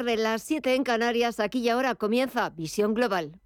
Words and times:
tarde, 0.00 0.16
las 0.16 0.42
7 0.44 0.76
en 0.76 0.82
Canarias, 0.82 1.40
aquí 1.40 1.58
y 1.58 1.68
ahora 1.68 1.94
comienza 1.94 2.48
Visión 2.48 2.94
Global. 2.94 3.38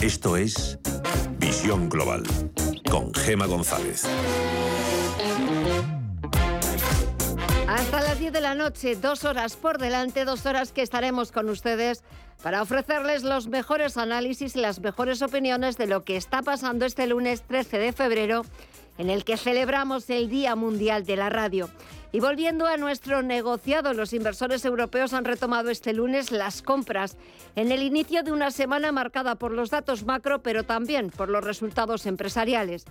Esto 0.00 0.36
es 0.36 0.78
Visión 1.38 1.88
Global 1.88 2.22
con 2.88 3.12
Gema 3.12 3.46
González. 3.46 4.04
Hasta 7.66 8.00
las 8.02 8.20
10 8.20 8.32
de 8.32 8.40
la 8.40 8.54
noche, 8.54 8.94
dos 8.94 9.24
horas 9.24 9.56
por 9.56 9.78
delante, 9.78 10.24
dos 10.24 10.46
horas 10.46 10.70
que 10.70 10.82
estaremos 10.82 11.32
con 11.32 11.48
ustedes 11.48 12.04
para 12.42 12.62
ofrecerles 12.62 13.24
los 13.24 13.48
mejores 13.48 13.96
análisis 13.96 14.54
y 14.54 14.60
las 14.60 14.80
mejores 14.80 15.22
opiniones 15.22 15.76
de 15.76 15.88
lo 15.88 16.04
que 16.04 16.16
está 16.16 16.42
pasando 16.42 16.84
este 16.84 17.06
lunes 17.06 17.42
13 17.42 17.78
de 17.78 17.92
febrero, 17.92 18.44
en 18.98 19.10
el 19.10 19.24
que 19.24 19.36
celebramos 19.36 20.08
el 20.10 20.28
Día 20.28 20.56
Mundial 20.56 21.04
de 21.04 21.16
la 21.16 21.30
Radio. 21.30 21.68
Y 22.14 22.20
volviendo 22.20 22.66
a 22.66 22.76
nuestro 22.76 23.22
negociado, 23.22 23.94
los 23.94 24.12
inversores 24.12 24.64
europeos 24.66 25.14
han 25.14 25.24
retomado 25.24 25.70
este 25.70 25.94
lunes 25.94 26.30
las 26.30 26.60
compras 26.60 27.16
en 27.56 27.72
el 27.72 27.82
inicio 27.82 28.22
de 28.22 28.32
una 28.32 28.50
semana 28.50 28.92
marcada 28.92 29.36
por 29.36 29.52
los 29.52 29.70
datos 29.70 30.04
macro, 30.04 30.42
pero 30.42 30.64
también 30.64 31.08
por 31.08 31.30
los 31.30 31.42
resultados 31.42 32.04
empresariales. 32.04 32.84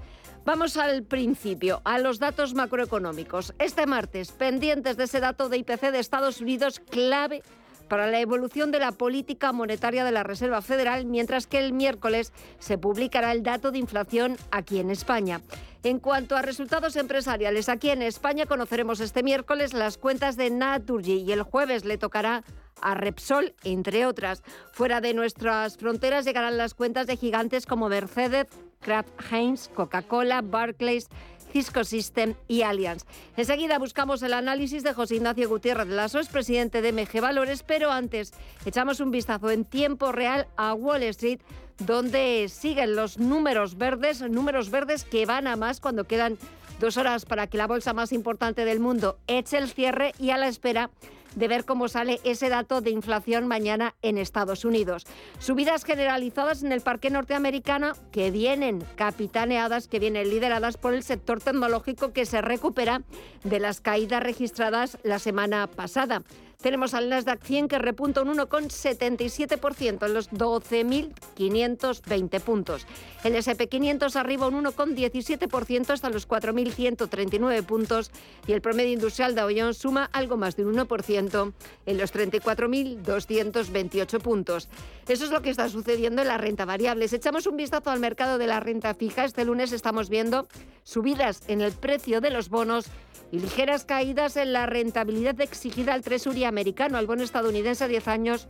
Vamos 0.44 0.76
al 0.76 1.04
principio, 1.04 1.82
a 1.84 2.00
los 2.00 2.18
datos 2.18 2.56
macroeconómicos. 2.56 3.54
Este 3.60 3.86
martes, 3.86 4.32
pendientes 4.32 4.98
de 4.98 5.04
ese 5.04 5.20
dato 5.20 5.50
de 5.50 5.58
IPC 5.58 5.92
de 5.92 6.00
Estados 6.00 6.42
Unidos 6.42 6.80
clave 6.80 7.44
para 7.92 8.08
la 8.08 8.22
evolución 8.22 8.72
de 8.72 8.80
la 8.80 8.94
política 8.94 9.52
monetaria 9.52 10.06
de 10.06 10.14
la 10.14 10.24
Reserva 10.24 10.62
Federal, 10.62 11.06
mientras 11.06 11.46
que 11.46 11.60
el 11.60 11.74
miércoles 11.74 12.32
se 12.58 12.78
publicará 12.78 13.34
el 13.34 13.44
dato 13.44 13.70
de 13.70 13.80
inflación 13.80 14.38
aquí 14.50 14.80
en 14.80 14.92
España. 14.92 15.42
En 15.84 16.00
cuanto 16.00 16.38
a 16.38 16.42
resultados 16.42 16.96
empresariales, 16.96 17.68
aquí 17.68 17.90
en 17.90 18.02
España 18.02 18.46
conoceremos 18.46 19.02
este 19.02 19.24
miércoles 19.24 19.74
las 19.74 19.98
cuentas 19.98 20.38
de 20.38 20.50
Naturgy 20.52 21.18
y 21.18 21.34
el 21.34 21.44
jueves 21.44 21.84
le 21.84 21.98
tocará 21.98 22.46
a 22.82 22.94
Repsol, 22.94 23.56
entre 23.66 24.06
otras. 24.06 24.42
Fuera 24.72 25.02
de 25.02 25.14
nuestras 25.14 25.76
fronteras 25.76 26.24
llegarán 26.24 26.56
las 26.56 26.74
cuentas 26.74 27.08
de 27.08 27.18
gigantes 27.18 27.66
como 27.66 27.90
Mercedes, 27.90 28.48
Kraft 28.80 29.10
Heinz, 29.30 29.68
Coca-Cola, 29.68 30.42
Barclays, 30.42 31.10
Cisco 31.52 31.84
System 31.84 32.36
y 32.48 32.62
Allianz. 32.62 33.04
Enseguida 33.38 33.80
buscamos 33.80 34.22
el 34.24 34.34
análisis 34.34 34.84
de 34.84 34.94
José 34.94 35.16
Ignacio 35.16 35.50
Gutiérrez 35.50 35.88
Lasso, 35.88 36.20
es 36.20 36.30
presidente 36.30 36.82
de 36.82 36.92
MG 36.92 37.22
Valores, 37.22 37.64
pero 37.64 37.92
antes 37.92 38.34
echamos 38.66 39.00
un 39.00 39.12
vistazo 39.12 39.52
en 39.52 39.66
tiempo 39.66 40.12
real 40.12 40.48
a 40.58 40.74
Wall 40.74 41.04
Street, 41.04 41.40
donde 41.80 42.48
siguen 42.50 42.96
los 42.96 43.18
números 43.18 43.78
verdes, 43.78 44.22
números 44.22 44.70
verdes 44.70 45.04
que 45.04 45.26
van 45.26 45.48
a 45.48 45.56
más 45.56 45.80
cuando 45.80 46.06
quedan 46.06 46.38
dos 46.80 46.98
horas 46.98 47.26
para 47.26 47.48
que 47.48 47.58
la 47.58 47.68
bolsa 47.68 47.94
más 47.94 48.12
importante 48.12 48.66
del 48.66 48.80
mundo 48.80 49.20
eche 49.28 49.58
el 49.58 49.70
cierre 49.70 50.14
y 50.20 50.32
a 50.32 50.38
la 50.38 50.48
espera 50.48 50.90
de 51.36 51.48
ver 51.48 51.66
cómo 51.66 51.88
sale 51.88 52.20
ese 52.24 52.50
dato 52.50 52.82
de 52.82 52.92
inflación 52.92 53.48
mañana 53.48 53.96
en 54.02 54.18
Estados 54.18 54.66
Unidos. 54.66 55.06
Subidas 55.40 55.84
generalizadas 55.84 56.64
en 56.64 56.72
el 56.72 56.82
parque 56.82 57.10
norteamericano 57.10 57.94
que 58.12 58.32
vienen 58.32 58.84
capitaneadas, 58.96 59.88
que 59.88 60.00
vienen 60.00 60.30
lideradas 60.30 60.78
por 60.78 60.94
el 60.94 61.04
sector 61.04 61.42
tecnológico 61.42 62.14
que 62.14 62.26
se 62.26 62.42
recupera 62.42 63.02
de 63.44 63.60
las 63.60 63.82
caídas 63.82 64.24
registradas 64.24 64.98
la 65.04 65.20
semana 65.20 65.68
pasada. 65.68 66.24
Tenemos 66.62 66.94
al 66.94 67.10
Nasdaq 67.10 67.44
100 67.44 67.68
que 67.68 67.80
repunta 67.80 68.22
un 68.22 68.38
1,77% 68.38 70.06
en 70.06 70.14
los 70.14 70.30
12.520 70.30 72.40
puntos. 72.42 72.86
El 73.24 73.34
SP500 73.36 74.16
arriba 74.16 74.48
un 74.48 74.64
1,17% 74.64 75.90
hasta 75.90 76.10
los 76.10 76.28
4.139 76.28 77.64
puntos 77.64 78.12
y 78.46 78.52
el 78.54 78.62
promedio 78.62 78.94
industrial 78.94 79.34
de 79.34 79.42
Jones 79.42 79.78
suma 79.78 80.08
algo 80.14 80.38
más 80.38 80.56
de 80.56 80.66
un 80.66 80.76
1% 80.76 81.54
en 81.88 81.98
los 81.98 82.14
34.228 82.14 84.22
puntos. 84.22 84.70
Eso 85.08 85.26
es 85.26 85.32
lo 85.32 85.42
que 85.42 85.50
está 85.50 85.68
sucediendo 85.68 86.22
en 86.22 86.28
la 86.28 86.38
renta 86.38 86.66
variable. 86.66 87.08
Si 87.08 87.16
echamos 87.16 87.48
un 87.48 87.58
vistazo 87.58 87.90
al 87.90 88.00
mercado 88.00 88.38
de 88.38 88.46
la 88.46 88.60
renta 88.60 88.94
fija, 88.94 89.26
este 89.26 89.46
lunes 89.46 89.72
estamos 89.72 90.10
viendo 90.10 90.48
subidas 90.84 91.42
en 91.48 91.62
el 91.62 91.72
precio 91.72 92.22
de 92.22 92.30
los 92.30 92.50
bonos 92.50 92.86
y 93.32 93.40
ligeras 93.40 93.86
caídas 93.86 94.36
en 94.38 94.54
la 94.54 94.66
rentabilidad 94.66 95.40
exigida 95.42 95.94
al 95.94 96.02
Tresury 96.02 96.44
americano, 96.44 96.98
al 96.98 97.08
bono 97.08 97.24
estadounidense 97.24 97.84
a 97.84 97.88
10 97.88 98.08
años 98.08 98.48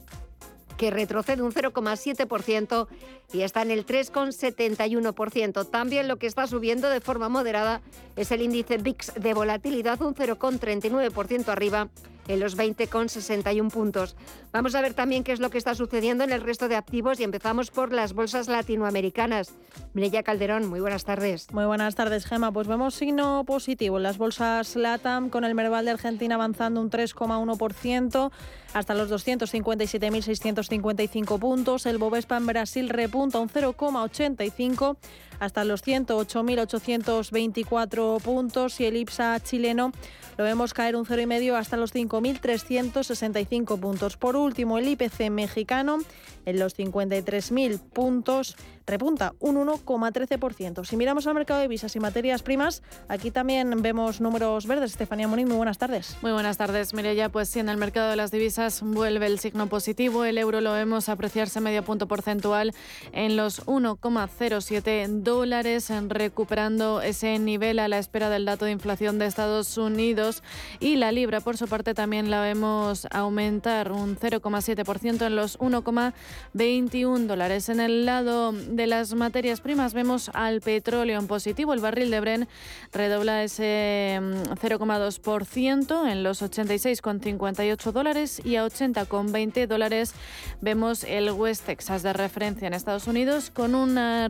que 0.77 0.89
retrocede 0.89 1.43
un 1.43 1.51
0,7% 1.51 2.87
y 3.33 3.41
está 3.41 3.61
en 3.61 3.69
el 3.69 3.85
3,71%. 3.85 5.69
También 5.69 6.07
lo 6.07 6.17
que 6.17 6.25
está 6.25 6.47
subiendo 6.47 6.89
de 6.89 7.01
forma 7.01 7.29
moderada 7.29 7.81
es 8.15 8.31
el 8.31 8.41
índice 8.41 8.77
VIX 8.77 9.13
de 9.13 9.33
volatilidad, 9.35 10.01
un 10.01 10.15
0,39% 10.15 11.49
arriba 11.49 11.89
en 12.31 12.39
los 12.39 12.57
20,61 12.57 13.71
puntos. 13.71 14.15
Vamos 14.51 14.75
a 14.75 14.81
ver 14.81 14.93
también 14.93 15.23
qué 15.23 15.31
es 15.33 15.39
lo 15.39 15.49
que 15.49 15.57
está 15.57 15.75
sucediendo 15.75 16.23
en 16.23 16.31
el 16.31 16.41
resto 16.41 16.67
de 16.67 16.75
activos 16.75 17.19
y 17.19 17.23
empezamos 17.23 17.71
por 17.71 17.91
las 17.91 18.13
bolsas 18.13 18.47
latinoamericanas. 18.47 19.53
Mireya 19.93 20.23
Calderón, 20.23 20.67
muy 20.67 20.79
buenas 20.79 21.03
tardes. 21.03 21.51
Muy 21.51 21.65
buenas 21.65 21.95
tardes, 21.95 22.25
Gema. 22.25 22.51
Pues 22.51 22.67
vemos 22.67 22.95
signo 22.95 23.43
positivo 23.45 23.97
en 23.97 24.03
las 24.03 24.17
bolsas 24.17 24.75
LATAM 24.75 25.29
con 25.29 25.43
el 25.43 25.55
Merval 25.55 25.85
de 25.85 25.91
Argentina 25.91 26.35
avanzando 26.35 26.81
un 26.81 26.89
3,1% 26.89 28.31
hasta 28.73 28.93
los 28.93 29.09
257.655 29.11 31.39
puntos. 31.39 31.85
El 31.85 31.97
Bovespa 31.97 32.37
en 32.37 32.47
Brasil 32.47 32.89
repunta 32.89 33.39
un 33.39 33.49
0,85 33.49 34.97
hasta 35.39 35.63
los 35.63 35.81
108.824 35.83 38.21
puntos 38.21 38.79
y 38.79 38.85
el 38.85 38.97
IPSA 38.97 39.39
chileno 39.39 39.91
lo 40.37 40.45
vemos 40.45 40.73
caer 40.73 40.95
un 40.95 41.05
0,5 41.05 41.55
hasta 41.55 41.77
los 41.77 41.93
5.365 41.93 43.79
puntos. 43.79 44.17
Por 44.17 44.35
último, 44.35 44.77
el 44.77 44.87
IPC 44.87 45.29
mexicano 45.29 45.99
en 46.45 46.59
los 46.59 46.77
53.000 46.77 47.79
puntos 47.79 48.55
repunta 48.87 49.33
un 49.39 49.57
1,13%. 49.57 50.85
Si 50.85 50.97
miramos 50.97 51.27
al 51.27 51.33
mercado 51.33 51.59
de 51.59 51.67
visas 51.67 51.95
y 51.95 51.99
materias 51.99 52.43
primas, 52.43 52.81
aquí 53.07 53.31
también 53.31 53.69
vemos 53.81 54.21
números 54.21 54.67
verdes. 54.67 54.91
Estefanía 54.91 55.27
Moni, 55.27 55.45
muy 55.45 55.57
buenas 55.57 55.77
tardes. 55.77 56.17
Muy 56.21 56.31
buenas 56.31 56.57
tardes, 56.57 56.93
Mireya. 56.93 57.29
Pues 57.29 57.49
sí, 57.49 57.59
en 57.59 57.69
el 57.69 57.77
mercado 57.77 58.09
de 58.09 58.15
las 58.15 58.31
divisas 58.31 58.60
vuelve 58.83 59.25
el 59.25 59.39
signo 59.39 59.67
positivo. 59.67 60.23
El 60.23 60.37
euro 60.37 60.61
lo 60.61 60.73
vemos 60.73 61.09
apreciarse 61.09 61.59
medio 61.61 61.83
punto 61.83 62.07
porcentual 62.07 62.73
en 63.11 63.35
los 63.35 63.65
1,07 63.65 65.07
dólares, 65.23 65.91
recuperando 66.07 67.01
ese 67.01 67.39
nivel 67.39 67.79
a 67.79 67.87
la 67.87 67.97
espera 67.97 68.29
del 68.29 68.45
dato 68.45 68.65
de 68.65 68.71
inflación 68.71 69.17
de 69.17 69.25
Estados 69.25 69.77
Unidos. 69.77 70.43
Y 70.79 70.97
la 70.97 71.11
libra, 71.11 71.41
por 71.41 71.57
su 71.57 71.67
parte, 71.67 71.95
también 71.95 72.29
la 72.29 72.41
vemos 72.41 73.07
aumentar 73.09 73.91
un 73.91 74.15
0,7% 74.15 75.25
en 75.25 75.35
los 75.35 75.57
1,21 75.57 77.25
dólares. 77.25 77.69
En 77.69 77.79
el 77.79 78.05
lado 78.05 78.51
de 78.51 78.85
las 78.85 79.15
materias 79.15 79.59
primas 79.61 79.95
vemos 79.95 80.29
al 80.33 80.61
petróleo 80.61 81.19
en 81.19 81.25
positivo. 81.25 81.73
El 81.73 81.79
barril 81.79 82.11
de 82.11 82.19
Bren 82.19 82.47
redobla 82.93 83.43
ese 83.43 84.19
0,2% 84.21 86.03
mm, 86.03 86.07
en 86.07 86.23
los 86.23 86.43
86,58 86.43 87.91
dólares 87.91 88.41
y 88.43 88.50
a 88.55 88.65
80,20 88.65 89.67
dólares 89.67 90.13
vemos 90.61 91.03
el 91.03 91.31
West 91.31 91.65
Texas 91.65 92.03
de 92.03 92.13
referencia 92.13 92.67
en 92.67 92.73
Estados 92.73 93.07
Unidos 93.07 93.49
con 93.49 93.75
una, 93.75 94.29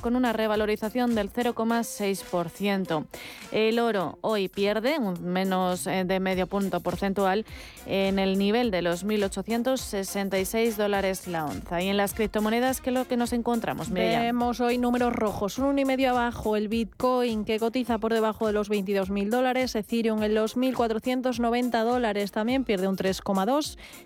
con 0.00 0.16
una 0.16 0.32
revalorización 0.32 1.14
del 1.14 1.32
0,6%. 1.32 3.06
El 3.52 3.78
oro 3.78 4.18
hoy 4.20 4.48
pierde 4.48 4.98
un 4.98 5.22
menos 5.24 5.86
eh, 5.86 6.04
de 6.04 6.20
medio 6.20 6.46
punto 6.46 6.80
porcentual 6.80 7.44
en 7.86 8.18
el 8.18 8.38
nivel 8.38 8.70
de 8.70 8.82
los 8.82 9.04
1.866 9.04 10.76
dólares 10.76 11.26
la 11.26 11.46
onza. 11.46 11.82
Y 11.82 11.88
en 11.88 11.96
las 11.96 12.14
criptomonedas, 12.14 12.80
¿qué 12.80 12.90
es 12.90 12.94
lo 12.94 13.06
que 13.06 13.16
nos 13.16 13.32
encontramos? 13.32 13.90
Vemos 13.90 14.60
hoy 14.60 14.78
números 14.78 15.12
rojos, 15.12 15.58
un 15.58 15.76
1,5 15.76 16.08
abajo 16.08 16.56
el 16.56 16.68
Bitcoin 16.68 17.44
que 17.44 17.58
cotiza 17.58 17.98
por 17.98 18.12
debajo 18.12 18.46
de 18.46 18.52
los 18.52 18.70
22.000 18.70 19.28
dólares, 19.28 19.74
Ethereum 19.74 20.22
en 20.22 20.34
los 20.34 20.56
1.490 20.56 21.84
dólares 21.84 22.32
también 22.32 22.64
pierde 22.64 22.88
un 22.88 22.96
3,2, 22.96 23.61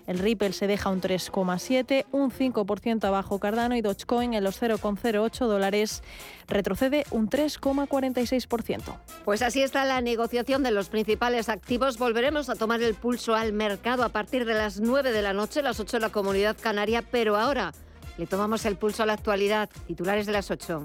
el 0.06 0.18
Ripple 0.18 0.52
se 0.52 0.66
deja 0.66 0.90
un 0.90 1.00
3,7, 1.00 2.06
un 2.12 2.30
5% 2.30 3.04
abajo 3.04 3.38
Cardano 3.38 3.76
y 3.76 3.82
Dogecoin 3.82 4.34
en 4.34 4.44
los 4.44 4.60
0,08 4.60 5.46
dólares 5.46 6.02
retrocede 6.48 7.04
un 7.10 7.28
3,46%. 7.28 8.82
Pues 9.24 9.42
así 9.42 9.62
está 9.62 9.84
la 9.84 10.00
negociación 10.00 10.62
de 10.62 10.70
los 10.70 10.88
principales 10.88 11.48
activos. 11.48 11.98
Volveremos 11.98 12.48
a 12.48 12.54
tomar 12.54 12.82
el 12.82 12.94
pulso 12.94 13.34
al 13.34 13.52
mercado 13.52 14.04
a 14.04 14.08
partir 14.10 14.44
de 14.44 14.54
las 14.54 14.80
9 14.80 15.12
de 15.12 15.22
la 15.22 15.32
noche, 15.32 15.62
las 15.62 15.80
8 15.80 15.96
de 15.96 16.00
la 16.00 16.10
comunidad 16.10 16.56
canaria, 16.60 17.02
pero 17.02 17.36
ahora 17.36 17.72
le 18.18 18.26
tomamos 18.26 18.64
el 18.64 18.76
pulso 18.76 19.02
a 19.02 19.06
la 19.06 19.14
actualidad. 19.14 19.68
Titulares 19.86 20.26
de 20.26 20.32
las 20.32 20.50
8. 20.50 20.84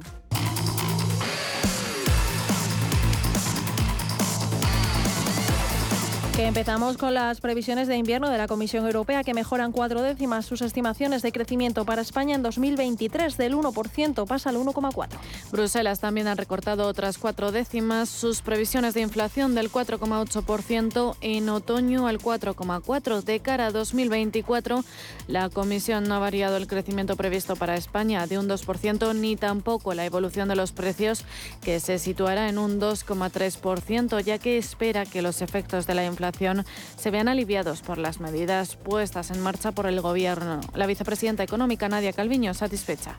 Que 6.35 6.47
empezamos 6.47 6.95
con 6.95 7.13
las 7.13 7.41
previsiones 7.41 7.89
de 7.89 7.97
invierno 7.97 8.29
de 8.29 8.37
la 8.37 8.47
Comisión 8.47 8.85
Europea 8.85 9.21
que 9.21 9.33
mejoran 9.33 9.73
cuatro 9.73 10.01
décimas 10.01 10.45
sus 10.45 10.61
estimaciones 10.61 11.21
de 11.21 11.33
crecimiento 11.33 11.83
para 11.83 12.01
España 12.01 12.35
en 12.35 12.41
2023 12.41 13.35
del 13.35 13.53
1% 13.53 14.25
pasa 14.25 14.49
al 14.49 14.55
1,4. 14.55 15.09
Bruselas 15.51 15.99
también 15.99 16.27
ha 16.27 16.35
recortado 16.35 16.87
otras 16.87 17.17
cuatro 17.17 17.51
décimas 17.51 18.07
sus 18.07 18.41
previsiones 18.41 18.93
de 18.93 19.01
inflación 19.01 19.55
del 19.55 19.69
4,8% 19.69 21.17
en 21.19 21.49
otoño 21.49 22.07
al 22.07 22.19
4,4 22.19 23.23
de 23.23 23.39
cara 23.41 23.65
a 23.67 23.71
2024. 23.71 24.85
La 25.27 25.49
Comisión 25.49 26.05
no 26.05 26.15
ha 26.15 26.19
variado 26.19 26.55
el 26.55 26.67
crecimiento 26.67 27.17
previsto 27.17 27.57
para 27.57 27.75
España 27.75 28.25
de 28.25 28.39
un 28.39 28.47
2% 28.47 29.13
ni 29.15 29.35
tampoco 29.35 29.93
la 29.93 30.05
evolución 30.05 30.47
de 30.47 30.55
los 30.55 30.71
precios 30.71 31.25
que 31.61 31.81
se 31.81 31.99
situará 31.99 32.47
en 32.47 32.57
un 32.57 32.79
2,3% 32.79 34.23
ya 34.23 34.37
que 34.37 34.57
espera 34.57 35.05
que 35.05 35.21
los 35.21 35.41
efectos 35.41 35.85
de 35.87 35.95
la 35.95 36.05
inflación 36.05 36.20
se 36.95 37.11
vean 37.11 37.27
aliviados 37.27 37.81
por 37.81 37.97
las 37.97 38.19
medidas 38.19 38.75
puestas 38.75 39.31
en 39.31 39.41
marcha 39.41 39.71
por 39.71 39.87
el 39.87 40.01
Gobierno. 40.01 40.61
La 40.73 40.87
vicepresidenta 40.87 41.43
económica 41.43 41.89
Nadia 41.89 42.13
Calviño 42.13 42.53
satisfecha. 42.53 43.15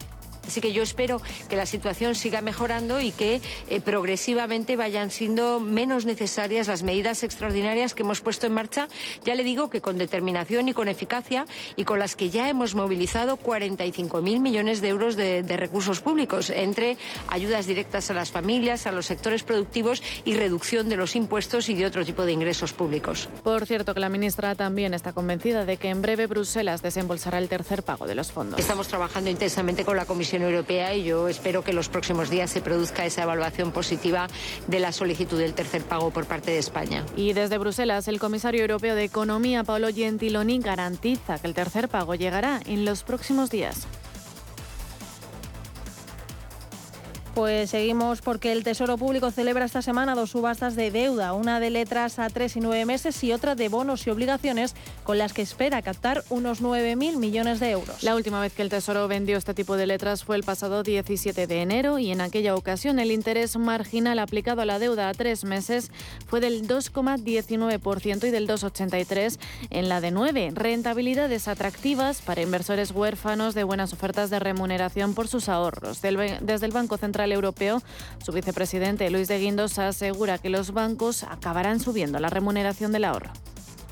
Así 0.53 0.61
que 0.61 0.75
yo 0.75 0.83
espero 0.83 1.23
que 1.49 1.57
la 1.57 1.65
situación 1.65 2.15
siga 2.15 2.43
mejorando 2.43 3.01
y 3.01 3.11
que 3.11 3.41
eh, 3.71 3.81
progresivamente 3.81 4.77
vayan 4.77 5.11
siendo 5.11 5.61
menos 5.61 6.05
necesarias 6.05 6.69
las 6.69 6.83
medidas 6.83 7.23
extraordinarias 7.23 7.95
que 7.95 8.03
hemos 8.03 8.21
puesto 8.21 8.47
en 8.47 8.53
marcha. 8.53 8.87
Ya 9.25 9.35
le 9.35 9.45
digo 9.45 9.71
que 9.71 9.81
con 9.81 9.97
determinación 9.97 10.69
y 10.69 10.75
con 10.75 10.89
eficacia 10.89 11.47
y 11.75 11.85
con 11.85 11.99
las 11.99 12.17
que 12.17 12.29
ya 12.29 12.51
hemos 12.51 12.75
movilizado 12.75 13.39
45.000 13.39 14.41
millones 14.41 14.83
de 14.83 14.89
euros 14.89 15.17
de, 15.17 15.43
de 15.43 15.57
recursos 15.57 16.01
públicos 16.03 16.51
entre 16.51 16.99
ayudas 17.29 17.65
directas 17.65 18.11
a 18.11 18.13
las 18.13 18.31
familias, 18.31 18.87
a 18.87 18.93
los 18.93 19.07
sectores 19.07 19.45
productivos 19.45 20.03
y 20.27 20.35
reducción 20.35 20.91
de 20.91 20.97
los 20.97 21.17
impuestos 21.17 21.71
y 21.71 21.75
de 21.75 21.87
otro 21.87 22.05
tipo 22.05 22.27
de 22.27 22.33
ingresos 22.33 22.75
públicos. 22.75 23.31
Por 23.43 23.65
cierto, 23.65 23.95
que 23.95 24.01
la 24.01 24.11
ministra 24.11 24.55
también 24.55 24.93
está 24.93 25.15
convencida 25.15 25.65
de 25.65 25.79
que 25.79 25.89
en 25.89 26.03
breve 26.03 26.27
Bruselas 26.27 26.83
desembolsará 26.83 27.39
el 27.39 27.49
tercer 27.49 27.83
pago 27.83 28.07
de 28.07 28.15
los 28.15 28.31
fondos. 28.31 28.61
Estamos 28.61 28.89
trabajando 28.89 29.31
intensamente 29.31 29.87
con 29.87 29.97
la 29.97 30.05
Comisión 30.05 30.42
Europea 30.43 30.95
y 30.95 31.05
yo 31.05 31.29
espero 31.29 31.63
que 31.63 31.71
en 31.71 31.77
los 31.77 31.89
próximos 31.89 32.31
días 32.31 32.51
se 32.51 32.61
produzca 32.61 33.07
esa 33.07 33.23
evaluación 33.23 33.73
positiva 33.73 34.29
de 34.67 34.81
la 34.81 34.93
solicitud 34.93 35.39
del 35.39 35.55
tercer 35.55 35.83
pago 35.83 36.11
por 36.11 36.27
parte 36.27 36.51
de 36.51 36.59
España. 36.59 37.05
Y 37.17 37.33
desde 37.33 37.59
Bruselas, 37.59 38.09
el 38.09 38.19
comisario 38.19 38.63
europeo 38.63 38.95
de 38.95 39.05
Economía, 39.05 39.65
Paolo 39.65 39.89
Gentiloni, 39.93 40.59
garantiza 40.59 41.39
que 41.39 41.47
el 41.47 41.55
tercer 41.55 41.89
pago 41.89 42.15
llegará 42.15 42.61
en 42.67 42.85
los 42.85 43.03
próximos 43.03 43.51
días. 43.51 43.87
Pues 47.35 47.71
seguimos 47.71 48.21
porque 48.21 48.53
el 48.53 48.63
Tesoro 48.63 48.99
Público 48.99 49.31
celebra 49.31 49.65
esta 49.65 49.81
semana 49.81 50.15
dos 50.15 50.33
subastas 50.33 50.77
de 50.77 50.91
deuda, 50.91 51.33
una 51.33 51.61
de 51.61 51.71
letras 51.71 52.19
a 52.19 52.29
tres 52.29 52.57
y 52.57 52.61
nueve 52.61 52.85
meses 52.85 53.25
y 53.25 53.33
otra 53.33 53.55
de 53.55 53.71
bonos 53.71 54.07
y 54.07 54.11
obligaciones 54.11 54.75
con 55.03 55.17
las 55.17 55.33
que 55.33 55.41
espera 55.41 55.81
captar 55.81 56.25
unos 56.29 56.63
9.000 56.63 57.17
millones 57.17 57.59
de 57.59 57.71
euros. 57.71 58.03
La 58.03 58.15
última 58.17 58.39
vez 58.39 58.53
que 58.53 58.61
el 58.61 58.69
Tesoro 58.69 59.09
vendió 59.09 59.39
este 59.39 59.55
tipo 59.55 59.79
de 59.79 59.87
letras 59.87 60.25
fue 60.25 60.37
el 60.37 60.43
pasado 60.43 60.83
17 60.83 61.47
de 61.47 61.63
enero 61.63 61.99
y 61.99 62.11
en 62.11 62.21
aquella 62.21 62.55
ocasión 62.55 62.99
el 62.99 63.11
interés 63.11 63.57
marginal 63.57 64.19
aplicado 64.19 64.61
a 64.61 64.67
la 64.67 64.79
deuda 64.79 65.09
a 65.09 65.15
tres 65.15 65.45
meses 65.45 65.91
fue 66.27 66.41
del 66.41 66.69
2,19% 66.69 68.29
y 68.29 68.31
del 68.31 68.47
2,83% 68.47 69.39
en 69.71 69.89
la 69.89 70.03
de 70.03 70.11
9. 70.11 70.51
Rentabilidades 70.55 71.49
atractivas 71.49 72.21
para 72.21 72.43
inversores 72.43 72.91
huérfanos 72.91 73.55
de 73.55 73.65
buenas 73.65 73.95
ofertas 73.95 74.29
de 74.29 74.39
remuneración 74.39 75.15
por 75.15 75.29
sus 75.29 75.49
ahorros. 75.49 76.03
Desde 76.03 76.67
el 76.67 76.73
Banco 76.73 76.99
Central 76.99 77.22
Europeo, 77.31 77.83
su 78.25 78.33
vicepresidente 78.33 79.09
Luis 79.11 79.29
de 79.29 79.39
Guindos 79.39 79.79
asegura 79.79 80.39
que 80.39 80.51
los 80.51 80.73
bancos 80.73 81.23
acabarán 81.23 81.79
subiendo 81.79 82.19
la 82.19 82.31
remuneración 82.31 82.91
del 82.91 83.05
ahorro. 83.05 83.31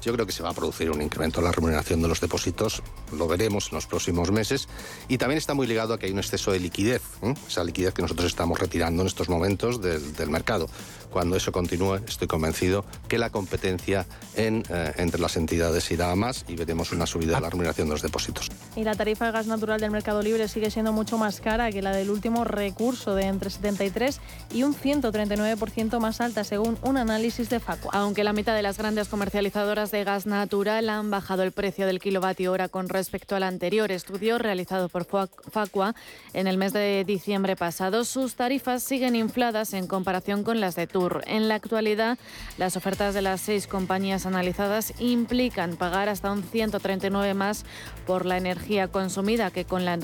Yo 0.02 0.14
creo 0.14 0.24
que 0.24 0.32
se 0.32 0.42
va 0.42 0.50
a 0.50 0.54
producir 0.54 0.90
un 0.90 1.02
incremento 1.02 1.40
en 1.40 1.44
la 1.44 1.52
remuneración 1.52 2.00
de 2.00 2.08
los 2.08 2.20
depósitos, 2.20 2.82
lo 3.12 3.28
veremos 3.28 3.68
en 3.70 3.74
los 3.74 3.86
próximos 3.86 4.30
meses, 4.30 4.66
y 5.08 5.18
también 5.18 5.36
está 5.36 5.52
muy 5.52 5.66
ligado 5.66 5.92
a 5.92 5.98
que 5.98 6.06
hay 6.06 6.12
un 6.12 6.18
exceso 6.18 6.52
de 6.52 6.60
liquidez, 6.60 7.02
¿eh? 7.22 7.34
esa 7.46 7.62
liquidez 7.64 7.92
que 7.92 8.02
nosotros 8.02 8.26
estamos 8.26 8.58
retirando 8.58 9.02
en 9.02 9.08
estos 9.08 9.28
momentos 9.28 9.80
del 9.82 10.30
mercado. 10.30 10.68
Cuando 11.10 11.36
eso 11.36 11.52
continúe, 11.52 11.96
estoy 12.06 12.28
convencido 12.28 12.84
que 13.08 13.18
la 13.18 13.30
competencia 13.30 14.06
en, 14.36 14.62
eh, 14.68 14.92
entre 14.96 15.20
las 15.20 15.36
entidades 15.36 15.90
irá 15.90 16.10
a 16.10 16.16
más 16.16 16.44
y 16.48 16.56
veremos 16.56 16.92
una 16.92 17.06
subida 17.06 17.36
de 17.36 17.40
la 17.40 17.50
remuneración 17.50 17.88
de 17.88 17.94
los 17.94 18.02
depósitos. 18.02 18.48
Y 18.76 18.84
la 18.84 18.94
tarifa 18.94 19.26
de 19.26 19.32
gas 19.32 19.46
natural 19.46 19.80
del 19.80 19.90
mercado 19.90 20.22
libre 20.22 20.48
sigue 20.48 20.70
siendo 20.70 20.92
mucho 20.92 21.18
más 21.18 21.40
cara 21.40 21.70
que 21.70 21.82
la 21.82 21.92
del 21.92 22.10
último 22.10 22.44
recurso 22.44 23.14
de 23.14 23.24
entre 23.24 23.50
73 23.50 24.20
y 24.52 24.62
un 24.62 24.74
139% 24.74 25.98
más 25.98 26.20
alta, 26.20 26.44
según 26.44 26.78
un 26.82 26.96
análisis 26.96 27.50
de 27.50 27.60
Facua. 27.60 27.90
Aunque 27.94 28.24
la 28.24 28.32
mitad 28.32 28.54
de 28.54 28.62
las 28.62 28.78
grandes 28.78 29.08
comercializadoras 29.08 29.90
de 29.90 30.04
gas 30.04 30.26
natural 30.26 30.88
han 30.88 31.10
bajado 31.10 31.42
el 31.42 31.52
precio 31.52 31.86
del 31.86 31.98
kilovatio 31.98 32.52
hora 32.52 32.68
con 32.68 32.88
respecto 32.88 33.36
al 33.36 33.42
anterior 33.42 33.90
estudio 33.90 34.38
realizado 34.38 34.88
por 34.88 35.04
Facua 35.04 35.94
en 36.32 36.46
el 36.46 36.56
mes 36.56 36.72
de 36.72 37.04
diciembre 37.04 37.56
pasado, 37.56 38.04
sus 38.04 38.34
tarifas 38.34 38.82
siguen 38.82 39.16
infladas 39.16 39.74
en 39.74 39.86
comparación 39.86 40.44
con 40.44 40.60
las 40.60 40.76
de 40.76 40.86
En 41.26 41.48
la 41.48 41.54
actualidad, 41.54 42.18
las 42.58 42.76
ofertas 42.76 43.14
de 43.14 43.22
las 43.22 43.40
seis 43.40 43.66
compañías 43.66 44.26
analizadas 44.26 44.92
implican 44.98 45.76
pagar 45.76 46.08
hasta 46.08 46.30
un 46.30 46.42
139 46.42 47.34
más 47.34 47.64
por 48.06 48.26
la 48.26 48.36
energía 48.36 48.88
consumida 48.88 49.50
que 49.50 49.64
con 49.64 49.84
la, 49.84 49.98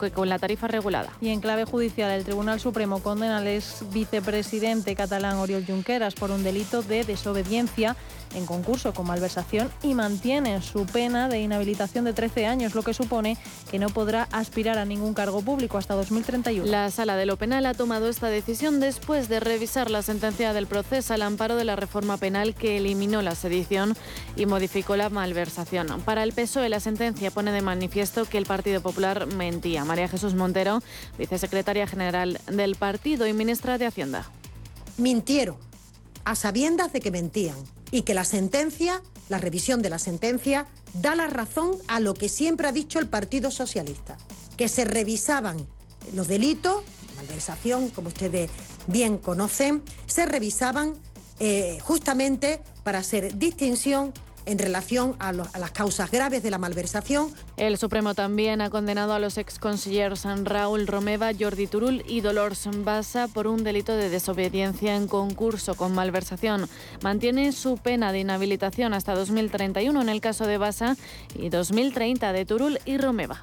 que 0.00 0.10
con 0.10 0.28
la 0.28 0.38
tarifa 0.38 0.68
regulada. 0.68 1.10
Y 1.20 1.30
en 1.30 1.40
clave 1.40 1.64
judicial, 1.64 2.10
el 2.10 2.24
Tribunal 2.24 2.60
Supremo 2.60 3.02
condena 3.02 3.38
al 3.38 3.46
ex 3.46 3.84
vicepresidente 3.92 4.94
catalán 4.94 5.36
Oriol 5.36 5.64
Junqueras 5.64 6.14
por 6.14 6.30
un 6.30 6.42
delito 6.42 6.82
de 6.82 7.04
desobediencia 7.04 7.96
en 8.34 8.46
concurso 8.46 8.94
con 8.94 9.06
malversación 9.06 9.70
y 9.82 9.94
mantiene 9.94 10.62
su 10.62 10.86
pena 10.86 11.28
de 11.28 11.40
inhabilitación 11.40 12.04
de 12.04 12.12
13 12.12 12.46
años, 12.46 12.74
lo 12.74 12.82
que 12.82 12.94
supone 12.94 13.36
que 13.70 13.78
no 13.78 13.88
podrá 13.88 14.28
aspirar 14.32 14.78
a 14.78 14.84
ningún 14.84 15.14
cargo 15.14 15.42
público 15.42 15.78
hasta 15.78 15.94
2031. 15.94 16.70
La 16.70 16.90
Sala 16.90 17.16
de 17.16 17.26
lo 17.26 17.36
Penal 17.36 17.66
ha 17.66 17.74
tomado 17.74 18.08
esta 18.08 18.28
decisión 18.28 18.80
después 18.80 19.28
de 19.28 19.40
revisar 19.40 19.90
la 19.90 20.02
sentencia 20.02 20.52
del 20.52 20.66
proceso 20.66 21.14
al 21.14 21.22
amparo 21.22 21.56
de 21.56 21.64
la 21.64 21.76
reforma 21.76 22.16
penal 22.16 22.54
que 22.54 22.76
eliminó 22.76 23.22
la 23.22 23.34
sedición 23.34 23.96
y 24.36 24.46
modificó 24.46 24.96
la 24.96 25.10
malversación. 25.10 26.02
Para 26.04 26.22
el 26.22 26.32
PSOE, 26.32 26.68
la 26.68 26.80
sentencia 26.80 27.30
pone 27.30 27.52
de 27.52 27.62
manifiesto 27.62 28.24
que 28.24 28.38
el 28.38 28.46
Partido 28.46 28.80
Popular 28.80 29.26
mentía. 29.26 29.84
María 29.84 30.08
Jesús 30.08 30.34
Montero, 30.34 30.82
vicesecretaria 31.18 31.86
general 31.86 32.40
del 32.46 32.76
partido 32.76 33.26
y 33.26 33.32
ministra 33.32 33.78
de 33.78 33.86
Hacienda. 33.86 34.30
Mintieron, 34.96 35.56
a 36.24 36.34
sabiendas 36.34 36.92
de 36.92 37.00
que 37.00 37.10
mentían 37.10 37.56
y 37.92 38.02
que 38.02 38.14
la 38.14 38.24
sentencia, 38.24 39.00
la 39.28 39.38
revisión 39.38 39.82
de 39.82 39.90
la 39.90 40.00
sentencia, 40.00 40.66
da 40.94 41.14
la 41.14 41.28
razón 41.28 41.76
a 41.86 42.00
lo 42.00 42.14
que 42.14 42.28
siempre 42.28 42.66
ha 42.66 42.72
dicho 42.72 42.98
el 42.98 43.06
Partido 43.06 43.52
Socialista, 43.52 44.16
que 44.56 44.68
se 44.68 44.84
revisaban 44.84 45.68
los 46.14 46.26
delitos, 46.26 46.82
malversación, 47.16 47.90
como 47.90 48.08
ustedes 48.08 48.50
bien 48.88 49.18
conocen, 49.18 49.82
se 50.06 50.26
revisaban 50.26 50.94
eh, 51.38 51.78
justamente 51.82 52.60
para 52.82 52.98
hacer 52.98 53.38
distinción 53.38 54.12
en 54.46 54.58
relación 54.58 55.16
a, 55.18 55.32
las 55.32 55.70
causas 55.72 56.10
graves 56.10 56.42
de 56.42 56.50
la 56.50 56.58
malversación. 56.58 57.32
El 57.56 57.78
Supremo 57.78 58.14
también 58.14 58.60
ha 58.60 58.70
condenado 58.70 59.12
a 59.12 59.18
los 59.18 59.38
ex 59.38 59.58
consellers 59.58 60.24
Raúl 60.44 60.86
Romeva, 60.86 61.30
Jordi 61.38 61.66
Turul 61.66 62.04
y 62.06 62.20
Dolors 62.20 62.68
Bassa 62.84 63.28
por 63.28 63.46
un 63.46 63.64
delito 63.64 63.96
de 63.96 64.08
desobediencia 64.08 64.96
en 64.96 65.06
concurso 65.06 65.74
con 65.74 65.94
malversación. 65.94 66.68
Mantiene 67.02 67.52
su 67.52 67.76
pena 67.76 68.12
de 68.12 68.20
inhabilitación 68.20 68.94
hasta 68.94 69.14
2031 69.14 70.00
en 70.00 70.08
el 70.08 70.20
caso 70.20 70.46
de 70.46 70.58
Bassa 70.58 70.96
y 71.34 71.48
2030 71.48 72.32
de 72.32 72.44
Turul 72.44 72.78
y 72.84 72.98
Romeva. 72.98 73.42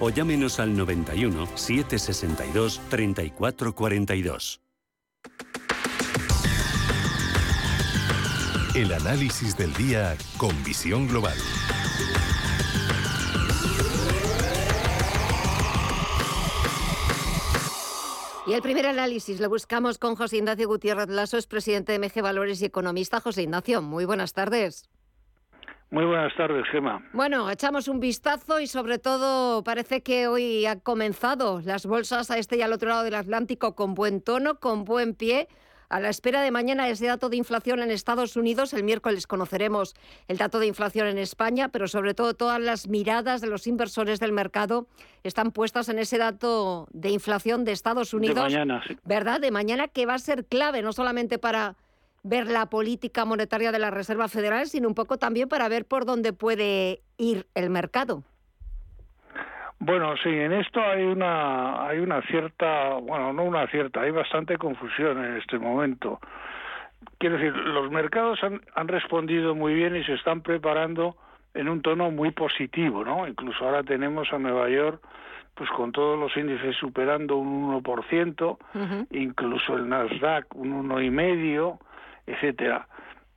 o 0.00 0.10
llámenos 0.10 0.60
al 0.60 0.76
91 0.76 1.46
762 1.54 2.80
3442. 2.88 4.60
El 8.74 8.92
análisis 8.92 9.56
del 9.56 9.72
día 9.74 10.16
con 10.36 10.50
visión 10.64 11.06
global. 11.06 11.36
Y 18.46 18.52
el 18.52 18.60
primer 18.60 18.86
análisis 18.86 19.40
lo 19.40 19.48
buscamos 19.48 19.96
con 19.96 20.16
José 20.16 20.36
Ignacio 20.36 20.68
Gutiérrez 20.68 21.08
Lasso, 21.08 21.38
es 21.38 21.46
presidente 21.46 21.92
de 21.92 21.98
MG 21.98 22.20
Valores 22.20 22.60
y 22.60 22.66
economista. 22.66 23.20
José 23.20 23.42
Ignacio, 23.42 23.80
muy 23.80 24.04
buenas 24.04 24.34
tardes. 24.34 24.90
Muy 25.94 26.06
buenas 26.06 26.34
tardes, 26.34 26.66
Gema. 26.72 27.08
Bueno, 27.12 27.48
echamos 27.48 27.86
un 27.86 28.00
vistazo 28.00 28.58
y 28.58 28.66
sobre 28.66 28.98
todo 28.98 29.62
parece 29.62 30.02
que 30.02 30.26
hoy 30.26 30.66
ha 30.66 30.80
comenzado 30.80 31.60
las 31.64 31.86
bolsas 31.86 32.32
a 32.32 32.38
este 32.38 32.56
y 32.56 32.62
al 32.62 32.72
otro 32.72 32.88
lado 32.88 33.04
del 33.04 33.14
Atlántico 33.14 33.76
con 33.76 33.94
buen 33.94 34.20
tono, 34.20 34.58
con 34.58 34.84
buen 34.84 35.14
pie. 35.14 35.46
A 35.88 36.00
la 36.00 36.08
espera 36.08 36.42
de 36.42 36.50
mañana 36.50 36.88
ese 36.88 37.06
dato 37.06 37.28
de 37.28 37.36
inflación 37.36 37.80
en 37.80 37.92
Estados 37.92 38.34
Unidos, 38.34 38.72
el 38.72 38.82
miércoles 38.82 39.28
conoceremos 39.28 39.94
el 40.26 40.36
dato 40.36 40.58
de 40.58 40.66
inflación 40.66 41.06
en 41.06 41.18
España, 41.18 41.68
pero 41.68 41.86
sobre 41.86 42.12
todo 42.12 42.34
todas 42.34 42.60
las 42.60 42.88
miradas 42.88 43.40
de 43.40 43.46
los 43.46 43.68
inversores 43.68 44.18
del 44.18 44.32
mercado 44.32 44.88
están 45.22 45.52
puestas 45.52 45.88
en 45.88 46.00
ese 46.00 46.18
dato 46.18 46.88
de 46.90 47.10
inflación 47.10 47.64
de 47.64 47.70
Estados 47.70 48.14
Unidos. 48.14 48.34
De 48.34 48.42
mañana, 48.42 48.82
sí. 48.88 48.96
¿Verdad? 49.04 49.40
De 49.40 49.52
mañana 49.52 49.86
que 49.86 50.06
va 50.06 50.14
a 50.14 50.18
ser 50.18 50.44
clave, 50.44 50.82
no 50.82 50.92
solamente 50.92 51.38
para 51.38 51.76
ver 52.24 52.48
la 52.48 52.66
política 52.66 53.24
monetaria 53.24 53.70
de 53.70 53.78
la 53.78 53.90
Reserva 53.90 54.28
Federal, 54.28 54.66
sino 54.66 54.88
un 54.88 54.94
poco 54.94 55.18
también 55.18 55.48
para 55.48 55.68
ver 55.68 55.84
por 55.84 56.06
dónde 56.06 56.32
puede 56.32 57.02
ir 57.18 57.46
el 57.54 57.70
mercado. 57.70 58.24
Bueno, 59.78 60.16
sí, 60.16 60.30
en 60.30 60.52
esto 60.52 60.80
hay 60.80 61.04
una 61.04 61.86
hay 61.86 61.98
una 61.98 62.22
cierta, 62.22 62.94
bueno, 62.94 63.32
no 63.32 63.44
una 63.44 63.66
cierta, 63.68 64.00
hay 64.00 64.10
bastante 64.10 64.56
confusión 64.56 65.22
en 65.22 65.36
este 65.36 65.58
momento. 65.58 66.20
Quiero 67.18 67.36
decir, 67.36 67.54
los 67.54 67.90
mercados 67.90 68.42
han, 68.42 68.62
han 68.74 68.88
respondido 68.88 69.54
muy 69.54 69.74
bien 69.74 69.94
y 69.94 70.02
se 70.04 70.14
están 70.14 70.40
preparando 70.40 71.16
en 71.52 71.68
un 71.68 71.82
tono 71.82 72.10
muy 72.10 72.30
positivo, 72.30 73.04
¿no? 73.04 73.28
Incluso 73.28 73.64
ahora 73.64 73.82
tenemos 73.82 74.32
a 74.32 74.38
Nueva 74.38 74.70
York 74.70 75.04
pues 75.54 75.70
con 75.70 75.92
todos 75.92 76.18
los 76.18 76.36
índices 76.36 76.76
superando 76.76 77.36
un 77.36 77.80
1%, 77.82 79.06
incluso 79.10 79.76
el 79.76 79.88
Nasdaq 79.88 80.54
un 80.56 80.88
1,5%, 80.88 81.78
etcétera. 82.26 82.86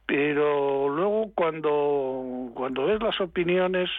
Pero 0.05 0.89
luego 0.89 1.31
cuando 1.35 2.51
cuando 2.53 2.85
ves 2.85 3.01
las 3.01 3.19
opiniones 3.19 3.89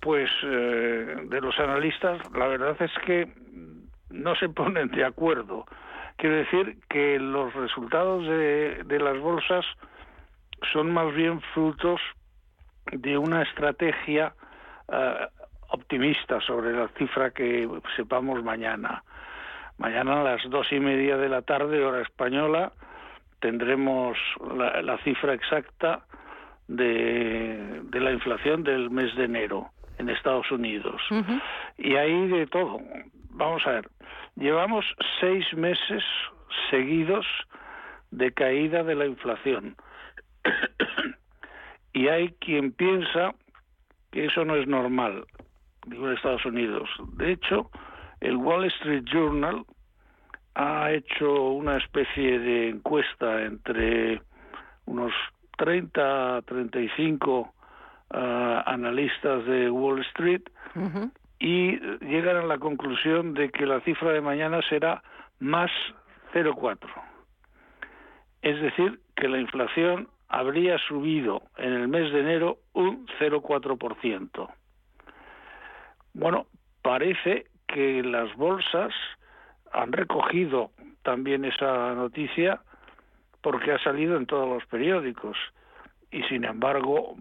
pues 0.00 0.30
eh, 0.42 1.16
de 1.24 1.40
los 1.40 1.58
analistas, 1.58 2.20
la 2.32 2.46
verdad 2.48 2.76
es 2.80 2.92
que 3.06 3.28
no 4.10 4.34
se 4.36 4.48
ponen 4.48 4.88
de 4.88 5.04
acuerdo. 5.04 5.64
Quiero 6.16 6.36
decir 6.36 6.78
que 6.88 7.18
los 7.18 7.54
resultados 7.54 8.24
de, 8.26 8.82
de 8.84 8.98
las 8.98 9.18
bolsas 9.18 9.64
son 10.72 10.92
más 10.92 11.12
bien 11.14 11.40
frutos 11.54 12.00
de 12.92 13.16
una 13.18 13.42
estrategia 13.42 14.34
eh, 14.92 15.26
optimista 15.70 16.40
sobre 16.40 16.72
la 16.72 16.88
cifra 16.98 17.30
que 17.30 17.68
sepamos 17.96 18.42
mañana. 18.44 19.02
Mañana 19.78 20.20
a 20.20 20.24
las 20.24 20.48
dos 20.50 20.70
y 20.72 20.78
media 20.78 21.16
de 21.16 21.28
la 21.28 21.42
tarde, 21.42 21.84
hora 21.84 22.02
española, 22.02 22.72
tendremos 23.44 24.16
la, 24.56 24.80
la 24.80 24.96
cifra 25.04 25.34
exacta 25.34 26.06
de, 26.66 27.82
de 27.82 28.00
la 28.00 28.12
inflación 28.12 28.62
del 28.62 28.88
mes 28.88 29.14
de 29.16 29.24
enero 29.24 29.68
en 29.98 30.08
Estados 30.08 30.50
Unidos. 30.50 31.02
Y 31.76 31.94
hay 31.94 32.28
de 32.28 32.46
todo. 32.46 32.80
Vamos 33.32 33.66
a 33.66 33.72
ver, 33.72 33.90
llevamos 34.36 34.86
seis 35.20 35.44
meses 35.52 36.02
seguidos 36.70 37.26
de 38.12 38.32
caída 38.32 38.82
de 38.82 38.94
la 38.94 39.04
inflación. 39.04 39.76
y 41.92 42.08
hay 42.08 42.30
quien 42.40 42.72
piensa 42.72 43.34
que 44.10 44.24
eso 44.24 44.46
no 44.46 44.56
es 44.56 44.66
normal, 44.66 45.26
digo 45.86 46.08
en 46.08 46.16
Estados 46.16 46.46
Unidos. 46.46 46.88
De 47.18 47.32
hecho, 47.32 47.70
el 48.20 48.36
Wall 48.36 48.64
Street 48.64 49.04
Journal 49.04 49.66
ha 50.54 50.92
hecho 50.92 51.50
una 51.50 51.76
especie 51.76 52.38
de 52.38 52.68
encuesta 52.68 53.42
entre 53.42 54.22
unos 54.86 55.12
30 55.56 56.42
35 56.42 57.52
analistas 58.10 59.44
de 59.46 59.70
Wall 59.70 60.00
Street 60.02 60.42
y 61.38 61.78
llegan 62.04 62.36
a 62.36 62.46
la 62.46 62.58
conclusión 62.58 63.34
de 63.34 63.50
que 63.50 63.66
la 63.66 63.80
cifra 63.80 64.12
de 64.12 64.20
mañana 64.20 64.60
será 64.68 65.02
más 65.40 65.70
0,4. 66.32 66.78
Es 68.42 68.60
decir, 68.60 69.00
que 69.16 69.28
la 69.28 69.38
inflación 69.38 70.08
habría 70.28 70.78
subido 70.78 71.42
en 71.56 71.72
el 71.72 71.88
mes 71.88 72.12
de 72.12 72.20
enero 72.20 72.58
un 72.72 73.06
0,4%. 73.18 74.48
Bueno, 76.12 76.46
parece 76.82 77.46
que 77.66 78.02
las 78.02 78.34
bolsas 78.36 78.92
han 79.74 79.92
recogido 79.92 80.70
también 81.02 81.44
esa 81.44 81.94
noticia 81.94 82.60
porque 83.42 83.72
ha 83.72 83.78
salido 83.80 84.16
en 84.16 84.26
todos 84.26 84.48
los 84.48 84.64
periódicos 84.66 85.36
y 86.10 86.22
sin 86.22 86.44
embargo 86.44 87.16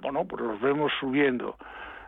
bueno, 0.00 0.24
pues 0.26 0.42
los 0.42 0.60
vemos 0.60 0.92
subiendo. 1.00 1.56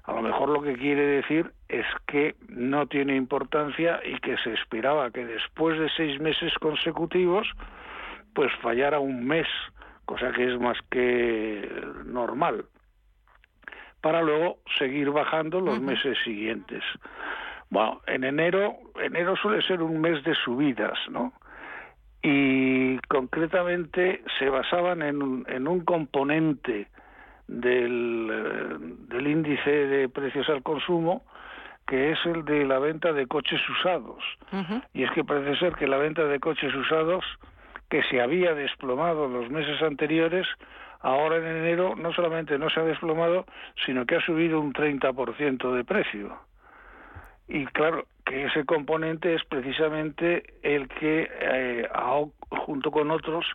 A 0.04 0.12
lo 0.12 0.22
mejor 0.22 0.48
lo 0.48 0.62
que 0.62 0.74
quiere 0.74 1.02
decir 1.02 1.52
es 1.68 1.84
que 2.06 2.34
no 2.48 2.86
tiene 2.86 3.14
importancia 3.14 4.00
y 4.04 4.18
que 4.20 4.36
se 4.38 4.54
esperaba 4.54 5.10
que 5.10 5.24
después 5.24 5.78
de 5.78 5.90
seis 5.96 6.18
meses 6.20 6.52
consecutivos, 6.60 7.46
pues 8.34 8.50
fallara 8.62 9.00
un 9.00 9.26
mes, 9.26 9.46
cosa 10.06 10.32
que 10.32 10.52
es 10.52 10.58
más 10.58 10.78
que 10.90 11.70
normal, 12.06 12.64
para 14.00 14.22
luego 14.22 14.58
seguir 14.78 15.10
bajando 15.10 15.60
los 15.60 15.80
meses 15.80 16.16
siguientes. 16.24 16.82
Bueno, 17.70 18.00
en 18.06 18.24
enero, 18.24 18.76
enero 19.02 19.36
suele 19.36 19.62
ser 19.62 19.82
un 19.82 20.00
mes 20.00 20.22
de 20.24 20.34
subidas, 20.34 20.98
¿no? 21.10 21.32
Y 22.22 22.98
concretamente 23.08 24.22
se 24.38 24.48
basaban 24.48 25.02
en 25.02 25.44
en 25.48 25.68
un 25.68 25.84
componente 25.84 26.88
del, 27.48 28.28
eh, 28.30 28.76
del 29.08 29.26
índice 29.26 29.70
de 29.70 30.08
precios 30.08 30.48
al 30.48 30.62
consumo, 30.62 31.22
que 31.86 32.12
es 32.12 32.18
el 32.26 32.44
de 32.44 32.66
la 32.66 32.78
venta 32.78 33.12
de 33.12 33.26
coches 33.26 33.60
usados. 33.68 34.22
Y 34.92 35.04
es 35.04 35.10
que 35.12 35.24
parece 35.24 35.58
ser 35.58 35.74
que 35.74 35.88
la 35.88 35.96
venta 35.96 36.24
de 36.24 36.38
coches 36.38 36.74
usados, 36.74 37.24
que 37.88 38.02
se 38.04 38.20
había 38.20 38.54
desplomado 38.54 39.26
los 39.26 39.50
meses 39.50 39.80
anteriores, 39.82 40.46
ahora 41.00 41.38
en 41.38 41.46
enero 41.46 41.94
no 41.96 42.12
solamente 42.12 42.58
no 42.58 42.68
se 42.68 42.80
ha 42.80 42.84
desplomado, 42.84 43.46
sino 43.86 44.04
que 44.04 44.16
ha 44.16 44.20
subido 44.20 44.60
un 44.60 44.74
30% 44.74 45.72
de 45.72 45.84
precio. 45.84 46.38
Y 47.48 47.64
claro, 47.66 48.06
que 48.24 48.44
ese 48.44 48.64
componente 48.64 49.34
es 49.34 49.44
precisamente 49.44 50.44
el 50.62 50.88
que, 50.88 51.30
eh, 51.40 51.88
junto 52.50 52.90
con 52.90 53.10
otros, 53.10 53.46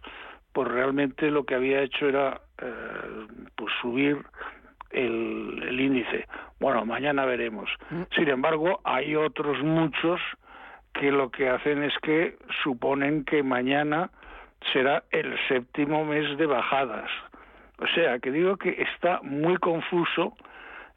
pues 0.52 0.68
realmente 0.68 1.30
lo 1.30 1.46
que 1.46 1.56
había 1.56 1.82
hecho 1.82 2.08
era 2.08 2.42
eh, 2.60 3.28
pues 3.56 3.72
subir 3.82 4.18
el, 4.90 5.64
el, 5.68 5.80
índice. 5.80 6.28
Bueno, 6.60 6.86
mañana 6.86 7.26
veremos. 7.26 7.70
Mm. 7.90 8.02
Sin 8.16 8.30
embargo, 8.30 8.80
hay 8.84 9.16
otros 9.16 9.62
muchos 9.64 10.20
que 10.94 11.12
lo 11.12 11.30
que 11.30 11.50
hacen 11.50 11.84
es 11.84 11.94
que 12.02 12.38
suponen 12.64 13.26
que 13.26 13.44
mañana 13.44 14.12
será 14.72 15.04
el 15.12 15.36
séptimo 15.48 16.06
mes 16.06 16.38
de 16.38 16.46
bajadas. 16.46 17.10
O 17.80 17.88
sea, 17.88 18.20
que 18.20 18.32
digo 18.32 18.58
que 18.58 18.82
está 18.94 19.20
muy 19.24 19.58
confuso 19.58 20.36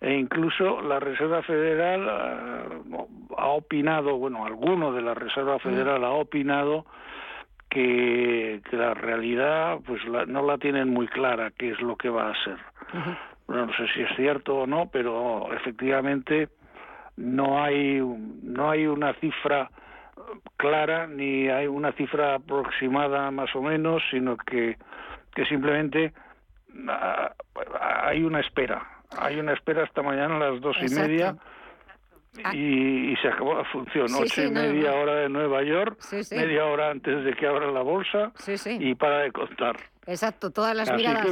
e 0.00 0.12
incluso 0.14 0.82
la 0.82 1.00
Reserva 1.00 1.42
Federal 1.42 2.84
uh, 2.86 3.34
ha 3.36 3.48
opinado, 3.48 4.16
bueno, 4.18 4.44
alguno 4.44 4.92
de 4.92 5.02
la 5.02 5.14
Reserva 5.14 5.56
mm. 5.56 5.60
Federal 5.60 6.04
ha 6.04 6.10
opinado 6.10 6.84
que, 7.70 8.60
la 8.72 8.94
realidad 8.94 9.78
pues 9.86 10.00
no 10.28 10.42
la 10.42 10.58
tienen 10.58 10.90
muy 10.90 11.08
clara 11.08 11.50
qué 11.56 11.70
es 11.70 11.80
lo 11.80 11.96
que 11.96 12.08
va 12.08 12.30
a 12.30 12.44
ser. 12.44 12.58
no 13.48 13.72
sé 13.74 13.86
si 13.94 14.02
es 14.02 14.16
cierto 14.16 14.58
o 14.58 14.66
no, 14.66 14.88
pero 14.92 15.52
efectivamente 15.52 16.48
no 17.16 17.62
hay 17.62 18.00
no 18.00 18.70
hay 18.70 18.86
una 18.86 19.14
cifra 19.14 19.70
clara 20.56 21.06
ni 21.06 21.48
hay 21.48 21.66
una 21.66 21.92
cifra 21.92 22.34
aproximada 22.34 23.30
más 23.30 23.54
o 23.54 23.62
menos, 23.62 24.02
sino 24.10 24.36
que 24.36 24.76
que 25.34 25.44
simplemente 25.46 26.12
ah, 26.88 27.32
hay 28.04 28.22
una 28.22 28.40
espera. 28.40 28.95
Hay 29.10 29.38
una 29.38 29.52
espera 29.52 29.84
hasta 29.84 30.02
mañana 30.02 30.36
a 30.36 30.50
las 30.50 30.60
dos 30.60 30.76
y 30.80 30.94
media 30.94 31.36
y, 32.52 33.16
se 33.22 33.28
acabó 33.28 33.54
la 33.54 33.64
función. 33.64 34.06
Ocho 34.14 34.42
y 34.42 34.50
media 34.50 34.94
hora 34.94 35.14
de 35.16 35.28
Nueva 35.28 35.62
York, 35.62 35.98
media 36.30 36.64
hora 36.66 36.90
antes 36.90 37.24
de 37.24 37.34
que 37.34 37.46
abra 37.46 37.70
la 37.70 37.82
bolsa 37.82 38.32
y 38.78 38.94
para 38.94 39.18
de 39.20 39.32
contar. 39.32 39.76
Exacto, 40.06 40.50
todas 40.50 40.76
las 40.76 40.92
miradas. 40.92 41.26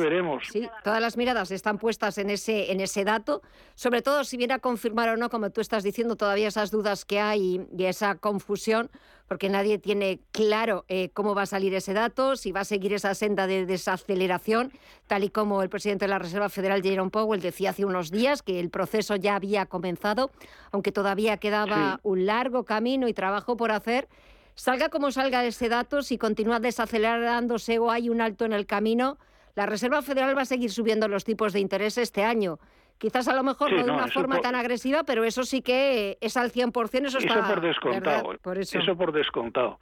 Sí, 0.50 0.68
todas 0.82 1.00
las 1.00 1.16
miradas 1.16 1.50
están 1.52 1.78
puestas 1.78 2.18
en 2.18 2.28
ese, 2.28 2.72
en 2.72 2.80
ese 2.80 3.04
dato, 3.04 3.40
sobre 3.76 4.02
todo 4.02 4.24
si 4.24 4.36
viene 4.36 4.54
a 4.54 4.58
confirmar 4.58 5.10
o 5.10 5.16
no, 5.16 5.30
como 5.30 5.50
tú 5.50 5.60
estás 5.60 5.84
diciendo, 5.84 6.16
todavía 6.16 6.48
esas 6.48 6.72
dudas 6.72 7.04
que 7.04 7.20
hay 7.20 7.64
y, 7.72 7.84
esa 7.84 8.16
confusión, 8.16 8.90
porque 9.28 9.48
nadie 9.48 9.78
tiene 9.78 10.20
claro 10.32 10.84
eh, 10.88 11.10
cómo 11.14 11.34
va 11.34 11.42
a 11.42 11.46
salir 11.46 11.74
ese 11.74 11.92
dato, 11.92 12.36
si 12.36 12.52
va 12.52 12.60
a 12.60 12.64
seguir 12.64 12.92
esa 12.92 13.14
senda 13.14 13.46
de 13.46 13.66
desaceleración, 13.66 14.72
tal 15.06 15.24
y 15.24 15.30
como 15.30 15.62
el 15.62 15.70
presidente 15.70 16.04
de 16.04 16.10
la 16.10 16.18
Reserva 16.18 16.48
Federal, 16.48 16.82
Jerome 16.82 17.10
Powell, 17.10 17.40
decía 17.40 17.70
hace 17.70 17.84
unos 17.84 18.10
días 18.10 18.42
que 18.42 18.60
el 18.60 18.70
proceso 18.70 19.16
ya 19.16 19.36
había 19.36 19.66
comenzado, 19.66 20.30
aunque 20.72 20.92
todavía 20.92 21.38
quedaba 21.38 22.00
un 22.02 22.26
largo 22.26 22.64
camino 22.64 23.08
y 23.08 23.14
trabajo 23.14 23.56
por 23.56 23.72
hacer. 23.72 24.08
Salga 24.54 24.88
como 24.88 25.10
salga 25.10 25.44
ese 25.44 25.68
dato, 25.68 26.02
si 26.02 26.18
continúa 26.18 26.60
desacelerándose 26.60 27.78
o 27.78 27.90
hay 27.90 28.08
un 28.08 28.20
alto 28.20 28.44
en 28.44 28.52
el 28.52 28.66
camino, 28.66 29.18
la 29.56 29.66
Reserva 29.66 30.02
Federal 30.02 30.36
va 30.36 30.42
a 30.42 30.46
seguir 30.46 30.70
subiendo 30.70 31.08
los 31.08 31.24
tipos 31.24 31.52
de 31.52 31.60
interés 31.60 31.96
este 31.96 32.24
año. 32.24 32.58
Quizás 32.98 33.28
a 33.28 33.34
lo 33.34 33.42
mejor 33.42 33.72
no 33.72 33.84
de 33.84 33.90
una 33.90 34.08
forma 34.08 34.40
tan 34.40 34.54
agresiva, 34.54 35.02
pero 35.04 35.24
eso 35.24 35.44
sí 35.44 35.62
que 35.62 36.16
es 36.20 36.36
al 36.36 36.50
100%, 36.52 37.06
eso 37.06 37.18
está... 37.18 37.34
Eso 37.34 37.48
por 37.48 37.60
descontado. 37.60 38.32
eso. 38.60 38.96
por 38.96 39.12
descontado. 39.12 39.78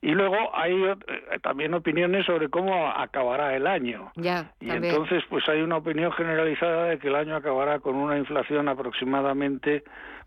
Y 0.00 0.10
luego 0.10 0.36
hay 0.54 0.74
eh, 0.84 0.96
también 1.42 1.72
opiniones 1.72 2.26
sobre 2.26 2.50
cómo 2.50 2.90
acabará 2.90 3.56
el 3.56 3.66
año. 3.66 4.12
Ya, 4.16 4.52
y 4.60 4.70
entonces 4.70 5.24
pues 5.30 5.48
hay 5.48 5.62
una 5.62 5.78
opinión 5.78 6.12
generalizada 6.12 6.86
de 6.86 6.98
que 6.98 7.08
el 7.08 7.14
año 7.14 7.36
acabará 7.36 7.78
con 7.78 7.96
una 7.96 8.18
inflación 8.18 8.68
aproximadamente 8.68 9.82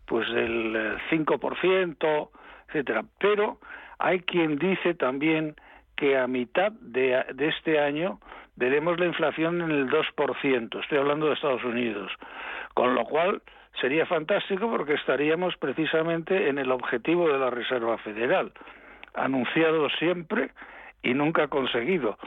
pues 0.06 0.28
del 0.32 0.98
5%, 1.10 1.96
eh, 2.02 2.28
etcétera. 2.68 3.04
Pero 3.20 3.60
hay 3.98 4.20
quien 4.20 4.58
dice 4.58 4.94
también 4.94 5.54
que 5.94 6.16
a 6.16 6.26
mitad 6.26 6.72
de, 6.72 7.24
este 7.38 7.78
año 7.78 8.20
veremos 8.58 8.98
la 8.98 9.06
inflación 9.06 9.62
en 9.62 9.70
el 9.70 9.88
2%, 9.88 10.80
estoy 10.80 10.98
hablando 10.98 11.26
de 11.26 11.34
Estados 11.34 11.62
Unidos, 11.62 12.10
con 12.74 12.94
lo 12.96 13.04
cual 13.04 13.40
sería 13.80 14.04
fantástico 14.04 14.68
porque 14.68 14.94
estaríamos 14.94 15.56
precisamente 15.58 16.48
en 16.48 16.58
el 16.58 16.72
objetivo 16.72 17.28
de 17.28 17.38
la 17.38 17.50
Reserva 17.50 17.98
Federal, 17.98 18.52
anunciado 19.14 19.88
siempre 19.90 20.50
y 21.04 21.14
nunca 21.14 21.46
conseguido. 21.46 22.18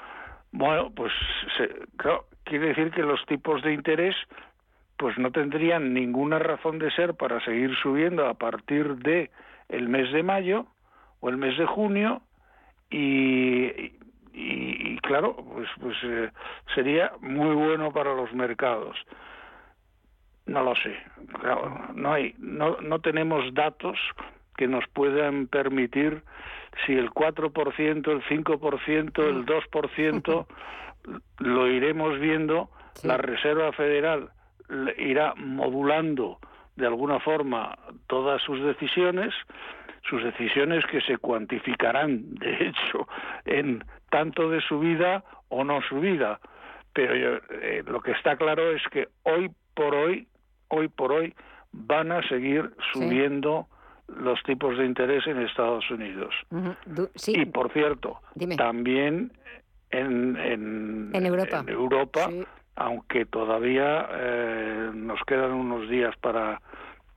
Bueno, 0.53 0.91
pues 0.95 1.11
quiere 2.45 2.67
decir 2.67 2.91
que 2.91 3.03
los 3.03 3.23
tipos 3.25 3.61
de 3.61 3.73
interés 3.73 4.15
pues 4.95 5.17
no 5.17 5.31
tendrían 5.31 5.93
ninguna 5.93 6.39
razón 6.39 6.79
de 6.79 6.91
ser 6.91 7.15
para 7.15 7.43
seguir 7.43 7.75
subiendo 7.75 8.27
a 8.27 8.35
partir 8.35 8.95
de 8.97 9.31
el 9.67 9.89
mes 9.89 10.11
de 10.13 10.23
mayo 10.23 10.67
o 11.19 11.27
el 11.27 11.37
mes 11.37 11.57
de 11.57 11.65
junio 11.65 12.21
y, 12.89 13.99
y, 14.33 14.97
claro, 14.99 15.35
pues, 15.35 15.67
pues 15.79 15.97
eh, 16.03 16.31
sería 16.73 17.11
muy 17.21 17.55
bueno 17.55 17.91
para 17.91 18.13
los 18.13 18.33
mercados. 18.33 18.95
No 20.45 20.63
lo 20.63 20.75
sé. 20.75 20.97
no 21.93 22.13
hay, 22.13 22.33
no, 22.39 22.77
no 22.81 22.99
tenemos 22.99 23.53
datos 23.53 23.97
que 24.57 24.67
nos 24.67 24.87
puedan 24.89 25.47
permitir 25.47 26.23
si 26.85 26.93
el 26.93 27.09
4%, 27.11 28.11
el 28.11 28.23
5%, 28.23 29.27
el 29.27 29.45
2% 29.45 30.45
lo 31.39 31.67
iremos 31.67 32.19
viendo. 32.19 32.69
La 33.03 33.17
Reserva 33.17 33.71
Federal 33.71 34.29
irá 34.97 35.33
modulando 35.35 36.39
de 36.75 36.87
alguna 36.87 37.19
forma 37.19 37.77
todas 38.07 38.41
sus 38.41 38.61
decisiones 38.63 39.33
sus 40.03 40.23
decisiones 40.23 40.85
que 40.85 41.01
se 41.01 41.17
cuantificarán, 41.17 42.35
de 42.35 42.67
hecho, 42.67 43.07
en 43.45 43.83
tanto 44.09 44.49
de 44.49 44.61
subida 44.61 45.23
o 45.49 45.63
no 45.63 45.81
subida. 45.81 46.39
Pero 46.93 47.39
eh, 47.61 47.83
lo 47.85 48.01
que 48.01 48.11
está 48.11 48.35
claro 48.35 48.71
es 48.71 48.81
que 48.91 49.07
hoy 49.23 49.49
por 49.73 49.95
hoy, 49.95 50.27
hoy 50.67 50.87
por 50.89 51.11
hoy, 51.11 51.33
van 51.71 52.11
a 52.11 52.27
seguir 52.27 52.71
subiendo 52.91 53.67
los 54.07 54.41
tipos 54.43 54.77
de 54.77 54.85
interés 54.85 55.25
en 55.27 55.39
Estados 55.41 55.89
Unidos. 55.89 56.33
Y 57.27 57.45
por 57.45 57.71
cierto, 57.71 58.19
también 58.57 59.31
en, 59.89 60.37
en, 60.37 61.11
Europa, 61.69 62.29
aunque 62.75 63.25
todavía 63.25 64.07
eh, 64.11 64.91
nos 64.93 65.21
quedan 65.25 65.51
unos 65.51 65.89
días 65.89 66.15
para 66.17 66.61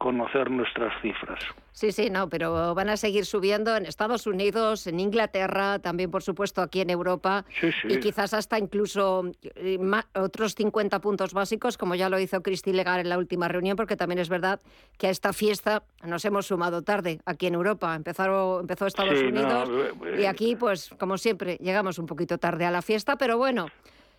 conocer 0.04 0.50
nuestras 0.50 0.92
cifras. 1.00 1.40
Sí, 1.72 1.90
sí, 1.90 2.10
no, 2.10 2.28
pero 2.28 2.74
van 2.74 2.90
a 2.90 2.98
seguir 2.98 3.24
subiendo 3.24 3.74
en 3.74 3.86
Estados 3.86 4.26
Unidos, 4.26 4.86
en 4.86 5.00
Inglaterra, 5.00 5.78
también 5.78 6.10
por 6.10 6.22
supuesto 6.22 6.60
aquí 6.60 6.82
en 6.82 6.90
Europa 6.90 7.46
y 7.88 8.00
quizás 8.00 8.34
hasta 8.34 8.58
incluso 8.58 9.24
eh, 9.42 9.78
otros 10.14 10.54
50 10.56 11.00
puntos 11.00 11.32
básicos, 11.32 11.78
como 11.78 11.94
ya 11.94 12.10
lo 12.10 12.20
hizo 12.20 12.42
Cristi 12.42 12.74
Legar 12.74 13.00
en 13.00 13.08
la 13.08 13.16
última 13.16 13.48
reunión, 13.48 13.76
porque 13.76 13.96
también 13.96 14.18
es 14.18 14.28
verdad 14.28 14.60
que 14.98 15.06
a 15.06 15.10
esta 15.10 15.32
fiesta 15.32 15.84
nos 16.02 16.22
hemos 16.26 16.48
sumado 16.48 16.82
tarde 16.82 17.20
aquí 17.24 17.46
en 17.46 17.54
Europa. 17.54 17.94
Empezaron, 17.94 18.60
empezó 18.60 18.86
Estados 18.86 19.18
Unidos 19.18 19.70
eh, 20.04 20.20
y 20.20 20.26
aquí, 20.26 20.54
pues 20.54 20.90
como 20.98 21.16
siempre, 21.16 21.56
llegamos 21.62 21.98
un 21.98 22.04
poquito 22.04 22.36
tarde 22.36 22.66
a 22.66 22.70
la 22.70 22.82
fiesta, 22.82 23.16
pero 23.16 23.38
bueno. 23.38 23.68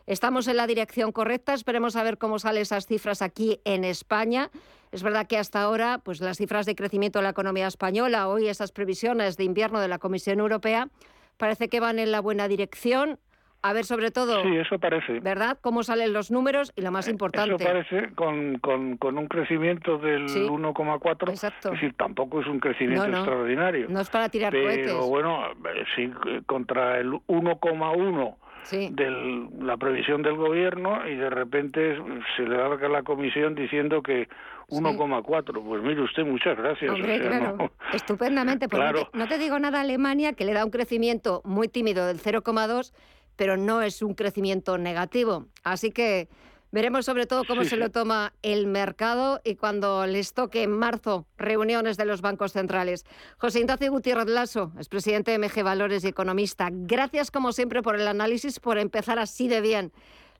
Estamos 0.07 0.47
en 0.47 0.57
la 0.57 0.67
dirección 0.67 1.11
correcta, 1.11 1.55
esperemos 1.55 1.95
a 1.95 2.03
ver 2.03 2.19
cómo 2.19 2.37
salen 2.37 2.61
esas 2.61 2.85
cifras 2.85 3.23
aquí 3.23 3.59
en 3.65 3.83
España. 3.83 4.49
Es 4.91 5.01
verdad 5.01 5.25
que 5.25 5.37
hasta 5.37 5.61
ahora, 5.61 5.99
pues 6.03 6.21
las 6.21 6.37
cifras 6.37 6.67
de 6.67 6.75
crecimiento 6.75 7.19
de 7.19 7.23
la 7.23 7.29
economía 7.29 7.65
española, 7.65 8.27
hoy 8.27 8.47
esas 8.47 8.71
previsiones 8.71 9.35
de 9.35 9.45
invierno 9.45 9.79
de 9.79 9.87
la 9.87 9.97
Comisión 9.97 10.39
Europea, 10.39 10.89
parece 11.37 11.69
que 11.69 11.79
van 11.79 11.97
en 11.97 12.11
la 12.11 12.21
buena 12.21 12.47
dirección. 12.47 13.17
A 13.63 13.73
ver, 13.73 13.83
sobre 13.83 14.11
todo, 14.11 14.43
sí, 14.43 14.55
eso 14.57 14.77
parece. 14.77 15.21
¿verdad? 15.21 15.57
Cómo 15.59 15.81
salen 15.81 16.13
los 16.13 16.29
números 16.29 16.71
y 16.75 16.81
lo 16.81 16.91
más 16.91 17.07
importante. 17.07 17.55
Eso 17.55 17.65
parece 17.65 18.13
con, 18.13 18.59
con, 18.59 19.17
un 19.17 19.27
crecimiento 19.27 19.97
del 19.97 20.27
1,4. 20.27 21.29
Exacto. 21.29 21.69
Es 21.69 21.81
decir, 21.81 21.95
tampoco 21.97 22.41
es 22.41 22.47
un 22.47 22.59
crecimiento 22.59 23.07
extraordinario. 23.07 23.87
No 23.89 24.01
es 24.01 24.09
para 24.11 24.29
tirar 24.29 24.53
cohetes. 24.53 24.85
Pero 24.85 25.07
bueno, 25.07 25.47
eh, 25.47 25.83
sí, 25.95 26.11
contra 26.45 26.99
el 26.99 27.13
1,1 27.13 28.35
de 28.71 29.47
la 29.59 29.77
previsión 29.77 30.21
del 30.21 30.35
gobierno 30.35 31.07
y 31.07 31.15
de 31.15 31.29
repente 31.29 31.97
se 32.35 32.43
le 32.43 32.57
larga 32.57 32.87
la 32.89 33.03
comisión 33.03 33.55
diciendo 33.55 34.01
que 34.01 34.27
1,4. 34.69 35.63
Pues 35.63 35.83
mire 35.83 36.01
usted, 36.01 36.23
muchas 36.23 36.57
gracias. 36.57 36.91
Estupendamente. 37.93 38.67
Pues 38.67 38.83
no, 39.13 39.27
te, 39.27 39.37
digo 39.37 39.59
nada 39.59 39.81
Alemania, 39.81 40.33
que 40.33 40.45
le 40.45 40.53
da 40.53 40.65
un 40.65 40.71
crecimiento 40.71 41.41
muy 41.45 41.67
tímido 41.67 42.07
del 42.07 42.19
0,2, 42.19 42.93
pero 43.35 43.57
no 43.57 43.81
es 43.81 44.01
un 44.01 44.15
crecimiento 44.15 44.77
negativo. 44.77 45.45
Así 45.63 45.91
que 45.91 46.27
Veremos 46.75 47.05
sobre 47.05 47.25
todo 47.25 47.45
cómo 47.45 47.63
se 47.63 47.77
lo 47.77 47.89
toma 47.89 48.33
el 48.41 48.67
mercado 48.67 49.39
y 49.45 49.55
cuando 49.55 50.05
les 50.05 50.33
toque 50.33 50.63
en 50.63 50.71
marzo 50.71 51.25
reuniones 51.37 51.95
de 51.95 52.03
los 52.03 52.19
bancos 52.19 52.51
centrales. 52.51 53.05
José 53.37 53.61
Ignacio 53.61 53.89
Gutiérrez 53.89 54.27
Lasso, 54.27 54.73
presidente 54.89 55.31
de 55.31 55.39
MG 55.39 55.63
Valores 55.63 56.03
y 56.03 56.09
economista. 56.09 56.67
Gracias 56.69 57.31
como 57.31 57.53
siempre 57.53 57.81
por 57.81 57.95
el 57.95 58.05
análisis, 58.05 58.59
por 58.59 58.77
empezar 58.77 59.19
así 59.19 59.47
de 59.47 59.61
bien 59.61 59.93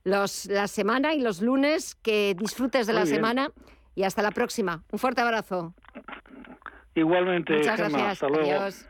los, 0.03 0.47
la 0.47 0.67
semana 0.67 1.13
y 1.13 1.21
los 1.21 1.41
lunes. 1.41 1.95
Que 1.95 2.35
disfrutes 2.37 2.85
de 2.85 2.91
la 2.91 3.05
semana 3.05 3.53
y 3.95 4.03
hasta 4.03 4.21
la 4.21 4.31
próxima. 4.31 4.83
Un 4.91 4.99
fuerte 4.99 5.21
abrazo. 5.21 5.73
Igualmente, 6.95 7.59
Muchas 7.59 7.77
gracias. 7.77 8.23
Adiós. 8.23 8.89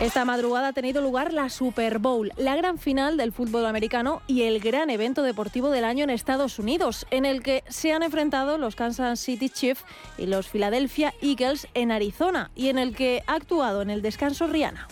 Esta 0.00 0.24
madrugada 0.24 0.68
ha 0.68 0.72
tenido 0.72 1.02
lugar 1.02 1.32
la 1.32 1.48
Super 1.48 1.98
Bowl, 1.98 2.32
la 2.36 2.54
gran 2.54 2.78
final 2.78 3.16
del 3.16 3.32
fútbol 3.32 3.66
americano 3.66 4.22
y 4.28 4.42
el 4.42 4.60
gran 4.60 4.90
evento 4.90 5.24
deportivo 5.24 5.70
del 5.70 5.84
año 5.84 6.04
en 6.04 6.10
Estados 6.10 6.60
Unidos, 6.60 7.04
en 7.10 7.24
el 7.24 7.42
que 7.42 7.64
se 7.68 7.92
han 7.92 8.04
enfrentado 8.04 8.58
los 8.58 8.76
Kansas 8.76 9.18
City 9.18 9.50
Chiefs 9.50 9.84
y 10.16 10.26
los 10.26 10.48
Philadelphia 10.48 11.14
Eagles 11.20 11.66
en 11.74 11.90
Arizona 11.90 12.52
y 12.54 12.68
en 12.68 12.78
el 12.78 12.94
que 12.94 13.24
ha 13.26 13.34
actuado 13.34 13.82
en 13.82 13.90
el 13.90 14.00
descanso 14.00 14.46
Rihanna. 14.46 14.86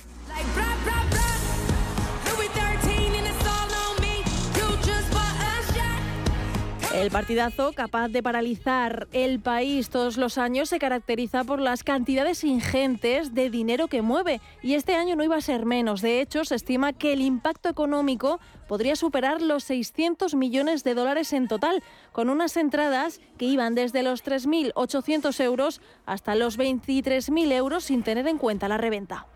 El 6.97 7.11
partidazo, 7.11 7.75
capaz 7.75 8.09
de 8.09 8.23
paralizar 8.23 9.07
el 9.13 9.39
país 9.39 9.91
todos 9.91 10.17
los 10.17 10.39
años, 10.39 10.71
se 10.71 10.79
caracteriza 10.79 11.45
por 11.45 11.61
las 11.61 11.85
cantidades 11.85 12.43
ingentes 12.43 13.35
de 13.35 13.51
dinero 13.51 13.87
que 13.87 14.01
mueve. 14.01 14.41
Y 14.63 14.75
este 14.75 14.95
año 14.95 15.15
no 15.15 15.23
iba 15.23 15.37
a 15.37 15.43
ser 15.43 15.67
menos. 15.67 16.01
De 16.01 16.23
hecho, 16.23 16.47
se 16.47 16.55
estima 16.55 16.95
que 16.95 17.13
el 17.13 17.21
impacto 17.21 17.69
económico 17.69 18.41
podría 18.67 18.97
superar 18.97 19.43
los 19.43 19.65
600 19.65 20.35
millones 20.37 20.85
de 20.85 20.95
dólares 20.95 21.35
en 21.35 21.49
total, 21.49 21.83
con 22.13 22.31
unas 22.31 22.57
entradas 22.57 23.21
que 23.37 23.45
iban 23.45 23.75
desde 23.75 24.03
los 24.03 24.25
3.800 24.25 25.39
euros 25.45 25.83
hasta 26.07 26.35
los 26.35 26.59
23.000 26.59 27.53
euros 27.53 27.85
sin 27.85 28.05
tener 28.05 28.27
en 28.27 28.39
cuenta 28.39 28.69
la 28.69 28.79
reventa. 28.79 29.27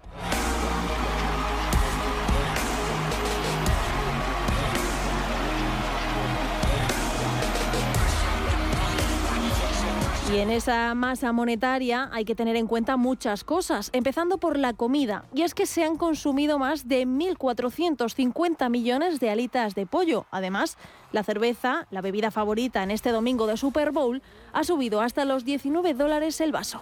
Y 10.32 10.38
en 10.38 10.50
esa 10.50 10.94
masa 10.94 11.32
monetaria 11.32 12.08
hay 12.12 12.24
que 12.24 12.36
tener 12.36 12.54
en 12.54 12.68
cuenta 12.68 12.96
muchas 12.96 13.42
cosas, 13.42 13.90
empezando 13.92 14.38
por 14.38 14.56
la 14.56 14.74
comida. 14.74 15.24
Y 15.34 15.42
es 15.42 15.54
que 15.54 15.66
se 15.66 15.82
han 15.82 15.96
consumido 15.96 16.56
más 16.56 16.86
de 16.86 17.04
1.450 17.04 18.70
millones 18.70 19.18
de 19.18 19.30
alitas 19.30 19.74
de 19.74 19.86
pollo. 19.86 20.26
Además, 20.30 20.78
la 21.10 21.24
cerveza, 21.24 21.88
la 21.90 22.00
bebida 22.00 22.30
favorita 22.30 22.84
en 22.84 22.92
este 22.92 23.10
domingo 23.10 23.48
de 23.48 23.56
Super 23.56 23.90
Bowl, 23.90 24.22
ha 24.52 24.62
subido 24.62 25.00
hasta 25.00 25.24
los 25.24 25.44
19 25.44 25.94
dólares 25.94 26.40
el 26.40 26.52
vaso. 26.52 26.80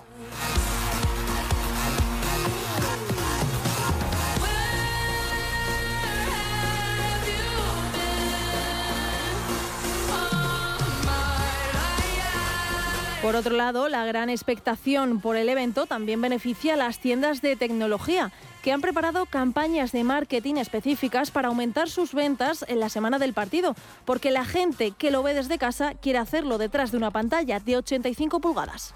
Por 13.29 13.37
otro 13.37 13.55
lado, 13.55 13.91
la 13.91 14.07
gran 14.07 14.31
expectación 14.31 15.21
por 15.21 15.37
el 15.37 15.51
evento 15.51 15.85
también 15.85 16.19
beneficia 16.19 16.73
a 16.73 16.77
las 16.79 16.99
tiendas 16.99 17.43
de 17.43 17.57
tecnología, 17.57 18.33
que 18.62 18.73
han 18.73 18.81
preparado 18.81 19.27
campañas 19.27 19.93
de 19.93 20.03
marketing 20.03 20.55
específicas 20.55 21.31
para 21.31 21.49
aumentar 21.49 21.91
sus 21.91 22.14
ventas 22.14 22.64
en 22.69 22.81
la 22.81 22.88
semana 22.88 23.19
del 23.19 23.35
partido, 23.35 23.75
porque 24.07 24.31
la 24.31 24.47
gente 24.47 24.93
que 24.93 25.11
lo 25.11 25.23
ve 25.23 25.35
desde 25.35 25.59
casa 25.59 25.93
quiere 25.93 26.19
hacerlo 26.19 26.57
detrás 26.57 26.91
de 26.91 26.97
una 26.97 27.11
pantalla 27.11 27.61
de 27.61 27.77
85 27.77 28.41
pulgadas. 28.41 28.95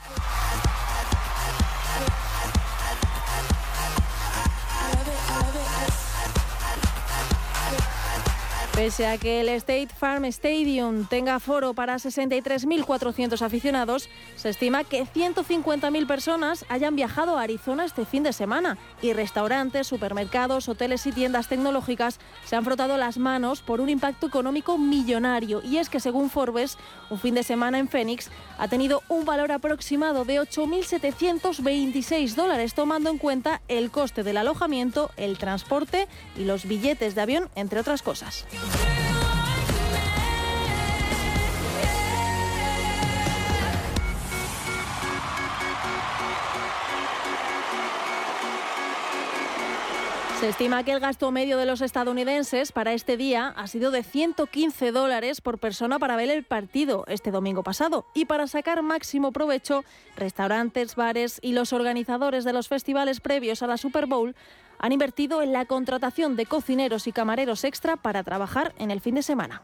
Pese 8.75 9.07
a 9.07 9.19
que 9.19 9.43
el 9.43 9.51
State 9.51 9.91
Farm 9.95 10.25
Stadium 10.25 11.05
tenga 11.05 11.39
foro 11.41 11.75
para 11.75 11.97
63.400 11.97 13.43
aficionados, 13.43 14.09
se 14.35 14.49
estima 14.49 14.83
que 14.83 15.05
150.000 15.05 16.07
personas 16.07 16.65
hayan 16.71 16.97
viajado 16.97 17.37
a 17.39 17.43
Arizona 17.43 17.85
este 17.85 18.07
fin 18.07 18.23
de 18.23 18.33
semana 18.33 18.79
y 19.03 19.13
restaurantes, 19.13 19.87
supermercados, 19.87 20.71
hoteles 20.71 21.07
y 21.07 21.13
tiendas 21.13 21.49
tecnológicas 21.49 22.19
se 22.47 22.57
han 22.57 22.65
frotado 22.65 22.97
las 22.97 23.19
manos 23.19 23.61
por 23.61 23.83
un 23.83 23.91
impacto 23.91 24.27
económico 24.27 24.79
millonario. 24.79 25.61
Y 25.63 25.77
es 25.77 25.91
que 25.91 26.01
según 26.01 26.31
Forbes, 26.31 26.79
un 27.11 27.19
fin 27.19 27.35
de 27.35 27.43
semana 27.43 27.79
en 27.79 27.89
Phoenix 27.89 28.31
ha 28.59 28.69
tenido 28.69 29.03
un 29.11 29.27
valor 29.27 29.53
aproximado 29.53 30.25
de 30.25 30.41
8.726 30.41 32.35
dólares, 32.35 32.73
tomando 32.73 33.11
en 33.11 33.19
cuenta 33.19 33.61
el 33.69 33.91
coste 33.91 34.23
del 34.23 34.39
alojamiento, 34.39 35.11
el 35.19 35.37
transporte 35.37 36.09
y 36.39 36.45
los 36.47 36.65
billetes 36.65 37.15
de 37.15 37.21
avión, 37.21 37.51
entre 37.55 37.79
otras 37.79 38.01
cosas. 38.01 38.47
Se 50.42 50.48
estima 50.48 50.83
que 50.83 50.90
el 50.90 50.98
gasto 50.98 51.31
medio 51.31 51.57
de 51.57 51.66
los 51.66 51.83
estadounidenses 51.83 52.72
para 52.72 52.94
este 52.94 53.16
día 53.16 53.55
ha 53.57 53.68
sido 53.68 53.92
de 53.92 54.03
115 54.03 54.90
dólares 54.90 55.40
por 55.40 55.59
persona 55.59 56.01
para 56.01 56.16
ver 56.16 56.31
el 56.31 56.42
partido 56.42 57.05
este 57.07 57.31
domingo 57.31 57.62
pasado. 57.62 58.07
Y 58.12 58.25
para 58.25 58.48
sacar 58.48 58.83
máximo 58.83 59.31
provecho, 59.31 59.85
restaurantes, 60.16 60.96
bares 60.96 61.38
y 61.42 61.53
los 61.53 61.72
organizadores 61.72 62.42
de 62.42 62.53
los 62.53 62.66
festivales 62.66 63.20
previos 63.20 63.62
a 63.62 63.68
la 63.68 63.77
Super 63.77 64.07
Bowl 64.07 64.35
han 64.83 64.92
invertido 64.92 65.40
en 65.40 65.53
la 65.53 65.64
contratación 65.64 66.37
de 66.37 66.45
cocineros 66.45 67.07
y 67.07 67.12
camareros 67.12 67.64
extra 67.64 67.97
para 67.97 68.23
trabajar 68.23 68.75
en 68.79 68.90
el 68.90 69.01
fin 69.01 69.14
de 69.14 69.23
semana. 69.23 69.62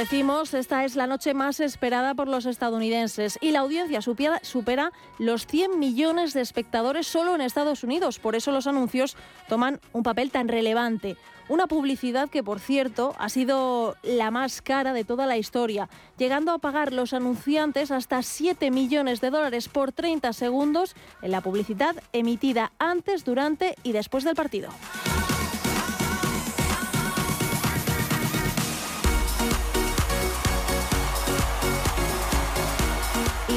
Decimos, 0.00 0.54
esta 0.54 0.86
es 0.86 0.96
la 0.96 1.06
noche 1.06 1.34
más 1.34 1.60
esperada 1.60 2.14
por 2.14 2.26
los 2.26 2.46
estadounidenses 2.46 3.36
y 3.42 3.50
la 3.50 3.58
audiencia 3.58 4.00
supera, 4.00 4.92
los 5.18 5.46
100 5.46 5.78
millones 5.78 6.32
de 6.32 6.40
espectadores 6.40 7.06
solo 7.06 7.34
en 7.34 7.42
Estados 7.42 7.84
Unidos. 7.84 8.18
Por 8.18 8.34
eso 8.34 8.50
los 8.50 8.66
anuncios 8.66 9.14
toman 9.46 9.78
un 9.92 10.02
papel 10.02 10.30
tan 10.30 10.48
relevante. 10.48 11.18
Una 11.48 11.66
publicidad 11.66 12.30
que, 12.30 12.42
por 12.42 12.60
cierto, 12.60 13.14
ha 13.18 13.28
sido 13.28 13.94
la 14.02 14.30
más 14.30 14.62
cara 14.62 14.94
de 14.94 15.04
toda 15.04 15.26
la 15.26 15.36
historia, 15.36 15.90
llegando 16.16 16.52
a 16.52 16.58
pagar 16.58 16.94
los 16.94 17.12
anunciantes 17.12 17.90
hasta 17.90 18.22
7 18.22 18.70
millones 18.70 19.20
de 19.20 19.28
dólares 19.28 19.68
por 19.68 19.92
30 19.92 20.32
segundos 20.32 20.96
en 21.20 21.30
la 21.30 21.42
publicidad 21.42 21.94
emitida 22.14 22.72
antes, 22.78 23.26
durante 23.26 23.74
y 23.82 23.92
después 23.92 24.24
del 24.24 24.34
partido. 24.34 24.70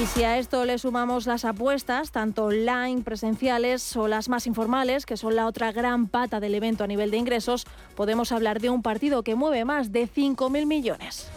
Y 0.04 0.06
si 0.06 0.24
a 0.26 0.38
esto 0.38 0.66
le 0.66 0.78
sumamos 0.80 1.28
las 1.28 1.46
apuestas, 1.46 2.12
tanto 2.12 2.44
online, 2.44 3.04
presenciales 3.04 3.96
o 3.96 4.10
las 4.10 4.28
más 4.28 4.48
informales, 4.48 5.06
que 5.06 5.16
son 5.16 5.38
la 5.38 5.48
otra 5.48 5.72
gran 5.72 6.08
pata 6.08 6.42
del 6.42 6.56
evento 6.56 6.84
a 6.84 6.88
nivel 6.88 7.10
de 7.10 7.16
ingresos, 7.16 7.66
podemos 7.96 8.34
hablar 8.34 8.60
de 8.60 8.70
un 8.70 8.82
partido 8.82 9.24
que 9.24 9.36
mueve 9.36 9.64
más 9.64 9.94
de 9.94 10.10
5.000 10.10 10.66
millones. 10.66 11.30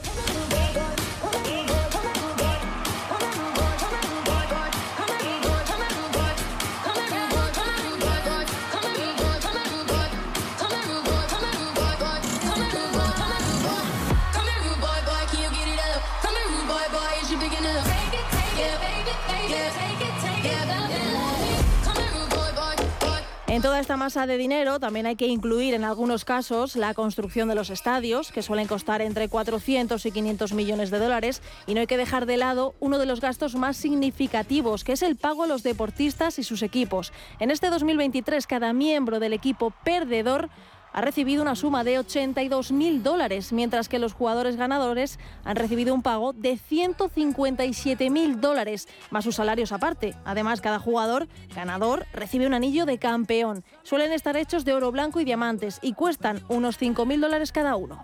En 23.56 23.62
toda 23.62 23.80
esta 23.80 23.96
masa 23.96 24.26
de 24.26 24.36
dinero 24.36 24.78
también 24.80 25.06
hay 25.06 25.16
que 25.16 25.28
incluir 25.28 25.72
en 25.72 25.82
algunos 25.82 26.26
casos 26.26 26.76
la 26.76 26.92
construcción 26.92 27.48
de 27.48 27.54
los 27.54 27.70
estadios, 27.70 28.30
que 28.30 28.42
suelen 28.42 28.66
costar 28.66 29.00
entre 29.00 29.30
400 29.30 30.04
y 30.04 30.10
500 30.12 30.52
millones 30.52 30.90
de 30.90 30.98
dólares, 30.98 31.40
y 31.66 31.72
no 31.72 31.80
hay 31.80 31.86
que 31.86 31.96
dejar 31.96 32.26
de 32.26 32.36
lado 32.36 32.74
uno 32.80 32.98
de 32.98 33.06
los 33.06 33.22
gastos 33.22 33.54
más 33.54 33.78
significativos, 33.78 34.84
que 34.84 34.92
es 34.92 35.00
el 35.00 35.16
pago 35.16 35.44
a 35.44 35.46
los 35.46 35.62
deportistas 35.62 36.38
y 36.38 36.42
sus 36.42 36.60
equipos. 36.60 37.14
En 37.40 37.50
este 37.50 37.70
2023, 37.70 38.46
cada 38.46 38.74
miembro 38.74 39.20
del 39.20 39.32
equipo 39.32 39.72
perdedor 39.84 40.50
ha 40.96 41.02
recibido 41.02 41.42
una 41.42 41.54
suma 41.54 41.84
de 41.84 42.00
82.000 42.00 43.02
dólares, 43.02 43.52
mientras 43.52 43.90
que 43.90 43.98
los 43.98 44.14
jugadores 44.14 44.56
ganadores 44.56 45.18
han 45.44 45.56
recibido 45.56 45.92
un 45.92 46.00
pago 46.00 46.32
de 46.32 46.54
157.000 46.54 48.36
dólares, 48.36 48.88
más 49.10 49.24
sus 49.24 49.34
salarios 49.34 49.72
aparte. 49.72 50.14
Además, 50.24 50.62
cada 50.62 50.78
jugador 50.78 51.28
ganador 51.54 52.06
recibe 52.14 52.46
un 52.46 52.54
anillo 52.54 52.86
de 52.86 52.96
campeón. 52.96 53.62
Suelen 53.82 54.10
estar 54.10 54.38
hechos 54.38 54.64
de 54.64 54.72
oro 54.72 54.90
blanco 54.90 55.20
y 55.20 55.26
diamantes 55.26 55.80
y 55.82 55.92
cuestan 55.92 56.42
unos 56.48 56.80
5.000 56.80 57.20
dólares 57.20 57.52
cada 57.52 57.76
uno. 57.76 58.02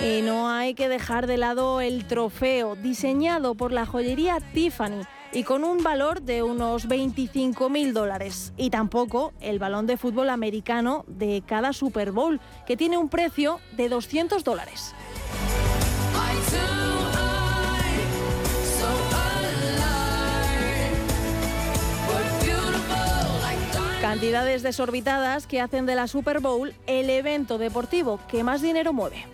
Y 0.00 0.22
no 0.22 0.48
hay 0.48 0.74
que 0.74 0.88
dejar 0.88 1.26
de 1.26 1.38
lado 1.38 1.80
el 1.80 2.04
trofeo, 2.06 2.76
diseñado 2.76 3.56
por 3.56 3.72
la 3.72 3.84
joyería 3.84 4.38
Tiffany 4.52 5.02
y 5.34 5.42
con 5.42 5.64
un 5.64 5.82
valor 5.82 6.22
de 6.22 6.42
unos 6.42 6.88
25.000 6.88 7.92
dólares. 7.92 8.52
Y 8.56 8.70
tampoco 8.70 9.32
el 9.40 9.58
balón 9.58 9.86
de 9.86 9.96
fútbol 9.96 10.30
americano 10.30 11.04
de 11.08 11.42
cada 11.44 11.72
Super 11.72 12.12
Bowl, 12.12 12.40
que 12.66 12.76
tiene 12.76 12.96
un 12.96 13.08
precio 13.08 13.58
de 13.72 13.88
200 13.88 14.44
dólares. 14.44 14.94
Cantidades 24.00 24.62
desorbitadas 24.62 25.48
que 25.48 25.60
hacen 25.60 25.86
de 25.86 25.96
la 25.96 26.06
Super 26.06 26.38
Bowl 26.38 26.72
el 26.86 27.10
evento 27.10 27.58
deportivo 27.58 28.20
que 28.28 28.44
más 28.44 28.62
dinero 28.62 28.92
mueve. 28.92 29.33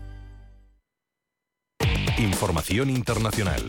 Información 2.21 2.91
internacional. 2.91 3.67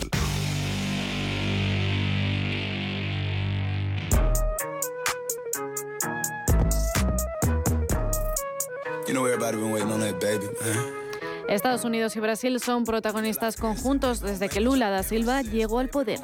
Estados 11.49 11.85
Unidos 11.85 12.15
y 12.17 12.21
Brasil 12.21 12.61
son 12.61 12.85
protagonistas 12.85 13.57
conjuntos 13.57 14.21
desde 14.21 14.51
que 14.51 14.61
Lula 14.61 14.91
da 14.91 15.03
Silva 15.03 15.41
llegó 15.41 15.79
al 15.79 15.89
poder. 15.89 16.21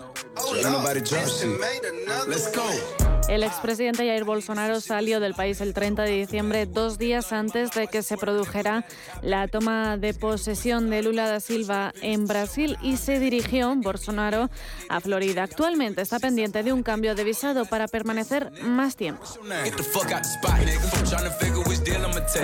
El 3.28 3.42
expresidente 3.42 4.06
Jair 4.06 4.24
Bolsonaro 4.24 4.80
salió 4.80 5.20
del 5.20 5.34
país 5.34 5.60
el 5.60 5.74
30 5.74 6.02
de 6.04 6.12
diciembre, 6.12 6.64
dos 6.64 6.96
días 6.96 7.30
antes 7.30 7.70
de 7.72 7.86
que 7.86 8.02
se 8.02 8.16
produjera 8.16 8.86
la 9.20 9.48
toma 9.48 9.98
de 9.98 10.14
posesión 10.14 10.88
de 10.88 11.02
Lula 11.02 11.28
da 11.28 11.38
Silva 11.38 11.92
en 12.00 12.26
Brasil 12.26 12.78
y 12.80 12.96
se 12.96 13.20
dirigió 13.20 13.74
Bolsonaro 13.76 14.48
a 14.88 15.00
Florida. 15.00 15.42
Actualmente 15.42 16.00
está 16.00 16.18
pendiente 16.18 16.62
de 16.62 16.72
un 16.72 16.82
cambio 16.82 17.14
de 17.14 17.22
visado 17.22 17.66
para 17.66 17.86
permanecer 17.86 18.50
más 18.62 18.96
tiempo. 18.96 19.26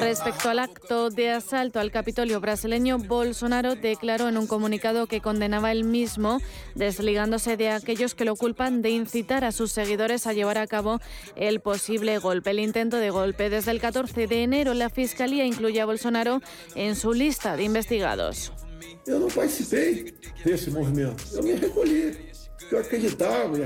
Respecto 0.00 0.50
al 0.50 0.58
acto 0.58 1.08
de 1.08 1.30
asalto 1.30 1.80
al 1.80 1.90
Capitolio 1.90 2.40
brasileño, 2.40 2.98
Bolsonaro 2.98 3.74
declaró 3.74 4.28
en 4.28 4.36
un 4.36 4.46
comunicado 4.46 5.06
que 5.06 5.22
condenaba 5.22 5.72
el 5.72 5.84
mismo, 5.84 6.42
desligándose 6.74 7.56
de 7.56 7.70
aquellos 7.70 8.14
que 8.14 8.26
lo 8.26 8.36
culpan 8.36 8.82
de 8.82 8.90
incitar 8.90 9.44
a 9.44 9.52
sus 9.52 9.72
seguidores 9.72 10.26
a 10.26 10.34
llevar 10.34 10.58
a 10.58 10.66
cabo 10.66 10.73
el 11.36 11.60
posible 11.60 12.18
golpe, 12.18 12.50
el 12.50 12.60
intento 12.60 12.96
de 12.96 13.10
golpe. 13.10 13.50
Desde 13.50 13.70
el 13.70 13.80
14 13.80 14.26
de 14.26 14.42
enero, 14.42 14.74
la 14.74 14.90
Fiscalía 14.90 15.44
incluye 15.44 15.80
a 15.80 15.86
Bolsonaro 15.86 16.40
en 16.74 16.96
su 16.96 17.12
lista 17.12 17.56
de 17.56 17.64
investigados. 17.64 18.52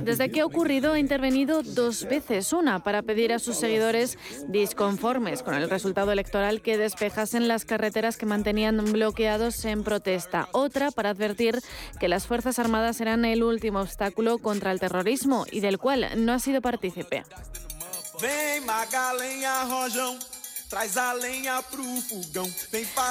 Desde 0.03 0.31
que 0.31 0.41
ha 0.41 0.47
ocurrido 0.47 0.93
ha 0.93 0.99
intervenido 0.99 1.63
dos 1.63 2.05
veces, 2.05 2.53
una 2.53 2.83
para 2.83 3.03
pedir 3.03 3.33
a 3.33 3.39
sus 3.39 3.57
seguidores 3.57 4.19
disconformes 4.49 5.43
con 5.43 5.55
el 5.55 5.69
resultado 5.71 6.13
electoral 6.13 6.61
que 6.63 6.79
despejasen 6.79 7.49
las 7.49 7.65
carreteras 7.65 8.17
que 8.17 8.27
mantenían 8.27 8.93
bloqueados 8.93 9.65
en 9.65 9.85
protesta, 9.85 10.49
otra 10.53 10.91
para 10.91 11.11
advertir 11.11 11.61
que 12.01 12.09
las 12.09 12.27
Fuerzas 12.27 12.59
Armadas 12.59 13.01
eran 13.01 13.25
el 13.25 13.43
último 13.43 13.81
obstáculo 13.81 14.39
contra 14.39 14.73
el 14.73 14.81
terrorismo 14.81 15.47
y 15.51 15.61
del 15.61 15.79
cual 15.79 16.09
no 16.17 16.33
ha 16.33 16.39
sido 16.39 16.61
partícipe. 16.61 17.25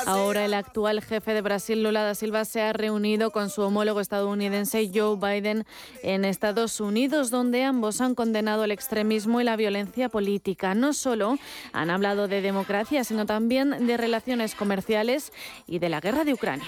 Ahora 0.05 0.45
el 0.45 0.53
actual 0.53 1.01
jefe 1.01 1.33
de 1.33 1.41
Brasil, 1.41 1.81
Lula 1.81 2.03
da 2.03 2.13
Silva, 2.13 2.45
se 2.45 2.61
ha 2.61 2.71
reunido 2.71 3.31
con 3.31 3.49
su 3.49 3.63
homólogo 3.63 3.99
estadounidense 3.99 4.91
Joe 4.93 5.17
Biden 5.17 5.65
en 6.03 6.23
Estados 6.23 6.79
Unidos, 6.79 7.31
donde 7.31 7.63
ambos 7.63 7.99
han 7.99 8.13
condenado 8.13 8.63
el 8.63 8.71
extremismo 8.71 9.41
y 9.41 9.43
la 9.43 9.55
violencia 9.55 10.07
política. 10.09 10.75
No 10.75 10.93
solo 10.93 11.39
han 11.73 11.89
hablado 11.89 12.27
de 12.27 12.41
democracia, 12.41 13.03
sino 13.03 13.25
también 13.25 13.87
de 13.87 13.97
relaciones 13.97 14.53
comerciales 14.53 15.33
y 15.65 15.79
de 15.79 15.89
la 15.89 15.99
guerra 15.99 16.25
de 16.25 16.33
Ucrania. 16.33 16.67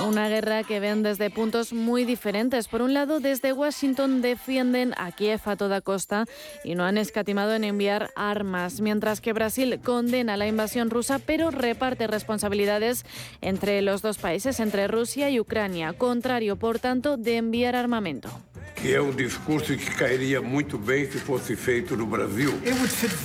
Una 0.00 0.28
guerra 0.28 0.64
que 0.64 0.80
ven 0.80 1.02
desde 1.02 1.30
puntos 1.30 1.72
muy 1.72 2.04
diferentes. 2.04 2.66
Por 2.66 2.82
un 2.82 2.92
lado, 2.92 3.20
desde 3.20 3.52
Washington 3.52 4.20
defienden 4.20 4.94
a 4.96 5.12
Kiev 5.12 5.40
a 5.44 5.54
toda 5.54 5.80
costa 5.80 6.24
y 6.64 6.74
no 6.74 6.84
han 6.84 6.98
escatimado 6.98 7.54
en 7.54 7.62
enviar 7.62 8.10
armas, 8.16 8.80
mientras 8.80 9.20
que 9.20 9.32
Brasil 9.32 9.80
condena 9.84 10.36
la 10.36 10.48
invasión 10.48 10.90
rusa, 10.90 11.20
pero 11.20 11.50
reparte 11.50 12.06
responsabilidades 12.06 13.04
entre 13.42 13.80
los 13.82 14.02
dos 14.02 14.18
países, 14.18 14.58
entre 14.60 14.88
Rusia 14.88 15.30
y 15.30 15.38
Ucrania, 15.38 15.92
contrario, 15.92 16.56
por 16.56 16.78
tanto, 16.80 17.16
de 17.16 17.36
enviar 17.36 17.76
armamento 17.76 18.30
que 18.74 18.94
es 18.94 19.00
un 19.00 19.16
discurso 19.16 19.68
que 19.68 19.94
caería 19.96 20.40
muy 20.40 20.64
bien 20.64 21.10
si 21.10 21.18
fuese 21.18 21.56
feito 21.56 21.96
no 21.96 22.06
Brasil. 22.06 22.50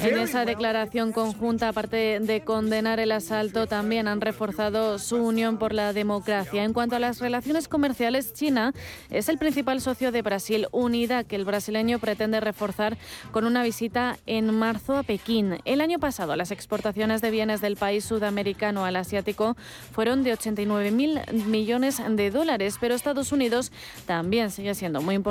En 0.01 0.17
esa 0.17 0.45
declaración 0.45 1.11
conjunta, 1.11 1.69
aparte 1.69 2.19
de 2.19 2.41
condenar 2.41 2.99
el 2.99 3.11
asalto, 3.11 3.67
también 3.67 4.07
han 4.07 4.21
reforzado 4.21 4.99
su 4.99 5.17
unión 5.17 5.57
por 5.57 5.73
la 5.73 5.93
democracia. 5.93 6.63
En 6.63 6.73
cuanto 6.73 6.95
a 6.95 6.99
las 6.99 7.19
relaciones 7.19 7.67
comerciales, 7.67 8.33
China 8.33 8.73
es 9.09 9.29
el 9.29 9.37
principal 9.37 9.79
socio 9.81 10.11
de 10.11 10.21
Brasil, 10.21 10.67
unidad 10.71 11.25
que 11.25 11.35
el 11.35 11.45
brasileño 11.45 11.99
pretende 11.99 12.39
reforzar 12.39 12.97
con 13.31 13.45
una 13.45 13.63
visita 13.63 14.17
en 14.25 14.53
marzo 14.57 14.97
a 14.97 15.03
Pekín. 15.03 15.59
El 15.65 15.81
año 15.81 15.99
pasado, 15.99 16.35
las 16.35 16.51
exportaciones 16.51 17.21
de 17.21 17.31
bienes 17.31 17.61
del 17.61 17.77
país 17.77 18.03
sudamericano 18.03 18.85
al 18.85 18.95
asiático 18.95 19.55
fueron 19.91 20.23
de 20.23 20.33
89 20.33 20.91
mil 20.91 21.19
millones 21.45 22.01
de 22.09 22.31
dólares, 22.31 22.77
pero 22.79 22.95
Estados 22.95 23.31
Unidos 23.31 23.71
también 24.05 24.51
sigue 24.51 24.73
siendo 24.75 25.01
muy 25.01 25.15
importante 25.15 25.26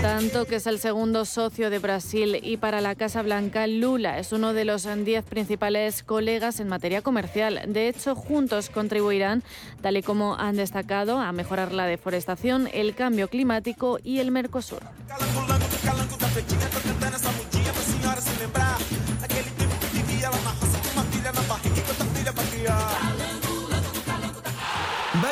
tanto 0.00 0.44
que 0.46 0.56
es 0.56 0.66
el 0.66 0.78
segundo 0.78 1.24
socio 1.24 1.70
de 1.70 1.78
Brasil 1.78 2.38
y 2.42 2.56
para 2.56 2.80
la 2.80 2.94
Casa 2.94 3.22
Blanca, 3.22 3.66
Lula 3.66 4.18
es 4.18 4.32
uno 4.32 4.52
de 4.52 4.64
los 4.64 4.86
diez 5.04 5.24
principales 5.24 6.02
colegas 6.02 6.60
en 6.60 6.68
materia 6.68 7.02
comercial. 7.02 7.60
De 7.66 7.88
hecho, 7.88 8.14
juntos 8.14 8.68
contribuirán, 8.68 9.42
tal 9.80 9.96
y 9.96 10.02
como 10.02 10.36
han 10.36 10.56
destacado, 10.56 11.18
a 11.18 11.32
mejorar 11.32 11.72
la 11.72 11.86
deforestación, 11.86 12.68
el 12.72 12.94
cambio 12.94 13.28
climático 13.28 13.98
y 14.02 14.18
el 14.18 14.30
Mercosur. 14.30 14.82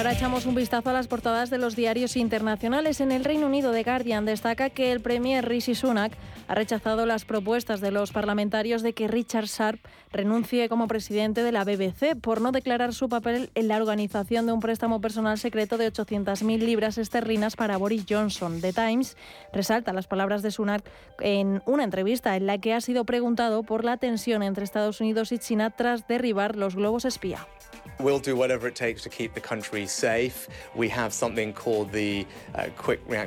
Ahora 0.00 0.12
echamos 0.12 0.46
un 0.46 0.54
vistazo 0.54 0.88
a 0.88 0.94
las 0.94 1.08
portadas 1.08 1.50
de 1.50 1.58
los 1.58 1.76
diarios 1.76 2.16
internacionales. 2.16 3.02
En 3.02 3.12
el 3.12 3.22
Reino 3.22 3.46
Unido, 3.48 3.70
The 3.70 3.82
Guardian 3.82 4.24
destaca 4.24 4.70
que 4.70 4.92
el 4.92 5.02
Premier 5.02 5.46
Rishi 5.46 5.74
Sunak 5.74 6.12
ha 6.50 6.54
rechazado 6.56 7.06
las 7.06 7.24
propuestas 7.24 7.80
de 7.80 7.92
los 7.92 8.10
parlamentarios 8.10 8.82
de 8.82 8.92
que 8.92 9.06
Richard 9.06 9.44
Sharp 9.44 9.78
renuncie 10.10 10.68
como 10.68 10.88
presidente 10.88 11.44
de 11.44 11.52
la 11.52 11.62
BBC 11.62 12.16
por 12.20 12.40
no 12.40 12.50
declarar 12.50 12.92
su 12.92 13.08
papel 13.08 13.50
en 13.54 13.68
la 13.68 13.76
organización 13.76 14.46
de 14.46 14.52
un 14.52 14.58
préstamo 14.58 15.00
personal 15.00 15.38
secreto 15.38 15.78
de 15.78 15.92
800.000 15.92 16.58
libras 16.58 16.98
esterlinas 16.98 17.54
para 17.54 17.76
Boris 17.76 18.04
Johnson. 18.08 18.60
The 18.60 18.72
Times 18.72 19.16
resalta 19.52 19.92
las 19.92 20.08
palabras 20.08 20.42
de 20.42 20.50
Sunak 20.50 20.82
en 21.20 21.62
una 21.66 21.84
entrevista 21.84 22.34
en 22.34 22.46
la 22.46 22.58
que 22.58 22.74
ha 22.74 22.80
sido 22.80 23.04
preguntado 23.04 23.62
por 23.62 23.84
la 23.84 23.98
tensión 23.98 24.42
entre 24.42 24.64
Estados 24.64 25.00
Unidos 25.00 25.30
y 25.30 25.38
China 25.38 25.70
tras 25.70 26.08
derribar 26.08 26.56
los 26.56 26.74
globos 26.74 27.04
espía. 27.04 27.46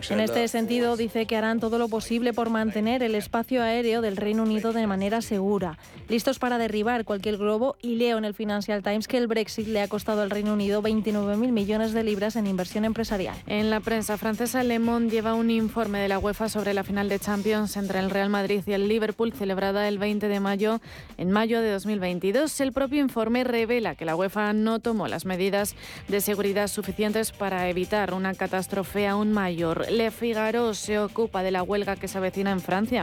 En 0.10 0.20
este 0.20 0.48
sentido, 0.48 0.98
dice 0.98 1.26
que 1.28 1.36
harán 1.36 1.60
todo 1.60 1.78
lo 1.78 1.88
posible 1.90 2.34
por 2.34 2.50
mantener 2.50 3.04
el 3.04 3.13
espacio 3.16 3.62
aéreo 3.62 4.02
del 4.02 4.18
Reino 4.18 4.44
Unido 4.44 4.74
de 4.74 4.88
manera 4.88 5.22
segura, 5.22 5.78
listos 6.10 6.40
para 6.40 6.58
derribar 6.58 7.06
cualquier 7.06 7.38
globo 7.38 7.76
y 7.82 7.96
leo 7.96 8.18
en 8.18 8.26
el 8.26 8.34
Financial 8.34 8.84
Times 8.84 9.08
que 9.08 9.18
el 9.18 9.28
Brexit 9.28 9.68
le 9.68 9.82
ha 9.82 9.88
costado 9.88 10.22
al 10.22 10.30
Reino 10.30 10.54
Unido 10.54 10.82
29.000 10.82 11.52
millones 11.52 11.94
de 11.94 12.04
libras 12.04 12.36
en 12.36 12.48
inversión 12.48 12.86
empresarial. 12.86 13.36
En 13.48 13.70
la 13.70 13.80
prensa 13.80 14.18
francesa, 14.18 14.64
Le 14.64 14.80
Monde 14.80 15.12
lleva 15.12 15.34
un 15.34 15.50
informe 15.50 16.00
de 16.00 16.08
la 16.08 16.20
UEFA 16.20 16.50
sobre 16.50 16.74
la 16.74 16.84
final 16.84 17.10
de 17.10 17.20
Champions 17.20 17.78
entre 17.78 18.00
el 18.00 18.10
Real 18.10 18.30
Madrid 18.30 18.64
y 18.66 18.74
el 18.74 18.88
Liverpool 18.88 19.34
celebrada 19.34 19.88
el 19.88 19.98
20 19.98 20.28
de 20.28 20.40
mayo 20.40 20.82
en 21.18 21.32
mayo 21.32 21.62
de 21.62 21.72
2022. 21.72 22.60
El 22.62 22.74
propio 22.74 23.02
informe 23.02 23.44
revela 23.44 23.96
que 23.96 24.06
la 24.06 24.16
UEFA 24.16 24.54
no 24.54 24.80
tomó 24.80 25.08
las 25.08 25.26
medidas 25.26 25.76
de 26.08 26.22
seguridad 26.22 26.68
suficientes 26.68 27.32
para 27.32 27.70
evitar 27.70 28.14
una 28.14 28.34
catástrofe 28.34 29.08
aún 29.08 29.32
mayor. 29.32 29.92
Le 29.92 30.12
Figaro 30.12 30.74
se 30.74 31.00
ocupa 31.00 31.44
de 31.44 31.52
la 31.52 31.64
huelga 31.64 31.96
que 31.96 32.08
se 32.08 32.18
avecina 32.18 32.52
en 32.52 32.60
Francia, 32.60 33.03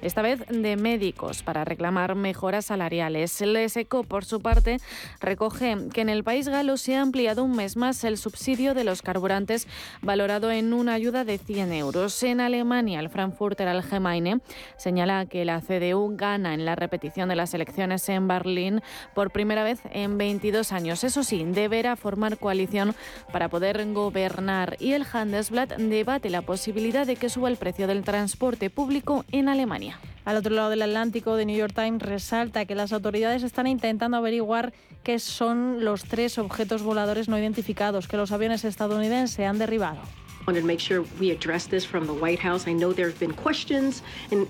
esta 0.00 0.22
vez 0.22 0.44
de 0.48 0.76
médicos, 0.76 1.42
para 1.42 1.64
reclamar 1.64 2.14
mejoras 2.14 2.66
salariales. 2.66 3.40
Le 3.40 3.68
Seco, 3.68 4.04
por 4.04 4.24
su 4.24 4.40
parte, 4.40 4.78
recoge 5.20 5.76
que 5.92 6.00
en 6.00 6.08
el 6.08 6.24
país 6.24 6.48
galo 6.48 6.76
se 6.76 6.96
ha 6.96 7.02
ampliado 7.02 7.44
un 7.44 7.56
mes 7.56 7.76
más 7.76 8.04
el 8.04 8.16
subsidio 8.16 8.74
de 8.74 8.84
los 8.84 9.02
carburantes, 9.02 9.66
valorado 10.02 10.50
en 10.50 10.72
una 10.72 10.94
ayuda 10.94 11.24
de 11.24 11.38
100 11.38 11.72
euros. 11.72 12.22
En 12.22 12.40
Alemania, 12.40 13.00
el 13.00 13.10
Frankfurter 13.10 13.68
Allgemeine 13.68 14.40
señala 14.76 15.26
que 15.26 15.44
la 15.44 15.60
CDU 15.60 16.16
gana 16.16 16.54
en 16.54 16.64
la 16.64 16.76
repetición 16.76 17.28
de 17.28 17.36
las 17.36 17.54
elecciones 17.54 18.08
en 18.08 18.28
Berlín 18.28 18.82
por 19.14 19.30
primera 19.30 19.64
vez 19.64 19.80
en 19.90 20.18
22 20.18 20.72
años. 20.72 21.04
Eso 21.04 21.22
sí, 21.22 21.44
deberá 21.44 21.96
formar 21.96 22.38
coalición 22.38 22.94
para 23.32 23.48
poder 23.48 23.84
gobernar 23.92 24.76
y 24.78 24.92
el 24.92 25.06
Handelsblatt 25.10 25.76
debate 25.76 26.30
la 26.30 26.42
posibilidad 26.42 27.06
de 27.06 27.16
que 27.16 27.28
suba 27.28 27.48
el 27.48 27.56
precio 27.56 27.86
del 27.86 28.04
transporte 28.04 28.70
público 28.70 29.24
en 29.32 29.37
Alemania. 29.46 30.00
Al 30.24 30.36
otro 30.36 30.54
lado 30.54 30.70
del 30.70 30.82
Atlántico, 30.82 31.36
The 31.36 31.46
New 31.46 31.56
York 31.56 31.74
Times 31.74 32.02
resalta 32.02 32.64
que 32.64 32.74
las 32.74 32.92
autoridades 32.92 33.42
están 33.42 33.66
intentando 33.66 34.16
averiguar 34.16 34.72
qué 35.04 35.18
son 35.18 35.84
los 35.84 36.04
tres 36.04 36.38
objetos 36.38 36.82
voladores 36.82 37.28
no 37.28 37.38
identificados 37.38 38.08
que 38.08 38.16
los 38.16 38.32
aviones 38.32 38.64
estadounidenses 38.64 39.46
han 39.46 39.58
derribado. 39.58 40.00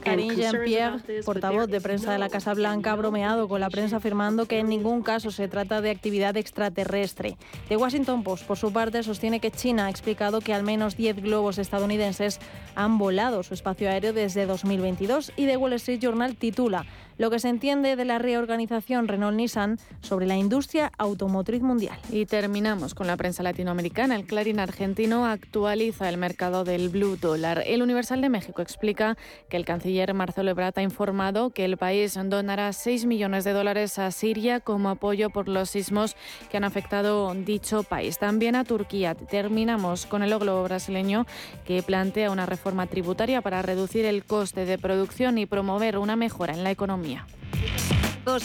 Karine 0.00 0.36
Jean-Pierre, 0.36 1.22
portavoz 1.24 1.68
de 1.68 1.80
prensa 1.80 2.12
de 2.12 2.18
la 2.18 2.28
Casa 2.28 2.54
Blanca, 2.54 2.92
ha 2.92 2.96
bromeado 2.96 3.48
con 3.48 3.60
la 3.60 3.70
prensa 3.70 3.96
afirmando 3.96 4.46
que 4.46 4.58
en 4.58 4.68
ningún 4.68 5.02
caso 5.02 5.30
se 5.30 5.48
trata 5.48 5.80
de 5.80 5.90
actividad 5.90 6.36
extraterrestre. 6.36 7.36
The 7.68 7.76
Washington 7.76 8.22
Post, 8.22 8.46
por 8.46 8.56
su 8.56 8.72
parte, 8.72 9.02
sostiene 9.02 9.40
que 9.40 9.50
China 9.50 9.86
ha 9.86 9.90
explicado 9.90 10.40
que 10.40 10.54
al 10.54 10.62
menos 10.62 10.96
10 10.96 11.22
globos 11.22 11.58
estadounidenses 11.58 12.38
han 12.74 12.98
volado 12.98 13.42
su 13.42 13.54
espacio 13.54 13.88
aéreo 13.88 14.12
desde 14.12 14.46
2022 14.46 15.32
y 15.36 15.46
The 15.46 15.56
Wall 15.56 15.72
Street 15.74 16.00
Journal 16.00 16.36
titula 16.36 16.86
lo 17.18 17.30
que 17.30 17.40
se 17.40 17.48
entiende 17.48 17.96
de 17.96 18.04
la 18.04 18.18
reorganización 18.18 19.08
Renault-Nissan 19.08 19.78
sobre 20.00 20.26
la 20.26 20.36
industria 20.36 20.92
automotriz 20.98 21.62
mundial. 21.62 21.98
Y 22.10 22.26
terminamos 22.26 22.94
con 22.94 23.08
la 23.08 23.16
prensa 23.16 23.42
latinoamericana. 23.42 24.14
El 24.14 24.24
Clarín 24.24 24.60
argentino 24.60 25.26
actualiza 25.26 26.08
el 26.08 26.16
mercado 26.16 26.62
del 26.62 26.88
blue 26.88 27.16
dólar. 27.16 27.64
El 27.66 27.82
Universal 27.82 28.20
de 28.20 28.28
México 28.28 28.62
explica 28.62 29.16
que 29.50 29.56
el 29.56 29.64
canciller 29.64 30.14
Marcelo 30.14 30.52
Ebrard 30.52 30.78
ha 30.78 30.82
informado 30.82 31.50
que 31.50 31.64
el 31.64 31.76
país 31.76 32.18
donará 32.24 32.72
6 32.72 33.04
millones 33.04 33.42
de 33.44 33.52
dólares 33.52 33.98
a 33.98 34.10
Siria 34.12 34.60
como 34.60 34.88
apoyo 34.88 35.30
por 35.30 35.48
los 35.48 35.70
sismos 35.70 36.16
que 36.50 36.56
han 36.56 36.64
afectado 36.64 37.34
dicho 37.34 37.82
país. 37.82 38.18
También 38.18 38.54
a 38.54 38.64
Turquía. 38.64 39.16
Terminamos 39.16 40.06
con 40.06 40.22
el 40.22 40.32
oglo 40.32 40.62
brasileño 40.62 41.26
que 41.66 41.82
plantea 41.82 42.30
una 42.30 42.46
reforma 42.46 42.86
tributaria 42.86 43.42
para 43.42 43.60
reducir 43.62 44.04
el 44.04 44.24
coste 44.24 44.64
de 44.64 44.78
producción 44.78 45.38
y 45.38 45.46
promover 45.46 45.98
una 45.98 46.14
mejora 46.14 46.54
en 46.54 46.62
la 46.62 46.70
economía 46.70 47.07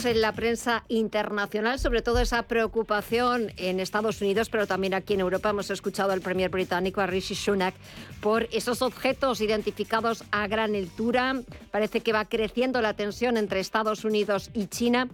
en 0.06 0.22
la 0.22 0.32
prensa 0.32 0.82
internacional, 0.88 1.78
sobre 1.78 2.00
todo 2.00 2.18
esa 2.18 2.44
preocupación 2.44 3.52
en 3.58 3.80
Estados 3.80 4.22
Unidos, 4.22 4.48
pero 4.48 4.66
también 4.66 4.94
aquí 4.94 5.12
en 5.12 5.20
Europa. 5.20 5.50
Hemos 5.50 5.70
escuchado 5.70 6.12
al 6.12 6.22
premier 6.22 6.50
británico, 6.50 7.02
a 7.02 7.06
Rishi 7.06 7.34
por 8.22 8.48
esos 8.50 8.80
objetos 8.80 9.42
identificados 9.42 10.24
a 10.30 10.46
gran 10.46 10.74
altura. 10.74 11.42
Parece 11.70 12.00
que 12.00 12.14
va 12.14 12.24
creciendo 12.24 12.80
la 12.80 12.94
tensión 12.94 13.36
entre 13.36 13.60
Estados 13.60 14.06
Unidos 14.06 14.50
y 14.54 14.68
China. 14.68 15.08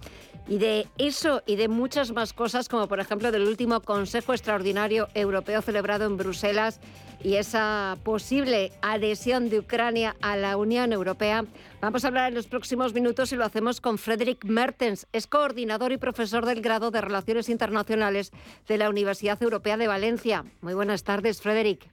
Y 0.49 0.59
de 0.59 0.89
eso 0.99 1.43
y 1.47 1.57
de 1.57 1.69
muchas 1.69 2.13
más 2.13 2.33
cosas, 2.33 2.69
como 2.69 2.89
por 2.89 2.99
ejemplo 2.99 3.31
del 3.31 3.47
último 3.47 3.81
Consejo 3.81 4.33
Extraordinario 4.33 5.09
Europeo 5.15 5.63
celebrado 5.63 6.07
en 6.07 6.17
Bruselas 6.17 6.81
y 7.23 7.37
esa 7.37 7.99
posible 8.03 8.73
adhesión 8.83 9.49
de 9.49 9.61
Ucrania 9.61 10.17
a 10.23 10.37
la 10.37 10.57
Unión 10.57 10.93
Europea, 10.93 11.45
vamos 11.81 12.05
a 12.05 12.09
hablar 12.09 12.29
en 12.29 12.35
los 12.35 12.49
próximos 12.49 12.95
minutos 12.95 13.33
y 13.33 13.37
lo 13.37 13.45
hacemos 13.45 13.81
con 13.81 13.99
Frederick 13.99 14.45
Mertens. 14.45 15.07
Es 15.13 15.27
coordinador 15.27 15.93
y 15.93 15.99
profesor 15.99 16.47
del 16.47 16.63
grado 16.63 16.91
de 16.91 17.01
Relaciones 17.01 17.49
Internacionales 17.49 18.33
de 18.67 18.79
la 18.79 18.89
Universidad 18.89 19.41
Europea 19.43 19.77
de 19.77 19.87
Valencia. 19.87 20.45
Muy 20.63 20.75
buenas 20.75 21.05
tardes, 21.05 21.41
Frederick. 21.41 21.89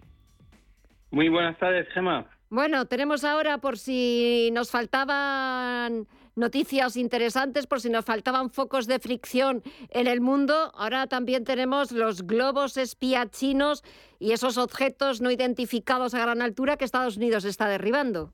Muy 1.11 1.29
buenas 1.29 1.57
tardes, 1.59 1.87
Gemma. 1.93 2.25
Bueno, 2.49 2.85
tenemos 2.85 3.23
ahora, 3.23 3.57
por 3.57 3.77
si 3.77 4.49
nos 4.53 4.71
faltaban 4.71 6.07
noticias 6.37 6.95
interesantes 6.95 7.67
por 7.67 7.81
si 7.81 7.89
nos 7.89 8.05
faltaban 8.05 8.49
focos 8.49 8.87
de 8.87 8.99
fricción 8.99 9.63
en 9.89 10.07
el 10.07 10.21
mundo. 10.21 10.71
Ahora 10.75 11.07
también 11.07 11.43
tenemos 11.43 11.91
los 11.91 12.25
globos 12.25 12.77
espía 12.77 13.27
chinos 13.29 13.83
y 14.19 14.31
esos 14.31 14.57
objetos 14.57 15.21
no 15.21 15.31
identificados 15.31 16.13
a 16.13 16.21
gran 16.21 16.41
altura 16.41 16.77
que 16.77 16.85
Estados 16.85 17.17
Unidos 17.17 17.45
está 17.45 17.67
derribando. 17.67 18.33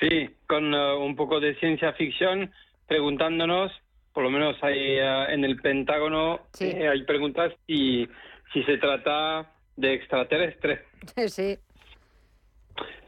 Sí, 0.00 0.28
con 0.46 0.74
eh, 0.74 0.94
un 0.94 1.16
poco 1.16 1.40
de 1.40 1.54
ciencia 1.56 1.92
ficción, 1.94 2.52
preguntándonos, 2.86 3.72
por 4.12 4.24
lo 4.24 4.30
menos 4.30 4.56
hay 4.62 4.78
eh, 4.78 5.26
en 5.28 5.44
el 5.44 5.60
Pentágono, 5.60 6.40
eh, 6.60 6.88
hay 6.88 7.02
preguntas 7.04 7.52
si, 7.66 8.06
si 8.52 8.62
se 8.64 8.78
trata 8.78 9.52
de 9.76 9.94
extraterrestres. 9.94 10.80
Sí. 11.28 11.56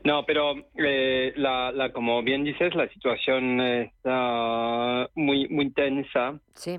No, 0.04 0.24
pero 0.24 0.54
eh, 0.76 1.32
la, 1.36 1.90
como 1.92 2.22
bien 2.22 2.44
dices, 2.44 2.74
la 2.74 2.88
situación 2.88 3.60
está 3.60 5.08
muy, 5.14 5.48
muy 5.48 5.70
tensa. 5.70 6.38
Sí. 6.54 6.78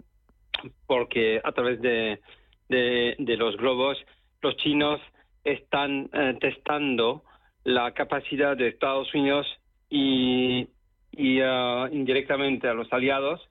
Porque 0.88 1.42
a 1.44 1.52
través 1.52 1.82
de, 1.82 2.20
de, 2.68 3.38
los 3.38 3.56
globos, 3.58 3.98
los 4.42 4.56
chinos 4.58 5.00
están 5.44 6.10
eh, 6.14 6.38
testando 6.40 7.24
la 7.64 7.94
capacidad 7.94 8.58
de 8.58 8.70
Estados 8.70 9.14
Unidos 9.14 9.48
y, 9.90 10.68
y 11.12 11.42
uh, 11.42 11.88
indirectamente 11.92 12.68
a 12.68 12.74
los 12.74 12.92
aliados 12.92 13.42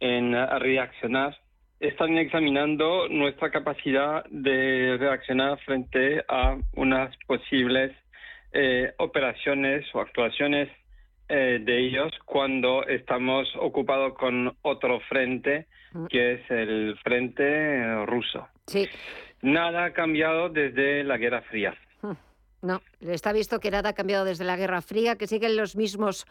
en 0.00 0.32
reaccionar. 0.60 1.36
Están 1.80 2.18
examinando 2.18 3.08
nuestra 3.08 3.50
capacidad 3.50 4.24
de 4.30 4.96
reaccionar 4.98 5.58
frente 5.60 6.24
a 6.28 6.56
unas 6.74 7.16
posibles 7.26 7.92
eh, 8.52 8.94
operaciones 8.96 9.84
o 9.94 10.00
actuaciones 10.00 10.70
eh, 11.28 11.60
de 11.62 11.86
ellos 11.86 12.10
cuando 12.24 12.86
estamos 12.86 13.46
ocupados 13.60 14.14
con 14.14 14.56
otro 14.62 15.00
frente, 15.00 15.66
mm. 15.92 16.06
que 16.06 16.32
es 16.32 16.50
el 16.50 16.98
frente 17.04 17.44
eh, 17.44 18.06
ruso. 18.06 18.48
Sí. 18.66 18.88
Nada 19.42 19.84
ha 19.84 19.92
cambiado 19.92 20.48
desde 20.48 21.04
la 21.04 21.18
Guerra 21.18 21.42
Fría. 21.42 21.76
Mm. 22.00 22.12
No, 22.62 22.80
está 23.00 23.32
visto 23.32 23.60
que 23.60 23.70
nada 23.70 23.90
ha 23.90 23.92
cambiado 23.92 24.24
desde 24.24 24.44
la 24.44 24.56
Guerra 24.56 24.80
Fría, 24.80 25.16
que 25.16 25.26
siguen 25.26 25.54
los 25.54 25.76
mismos 25.76 26.26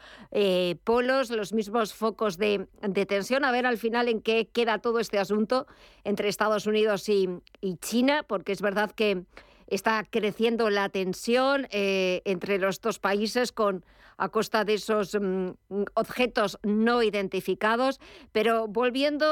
polos, 0.84 1.30
los 1.30 1.54
mismos 1.54 1.94
focos 1.94 2.38
de, 2.38 2.68
de, 2.82 3.06
tensión. 3.06 3.46
A 3.46 3.52
ver 3.52 3.66
al 3.68 3.78
final 3.78 4.10
en 4.10 4.22
qué 4.22 4.48
queda 4.48 4.80
todo 4.80 5.00
este 5.00 5.20
asunto 5.20 5.68
entre 6.04 6.28
Estados 6.28 6.66
Unidos 6.66 7.08
y, 7.08 7.30
y 7.62 7.78
China, 7.78 8.26
porque 8.28 8.52
es 8.52 8.62
verdad 8.62 8.92
que 8.92 9.24
está 9.68 10.04
creciendo 10.10 10.70
la 10.70 10.90
tensión 10.90 11.68
eh, 11.72 12.22
entre 12.26 12.58
los 12.58 12.82
dos 12.82 13.00
países 13.00 13.52
con 13.52 13.86
a 14.20 14.30
costa 14.30 14.66
de 14.66 14.74
esos 14.74 15.14
mm, 15.14 15.50
objetos 15.94 16.58
no 16.64 17.04
identificados. 17.04 18.00
Pero 18.32 18.68
volviendo 18.68 19.32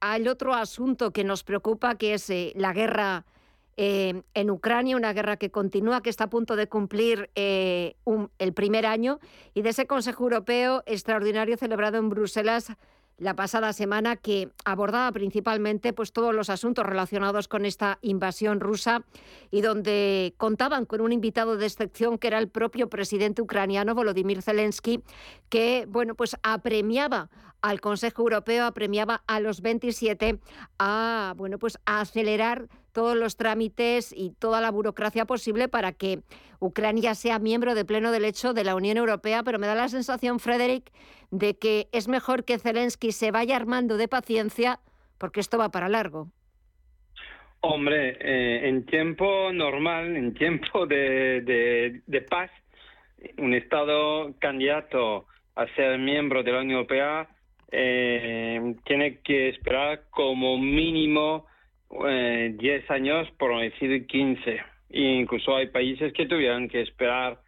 al 0.00 0.28
otro 0.28 0.54
asunto 0.54 1.10
que 1.10 1.24
nos 1.24 1.42
preocupa, 1.42 1.96
que 1.96 2.14
es 2.14 2.30
eh, 2.30 2.52
la 2.54 2.72
guerra 2.72 3.26
eh, 3.76 4.22
en 4.34 4.50
Ucrania, 4.50 4.96
una 4.96 5.12
guerra 5.12 5.36
que 5.36 5.50
continúa, 5.50 6.02
que 6.02 6.10
está 6.10 6.24
a 6.24 6.30
punto 6.30 6.54
de 6.54 6.68
cumplir 6.68 7.30
el 7.34 8.52
primer 8.54 8.86
año, 8.86 9.18
y 9.54 9.62
de 9.62 9.70
ese 9.70 9.86
Consejo 9.86 10.22
Europeo 10.22 10.82
extraordinario 10.86 11.56
celebrado 11.56 11.98
en 11.98 12.08
Bruselas 12.08 12.72
la 13.18 13.34
pasada 13.34 13.72
semana 13.72 14.16
que 14.16 14.50
abordaba 14.64 15.10
principalmente 15.12 15.92
pues 15.92 16.12
todos 16.12 16.34
los 16.34 16.50
asuntos 16.50 16.84
relacionados 16.84 17.48
con 17.48 17.64
esta 17.64 17.98
invasión 18.02 18.60
rusa 18.60 19.04
y 19.50 19.62
donde 19.62 20.34
contaban 20.36 20.84
con 20.84 21.00
un 21.00 21.12
invitado 21.12 21.56
de 21.56 21.66
excepción 21.66 22.18
que 22.18 22.26
era 22.26 22.38
el 22.38 22.48
propio 22.48 22.90
presidente 22.90 23.40
ucraniano 23.40 23.94
Volodymyr 23.94 24.42
Zelensky 24.42 25.02
que 25.48 25.86
bueno 25.88 26.14
pues 26.14 26.36
apremiaba 26.42 27.30
al 27.66 27.80
Consejo 27.80 28.22
Europeo 28.22 28.64
apremiaba 28.64 29.22
a 29.26 29.40
los 29.40 29.60
27 29.60 30.38
a 30.78 31.34
bueno 31.36 31.58
pues 31.58 31.78
a 31.84 32.00
acelerar 32.00 32.68
todos 32.92 33.16
los 33.16 33.36
trámites 33.36 34.14
y 34.16 34.30
toda 34.38 34.60
la 34.60 34.70
burocracia 34.70 35.26
posible 35.26 35.68
para 35.68 35.92
que 35.92 36.20
Ucrania 36.60 37.14
sea 37.14 37.38
miembro 37.40 37.74
de 37.74 37.84
pleno 37.84 38.12
derecho 38.12 38.54
de 38.54 38.64
la 38.64 38.74
Unión 38.74 38.96
Europea, 38.96 39.42
pero 39.42 39.58
me 39.58 39.66
da 39.66 39.74
la 39.74 39.88
sensación, 39.88 40.38
Frederick, 40.38 40.90
de 41.30 41.58
que 41.58 41.88
es 41.92 42.08
mejor 42.08 42.44
que 42.44 42.58
Zelensky 42.58 43.12
se 43.12 43.32
vaya 43.32 43.56
armando 43.56 43.96
de 43.96 44.08
paciencia 44.08 44.78
porque 45.18 45.40
esto 45.40 45.58
va 45.58 45.70
para 45.70 45.88
largo. 45.88 46.28
Hombre, 47.60 48.16
eh, 48.20 48.68
en 48.68 48.86
tiempo 48.86 49.52
normal, 49.52 50.16
en 50.16 50.34
tiempo 50.34 50.86
de, 50.86 52.00
de, 52.06 52.20
paz, 52.22 52.50
un 53.38 53.54
Estado 53.54 54.34
candidato 54.38 55.26
a 55.56 55.66
ser 55.74 55.98
miembro 55.98 56.44
de 56.44 56.52
la 56.52 56.60
Unión 56.60 56.78
Europea 56.78 57.28
eh, 57.70 58.74
tiene 58.84 59.20
que 59.20 59.48
esperar 59.48 60.02
como 60.10 60.58
mínimo 60.58 61.46
eh, 62.08 62.54
10 62.56 62.90
años, 62.90 63.28
por 63.38 63.58
decir 63.60 64.06
15. 64.06 64.60
E 64.90 65.00
incluso 65.00 65.56
hay 65.56 65.68
países 65.68 66.12
que 66.12 66.26
tuvieran 66.26 66.68
que 66.68 66.82
esperar 66.82 67.38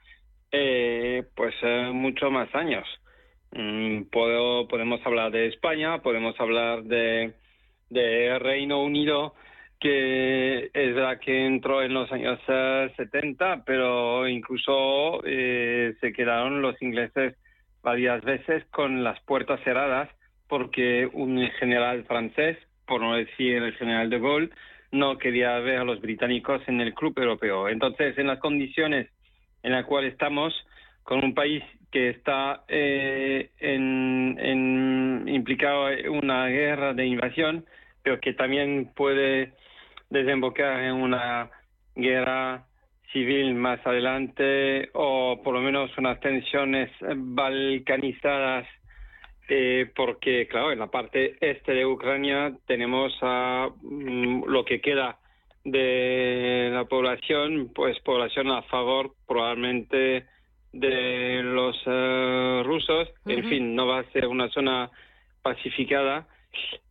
eh, 0.51 1.25
pues 1.35 1.55
eh, 1.63 1.91
mucho 1.93 2.31
más 2.31 2.53
años. 2.55 2.87
Mm, 3.53 4.03
podemos 4.11 5.05
hablar 5.05 5.31
de 5.33 5.47
España, 5.47 6.03
podemos 6.03 6.39
hablar 6.39 6.83
de, 6.85 7.33
de 7.91 8.39
Reino 8.39 8.83
Unido, 8.83 9.35
que 9.81 10.71
es 10.73 10.97
la 10.97 11.19
que 11.19 11.47
entró 11.47 11.83
en 11.83 11.95
los 11.95 12.11
años 12.13 12.39
70, 12.97 13.55
eh, 13.55 13.63
pero 13.65 14.29
incluso 14.29 15.23
eh, 15.25 15.95
se 16.01 16.13
quedaron 16.13 16.61
los 16.61 16.81
ingleses 16.83 17.37
varias 17.89 18.23
veces 18.23 18.65
con 18.71 19.03
las 19.03 19.19
puertas 19.21 19.61
cerradas 19.65 20.09
porque 20.49 21.09
un 21.13 21.39
general 21.59 22.05
francés 22.05 22.59
por 22.89 23.03
no 23.03 23.15
decir 23.15 23.63
el 23.63 23.75
general 23.75 24.11
de 24.11 24.19
Gaulle, 24.19 24.51
no 24.91 25.19
quería 25.19 25.59
ver 25.59 25.79
a 25.79 25.85
los 25.85 26.01
británicos 26.01 26.63
en 26.67 26.81
el 26.81 26.95
club 26.95 27.17
europeo. 27.19 27.69
Entonces, 27.69 28.17
en 28.19 28.27
las 28.27 28.39
condiciones 28.41 29.09
en 29.63 29.73
las 29.73 29.85
cuales 29.85 30.13
estamos, 30.13 30.55
con 31.03 31.23
un 31.23 31.35
país 31.35 31.63
que 31.93 32.09
está 32.11 32.65
eh, 32.69 33.51
en, 33.59 35.25
implicado 35.29 35.91
en 35.91 36.09
una 36.11 36.47
guerra 36.47 36.95
de 36.95 37.07
invasión, 37.07 37.67
pero 38.03 38.21
que 38.21 38.33
también 38.33 38.91
puede 38.97 39.53
desembocar 40.09 40.81
en 40.81 40.95
una 40.95 41.51
guerra 41.95 42.65
civil 43.13 43.55
más 43.55 43.85
adelante 43.87 44.91
o 44.93 45.41
por 45.43 45.55
lo 45.55 45.61
menos 45.61 45.91
unas 45.97 46.21
tensiones 46.21 46.91
balcanizadas 47.17 48.67
eh, 49.49 49.91
porque, 49.97 50.47
claro, 50.47 50.73
en 50.73 50.79
la 50.79 50.89
parte 50.89 51.37
este 51.41 51.73
de 51.73 51.87
Ucrania 51.87 52.53
tenemos 52.67 53.17
a 53.23 53.71
mm, 53.81 54.45
lo 54.45 54.65
que 54.65 54.81
queda 54.81 55.19
de 55.65 56.71
la 56.73 56.85
población, 56.85 57.71
pues 57.75 57.99
población 58.01 58.51
a 58.51 58.63
favor 58.63 59.15
probablemente 59.27 60.27
de 60.73 61.43
los 61.43 61.77
eh, 61.87 62.63
rusos. 62.65 63.09
En 63.25 63.49
fin, 63.49 63.75
no 63.75 63.87
va 63.87 64.01
a 64.01 64.11
ser 64.13 64.27
una 64.27 64.49
zona 64.51 64.91
pacificada 65.43 66.27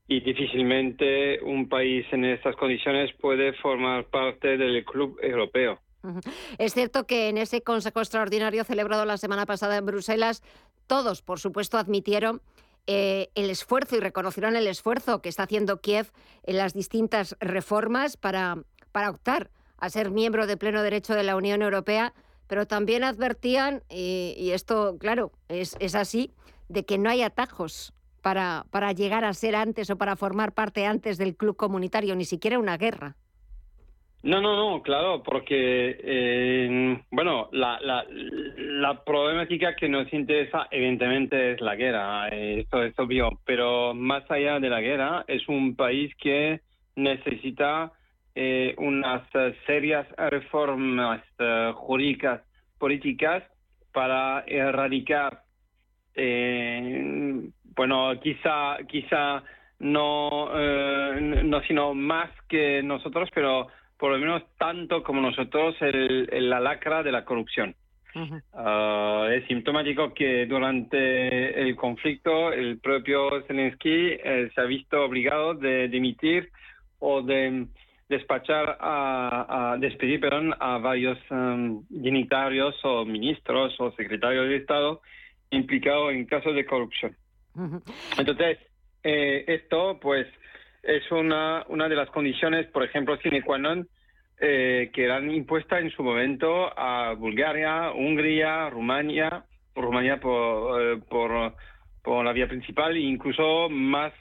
y 0.07 0.21
difícilmente 0.21 1.39
un 1.43 1.69
país 1.69 2.05
en 2.11 2.25
estas 2.25 2.55
condiciones 2.55 3.13
puede 3.21 3.53
formar 3.53 4.05
parte 4.05 4.57
del 4.57 4.83
club 4.83 5.19
europeo. 5.21 5.79
Es 6.57 6.73
cierto 6.73 7.05
que 7.05 7.29
en 7.29 7.37
ese 7.37 7.61
Consejo 7.61 7.99
Extraordinario 7.99 8.63
celebrado 8.63 9.05
la 9.05 9.17
semana 9.17 9.45
pasada 9.45 9.77
en 9.77 9.85
Bruselas 9.85 10.41
todos, 10.87 11.21
por 11.21 11.39
supuesto, 11.39 11.77
admitieron 11.77 12.41
eh, 12.87 13.29
el 13.35 13.49
esfuerzo 13.49 13.97
y 13.97 13.99
reconocieron 13.99 14.55
el 14.55 14.67
esfuerzo 14.67 15.21
que 15.21 15.29
está 15.29 15.43
haciendo 15.43 15.81
Kiev 15.81 16.11
en 16.43 16.57
las 16.57 16.73
distintas 16.73 17.35
reformas 17.41 18.15
para, 18.15 18.63
para 18.93 19.09
optar 19.09 19.51
a 19.77 19.89
ser 19.89 20.09
miembro 20.09 20.47
de 20.47 20.57
pleno 20.57 20.81
derecho 20.81 21.13
de 21.13 21.23
la 21.23 21.35
Unión 21.35 21.61
Europea, 21.61 22.13
pero 22.47 22.65
también 22.65 23.03
advertían, 23.03 23.83
y, 23.89 24.51
esto, 24.51 24.97
claro, 24.97 25.33
es, 25.49 25.75
es, 25.79 25.95
así, 25.95 26.33
de 26.69 26.85
que 26.85 26.97
no 26.97 27.09
hay 27.09 27.21
atajos 27.21 27.93
para, 28.21 28.65
para 28.71 28.93
llegar 28.93 29.25
a 29.25 29.33
ser 29.33 29.55
antes 29.55 29.89
o 29.89 29.97
para 29.97 30.15
formar 30.15 30.53
parte 30.53 30.85
antes 30.85 31.17
del 31.17 31.35
club 31.35 31.57
comunitario, 31.57 32.15
ni 32.15 32.25
siquiera 32.25 32.57
una 32.57 32.77
guerra. 32.77 33.17
No, 34.23 34.41
no, 34.41 34.55
no, 34.55 34.81
claro, 34.81 35.21
porque, 35.23 35.95
eh, 36.03 37.01
bueno, 37.11 37.49
la, 37.51 37.79
la, 37.81 39.03
problemática 39.05 39.75
que 39.75 39.87
nos 39.87 40.11
interesa 40.11 40.67
evidentemente 40.71 41.53
es 41.53 41.61
la 41.61 41.75
guerra, 41.75 42.27
esto 42.29 42.83
es 42.83 42.97
obvio, 42.97 43.39
pero 43.45 43.93
más 43.93 44.29
allá 44.31 44.59
de 44.59 44.69
la 44.69 44.81
guerra 44.81 45.23
es 45.27 45.47
un 45.47 45.75
país 45.75 46.13
que 46.15 46.61
necesita 46.95 47.91
eh, 48.33 48.73
unas 48.79 49.21
serias 49.67 50.07
reformas 50.17 51.21
eh, 51.37 51.71
jurídicas, 51.75 52.41
políticas 52.79 53.43
para 53.93 54.43
erradicar, 54.47 55.43
bueno, 57.75 58.19
quizá, 58.19 58.77
quizá 58.87 59.43
no, 59.79 60.49
no, 61.21 61.61
sino 61.61 61.93
más 61.93 62.31
que 62.49 62.81
nosotros, 62.81 63.29
pero 63.33 63.67
por 63.97 64.11
lo 64.11 64.19
menos 64.19 64.43
tanto 64.57 65.03
como 65.03 65.21
nosotros, 65.21 65.75
el, 65.81 66.49
la 66.49 66.59
lacra 66.59 67.03
de 67.03 67.11
la 67.11 67.25
corrupción. 67.25 67.75
Ah, 68.53 69.27
es 69.31 69.45
sintomático 69.45 70.13
que 70.13 70.47
durante 70.47 71.61
el 71.61 71.75
conflicto 71.75 72.51
el 72.51 72.79
propio 72.79 73.43
Zelensky 73.43 74.17
eh, 74.23 74.49
se 74.55 74.61
ha 74.61 74.63
visto 74.63 75.03
obligado 75.03 75.53
de 75.53 75.87
dimitir 75.87 76.49
o 76.97 77.21
de 77.21 77.67
despachar 78.09 78.77
a, 78.79 79.75
despedir 79.79 80.19
perdón, 80.19 80.55
a 80.59 80.77
varios 80.77 81.19
um, 81.29 81.83
dignitarios 81.89 82.73
o 82.83 83.05
ministros 83.05 83.75
o 83.79 83.91
secretarios 83.91 84.47
de 84.47 84.55
Estado 84.57 85.01
implicados 85.51 86.13
en 86.13 86.25
casos 86.25 86.55
de 86.55 86.65
corrupción. 86.65 87.15
Entonces, 88.17 88.59
eh, 89.03 89.43
esto 89.47 89.99
pues 89.99 90.27
es 90.87 91.11
una, 91.11 91.65
una 91.67 91.89
de 91.89 91.95
las 91.95 92.09
condiciones, 92.09 92.65
por 92.67 92.83
ejemplo, 92.83 93.17
sine 93.17 93.43
qua 93.43 93.57
non, 93.57 93.87
eh, 94.39 94.89
que 94.93 95.03
eran 95.03 95.29
impuestas 95.29 95.81
en 95.81 95.91
su 95.91 96.01
momento 96.01 96.71
a 96.77 97.13
Bulgaria, 97.13 97.91
Hungría, 97.91 98.69
Rumania, 98.69 99.43
Rumania 99.75 100.19
por, 100.19 100.81
eh, 100.81 100.97
por, 101.09 101.53
por, 102.01 102.23
la 102.23 102.31
vía 102.31 102.47
principal 102.47 102.95
e 102.95 103.01
incluso 103.01 103.67
más, 103.69 104.13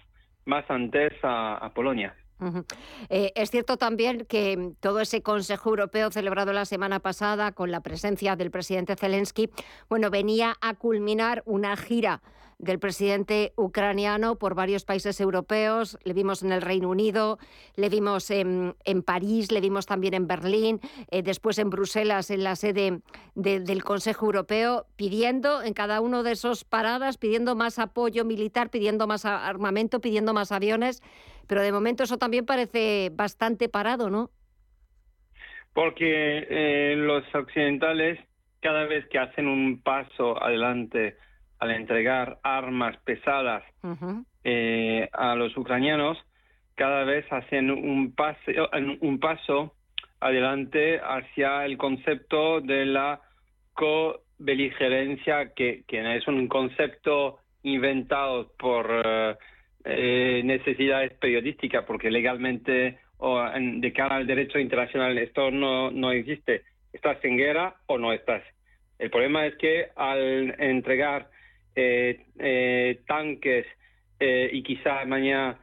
más 0.45 0.65
antes 0.69 1.13
a, 1.23 1.71
Polonia. 1.73 2.15
Eh, 3.09 3.33
es 3.35 3.51
cierto 3.51 3.77
también 3.77 4.27
que 4.29 4.73
todo 4.81 5.01
ese 5.01 5.23
Consejo 5.23 5.71
Europeo 5.71 6.11
celebrado 6.11 6.53
la 6.53 6.65
semana 6.65 6.99
pasada 6.99 7.53
con 7.53 7.71
la 7.71 7.81
presencia 7.81 8.35
del 8.35 8.51
presidente 8.51 8.97
Zelensky, 8.97 9.51
bueno, 9.89 10.11
venía 10.11 10.55
a 10.61 10.75
culminar 10.75 11.43
una 11.47 11.77
gira 11.77 12.23
del 12.59 12.79
presidente 12.79 13.53
ucraniano 13.57 14.37
por 14.37 14.55
varios 14.55 14.85
países 14.85 15.21
europeos. 15.21 15.99
Le 16.05 16.15
vimos 16.15 16.43
en 16.43 16.53
el 16.53 16.63
Reino 16.63 16.89
Unido, 16.89 17.39
le 17.77 17.89
vimos 17.89 18.31
en, 18.31 18.75
París, 19.05 19.53
le 19.53 19.61
vimos 19.61 19.87
también 19.87 20.15
en 20.15 20.27
Berlín, 20.27 20.81
eh, 21.11 21.23
después 21.23 21.59
en 21.59 21.71
Bruselas, 21.71 22.31
en 22.31 22.45
la 22.45 22.57
sede 22.57 23.01
del 23.35 23.85
Consejo 23.85 24.27
Europeo, 24.27 24.87
pidiendo 24.97 25.63
en 25.63 25.75
cada 25.75 26.01
uno 26.01 26.23
de 26.23 26.33
esos 26.33 26.65
paradas, 26.65 27.19
pidiendo 27.19 27.55
más 27.55 27.79
apoyo 27.79 28.25
militar, 28.25 28.71
pidiendo 28.71 29.07
más 29.07 29.25
armamento, 29.25 30.01
pidiendo 30.01 30.33
más 30.33 30.51
aviones. 30.53 31.03
Pero 31.47 31.63
de 31.63 31.73
momento 31.73 32.05
eso 32.05 32.19
también 32.19 32.47
parece 32.47 33.11
bastante 33.13 33.69
parado, 33.69 34.11
¿no? 34.11 34.31
Porque 35.75 36.47
eh, 36.49 36.95
los 36.97 37.23
occidentales, 37.35 38.19
cada 38.61 38.87
vez 38.87 39.07
que 39.09 39.19
hacen 39.19 39.47
un 39.47 39.83
paso 39.83 40.43
adelante 40.43 41.19
al 41.59 41.71
entregar 41.71 42.39
armas 42.43 42.97
pesadas 43.05 43.65
eh, 44.45 45.09
a 45.13 45.35
los 45.35 45.57
ucranianos, 45.57 46.19
cada 46.75 47.05
vez 47.05 47.25
hacen 47.33 47.71
un, 47.71 48.15
paso, 48.15 48.51
un 49.01 49.19
paso 49.19 49.75
adelante 50.21 51.01
hacia 51.03 51.65
el 51.65 51.79
concepto 51.79 52.61
de 52.61 52.87
la 52.87 53.21
co-beligerencia, 53.73 55.53
que, 55.55 55.85
que 55.87 56.17
es 56.17 56.27
un 56.29 56.49
concepto 56.49 57.39
inventado 57.63 58.53
por 58.59 58.89
eh, 59.85 60.43
necesidades 60.45 61.13
periodísticas, 61.15 61.85
porque 61.85 62.11
legalmente 62.11 62.99
o 63.19 63.41
de 63.41 63.93
cara 63.93 64.17
al 64.17 64.27
derecho 64.27 64.59
internacional 64.59 65.17
esto 65.19 65.51
no, 65.51 65.91
no 65.91 66.13
existe. 66.13 66.63
¿Estás 66.93 67.23
en 67.25 67.37
guerra 67.37 67.77
o 67.87 67.99
no 67.99 68.13
estás? 68.13 68.43
El 68.99 69.11
problema 69.11 69.47
es 69.47 69.55
que 69.57 69.89
al 69.97 70.55
entregar 70.61 71.29
tanques 73.07 73.67
y 74.21 74.63
quizá 74.63 75.05
mañana 75.05 75.61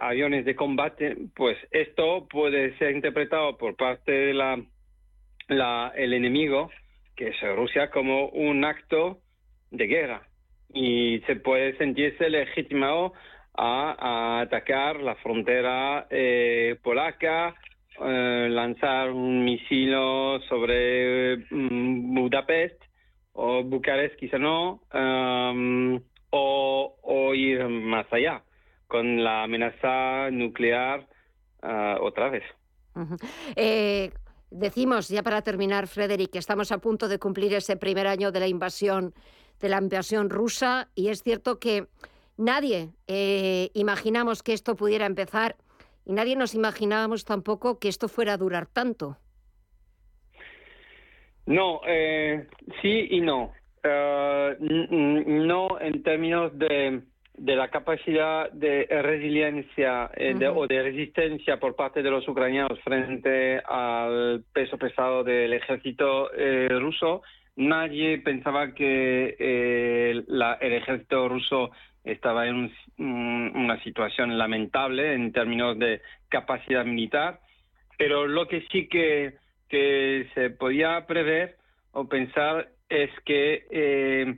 aviones 0.00 0.44
de 0.44 0.56
combate, 0.56 1.16
pues 1.34 1.56
esto 1.70 2.26
puede 2.28 2.76
ser 2.78 2.92
interpretado 2.94 3.56
por 3.56 3.76
parte 3.76 4.12
de 4.12 4.34
la, 4.34 4.62
la, 5.48 5.92
el 5.94 6.12
enemigo, 6.12 6.70
que 7.14 7.28
es 7.28 7.40
Rusia, 7.54 7.90
como 7.90 8.28
un 8.28 8.64
acto 8.64 9.20
de 9.70 9.86
guerra. 9.86 10.22
Y 10.72 11.20
se 11.26 11.36
puede 11.36 11.76
sentirse 11.78 12.28
legitimado 12.28 13.12
a, 13.56 14.40
atacar 14.40 15.00
la 15.00 15.14
frontera 15.16 16.06
eh, 16.10 16.76
polaca, 16.82 17.54
eh, 18.04 18.48
lanzar 18.50 19.10
un 19.10 19.44
misil 19.44 19.92
sobre 20.48 21.38
mm, 21.50 22.14
Budapest 22.14 22.82
o 23.36 23.62
Bucarest, 23.62 24.16
quizá 24.16 24.38
no, 24.38 24.80
um, 24.94 26.00
o, 26.30 27.34
ir 27.34 27.68
más 27.68 28.06
allá 28.10 28.42
con 28.88 29.22
la 29.22 29.44
amenaza 29.44 30.30
nuclear 30.30 31.06
uh, 31.62 32.02
otra 32.02 32.30
vez. 32.30 32.44
Eh, 33.56 34.10
decimos, 34.50 35.08
ya 35.08 35.22
para 35.22 35.42
terminar, 35.42 35.86
Frederick, 35.86 36.30
que 36.30 36.38
estamos 36.38 36.72
a 36.72 36.78
punto 36.78 37.08
de 37.08 37.18
cumplir 37.18 37.52
ese 37.52 37.76
primer 37.76 38.06
año 38.06 38.32
de 38.32 38.40
la 38.40 38.48
invasión 38.48 39.12
de 39.60 39.68
la 39.68 39.78
invasión 39.78 40.28
rusa 40.28 40.88
y 40.94 41.08
es 41.08 41.22
cierto 41.22 41.58
que 41.58 41.86
nadie 42.36 42.90
eh, 43.06 43.70
imaginamos 43.74 44.42
que 44.42 44.52
esto 44.52 44.76
pudiera 44.76 45.06
empezar 45.06 45.56
y 46.04 46.12
nadie 46.12 46.36
nos 46.36 46.54
imaginábamos 46.54 47.24
tampoco 47.24 47.78
que 47.78 47.88
esto 47.88 48.08
fuera 48.08 48.34
a 48.34 48.36
durar 48.36 48.66
tanto. 48.66 49.16
No, 51.46 51.80
eh, 51.86 52.46
sí 52.82 53.08
y 53.10 53.20
no. 53.20 53.52
Eh, 53.82 54.56
no 54.60 55.80
en 55.80 56.02
términos 56.02 56.58
de, 56.58 57.02
de, 57.34 57.56
la 57.56 57.68
capacidad 57.68 58.50
de 58.50 58.86
resiliencia 58.90 60.10
o 60.54 60.66
de 60.66 60.82
resistencia 60.82 61.58
por 61.58 61.76
parte 61.76 62.02
de 62.02 62.10
los 62.10 62.26
ucranianos 62.26 62.80
frente 62.80 63.60
al 63.64 64.42
peso 64.52 64.76
pesado 64.76 65.22
del 65.22 65.52
ejército 65.52 66.30
ruso, 66.80 67.22
nadie 67.56 68.18
pensaba 68.18 68.74
que 68.74 69.36
eh, 69.38 70.10
el 70.28 70.72
ejército 70.72 71.28
ruso 71.28 71.70
estaba 72.04 72.46
en 72.46 72.70
una 72.98 73.82
situación 73.82 74.38
lamentable 74.38 75.14
en 75.14 75.32
términos 75.32 75.78
de 75.78 76.00
capacidad 76.28 76.84
militar, 76.84 77.40
pero 77.98 78.26
lo 78.26 78.46
que 78.46 78.62
sí 78.70 78.86
que, 78.88 79.34
se 79.68 80.50
podía 80.50 81.06
prever 81.06 81.56
o 81.92 82.06
pensar 82.08 82.68
es 82.88 83.10
que 83.24 83.66
eh, 83.70 84.36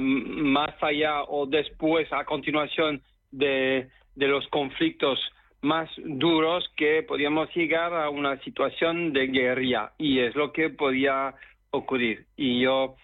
más 0.00 0.74
allá 0.82 1.24
o 1.24 1.46
después, 1.46 2.12
a 2.12 2.24
continuación 2.24 3.02
de, 3.30 3.88
de 4.14 4.28
los 4.28 4.46
conflictos 4.48 5.18
más 5.60 5.90
duros, 5.96 6.70
que 6.76 7.02
podíamos 7.02 7.48
llegar 7.54 7.94
a 7.94 8.10
una 8.10 8.38
situación 8.40 9.12
de 9.12 9.26
guerrilla 9.28 9.92
y 9.98 10.20
es 10.20 10.34
lo 10.34 10.52
que 10.52 10.70
podía 10.70 11.34
ocurrir. 11.70 12.26
Y 12.36 12.60
yo, 12.60 12.96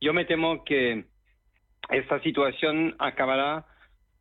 yo 0.00 0.12
me 0.12 0.24
temo 0.24 0.64
que 0.64 1.04
esta 1.88 2.20
situación 2.20 2.94
acabará 2.98 3.64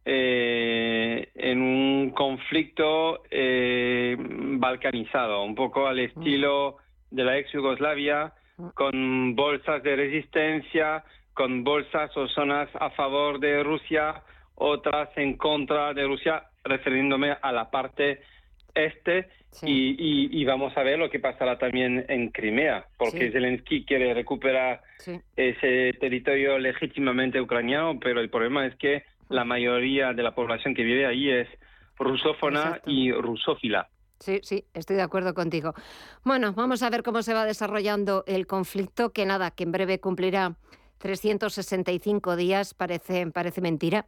eh, 0.05 1.29
en 1.35 1.61
un 1.61 2.11
conflicto 2.11 3.23
eh, 3.29 4.15
balcanizado, 4.17 5.43
un 5.43 5.55
poco 5.55 5.87
al 5.87 5.99
estilo 5.99 6.77
de 7.11 7.23
la 7.23 7.37
ex 7.37 7.51
Yugoslavia, 7.51 8.33
con 8.73 9.35
bolsas 9.35 9.83
de 9.83 9.95
resistencia, 9.95 11.03
con 11.33 11.63
bolsas 11.63 12.15
o 12.17 12.27
zonas 12.27 12.69
a 12.79 12.89
favor 12.91 13.39
de 13.39 13.63
Rusia, 13.63 14.23
otras 14.55 15.09
en 15.15 15.37
contra 15.37 15.93
de 15.93 16.05
Rusia, 16.05 16.43
refiriéndome 16.63 17.37
a 17.41 17.51
la 17.51 17.69
parte 17.69 18.21
este. 18.75 19.29
Y, 19.63 20.45
vamos 20.45 20.77
a 20.77 20.83
ver 20.83 20.99
lo 20.99 21.09
que 21.09 21.19
pasará 21.19 21.57
también 21.57 22.05
en 22.07 22.29
Crimea, 22.29 22.85
porque 22.97 23.31
Zelensky 23.31 23.83
quiere 23.83 24.13
recuperar 24.13 24.81
ese 25.35 25.93
territorio 25.99 26.59
legítimamente 26.59 27.41
ucraniano, 27.41 27.99
pero 27.99 28.21
el 28.21 28.29
problema 28.29 28.67
es 28.67 28.75
que 28.75 29.03
la 29.29 29.45
mayoría 29.45 30.13
de 30.13 30.23
la 30.23 30.35
población 30.35 30.73
que 30.73 30.83
vive 30.83 31.05
ahí 31.05 31.29
es 31.29 31.47
rusófona 31.97 32.81
y 32.85 33.11
rusófila. 33.11 33.89
Sí, 34.19 34.39
sí, 34.43 34.65
estoy 34.73 34.97
de 34.97 35.01
acuerdo 35.01 35.33
contigo. 35.33 35.73
Bueno, 36.25 36.53
vamos 36.53 36.83
a 36.83 36.89
ver 36.89 37.03
cómo 37.03 37.21
se 37.21 37.33
va 37.33 37.45
desarrollando 37.45 38.23
el 38.27 38.47
conflicto, 38.47 39.11
que 39.11 39.25
nada, 39.25 39.51
que 39.51 39.63
en 39.63 39.71
breve 39.71 39.99
cumplirá 39.99 40.55
365 40.97 42.35
días, 42.35 42.73
parece, 42.73 43.27
parece 43.27 43.61
mentira. 43.61 44.07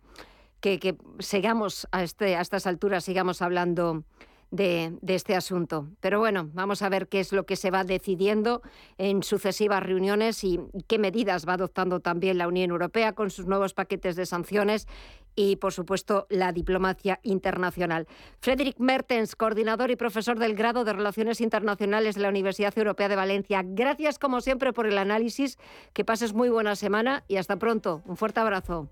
Que, 0.59 0.79
que 0.79 0.95
sigamos 1.19 1.87
a, 1.91 2.03
este, 2.03 2.35
a 2.35 2.41
estas 2.41 2.67
alturas, 2.67 3.03
sigamos 3.03 3.41
hablando 3.41 4.03
de, 4.51 4.97
este 5.07 5.35
asunto. 5.35 5.87
Pero 6.01 6.19
bueno, 6.19 6.49
vamos 6.53 6.81
a 6.81 6.89
ver 6.89 7.07
qué 7.07 7.19
es 7.19 7.31
lo 7.31 7.45
que 7.45 7.55
se 7.55 7.71
va 7.71 7.83
decidiendo 7.83 8.61
en 8.97 9.23
sucesivas 9.23 9.81
reuniones 9.81 10.43
y, 10.43 10.59
qué 10.87 10.99
medidas 10.99 11.47
va 11.47 11.53
adoptando 11.53 12.01
también 12.01 12.37
la 12.37 12.47
Unión 12.47 12.69
Europea 12.69 13.13
con 13.13 13.31
sus 13.31 13.47
nuevos 13.47 13.73
paquetes 13.73 14.15
de 14.15 14.25
sanciones 14.25 14.87
y, 15.35 15.55
por 15.55 15.71
supuesto, 15.71 16.27
la 16.29 16.51
diplomacia 16.51 17.19
internacional. 17.23 18.07
Frederick 18.41 18.79
Mertens, 18.79 19.35
coordinador 19.35 19.89
y 19.89 19.95
profesor 19.95 20.37
del 20.37 20.55
grado 20.55 20.83
de 20.83 20.93
Relaciones 20.93 21.39
Internacionales 21.39 22.15
de 22.15 22.21
la 22.21 22.29
Universidad 22.29 22.77
Europea 22.77 23.07
de 23.07 23.15
Valencia. 23.15 23.61
Gracias, 23.63 24.19
como 24.19 24.41
siempre, 24.41 24.73
por 24.73 24.85
el 24.85 24.97
análisis. 24.97 25.57
Que 25.93 26.03
pases 26.03 26.33
muy 26.33 26.49
buena 26.49 26.75
semana 26.75 27.23
y 27.29 27.37
hasta 27.37 27.55
pronto. 27.55 28.01
Un 28.05 28.17
fuerte 28.17 28.41
abrazo. 28.41 28.89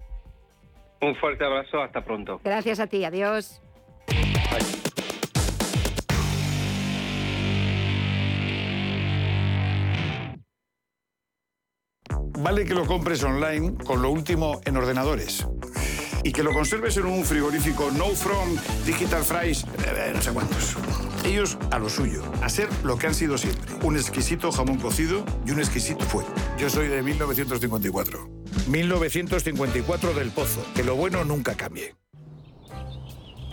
Un 1.02 1.16
fuerte 1.16 1.44
abrazo, 1.46 1.82
hasta 1.82 2.04
pronto. 2.04 2.40
Gracias 2.44 2.80
a 2.80 2.88
ti, 2.88 3.04
adiós. 3.04 3.62
Vale 12.42 12.66
que 12.66 12.74
lo 12.74 12.86
compres 12.86 13.24
online 13.24 13.76
con 13.86 14.02
lo 14.02 14.10
último 14.10 14.62
en 14.66 14.78
ordenadores. 14.78 15.46
Y 16.24 16.32
que 16.32 16.44
lo 16.44 16.54
conserves 16.54 16.98
en 16.98 17.06
un 17.06 17.24
frigorífico 17.24 17.92
No 17.92 18.08
From, 18.08 18.56
Digital 18.86 19.24
Fries, 19.24 19.64
eh, 19.86 20.12
no 20.14 20.22
sé 20.22 20.32
cuántos. 20.32 20.76
Ellos 21.24 21.58
a 21.72 21.80
lo 21.80 21.90
suyo, 21.90 22.24
a 22.42 22.50
ser 22.50 22.68
lo 22.84 22.98
que 22.98 23.08
han 23.08 23.16
sido 23.16 23.38
siempre. 23.38 23.74
Un 23.84 23.96
exquisito 23.96 24.52
jamón 24.52 24.78
cocido 24.78 25.24
y 25.46 25.52
un 25.52 25.60
exquisito 25.60 26.04
fuego. 26.06 26.30
Yo 26.58 26.70
soy 26.70 26.88
de 26.88 27.02
1954. 27.02 28.30
1954 28.68 30.14
del 30.14 30.32
Pozo. 30.32 30.66
Que 30.76 30.84
lo 30.84 30.96
bueno 30.96 31.24
nunca 31.24 31.56
cambie. 31.56 31.96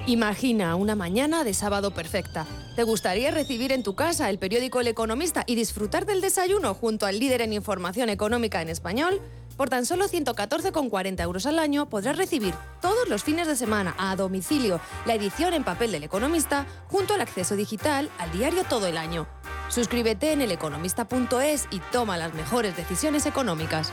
Imagina 0.09 0.77
una 0.77 0.95
mañana 0.95 1.43
de 1.43 1.53
sábado 1.53 1.91
perfecta. 1.91 2.47
¿Te 2.77 2.85
gustaría 2.85 3.33
recibir 3.33 3.73
en 3.73 3.83
tu 3.83 3.97
casa 3.97 4.31
el 4.31 4.39
periódico 4.39 4.79
El 4.79 4.87
Economista 4.87 5.43
y 5.49 5.57
disfrutar 5.57 6.07
del 6.07 6.21
desayuno 6.21 6.75
junto 6.75 7.07
al 7.07 7.19
líder 7.19 7.43
en 7.43 7.53
información 7.53 8.09
económica 8.09 8.63
en 8.63 8.69
español? 8.69 9.21
Por 9.57 9.69
tan 9.69 9.85
solo 9.85 10.07
114,40 10.07 11.21
euros 11.23 11.47
al 11.47 11.59
año 11.59 11.89
podrás 11.89 12.17
recibir 12.17 12.55
todos 12.81 13.09
los 13.09 13.25
fines 13.25 13.49
de 13.49 13.57
semana 13.57 13.97
a 13.99 14.15
domicilio 14.15 14.81
la 15.07 15.15
edición 15.15 15.55
en 15.55 15.65
papel 15.65 15.91
del 15.91 16.05
Economista 16.05 16.67
junto 16.87 17.15
al 17.15 17.21
acceso 17.21 17.57
digital 17.57 18.09
al 18.19 18.31
diario 18.31 18.63
todo 18.63 18.87
el 18.87 18.99
año. 18.99 19.27
Suscríbete 19.71 20.31
en 20.31 20.41
eleconomista.es 20.41 21.67
y 21.73 21.81
toma 21.91 22.17
las 22.17 22.33
mejores 22.33 22.77
decisiones 22.77 23.27
económicas. 23.27 23.93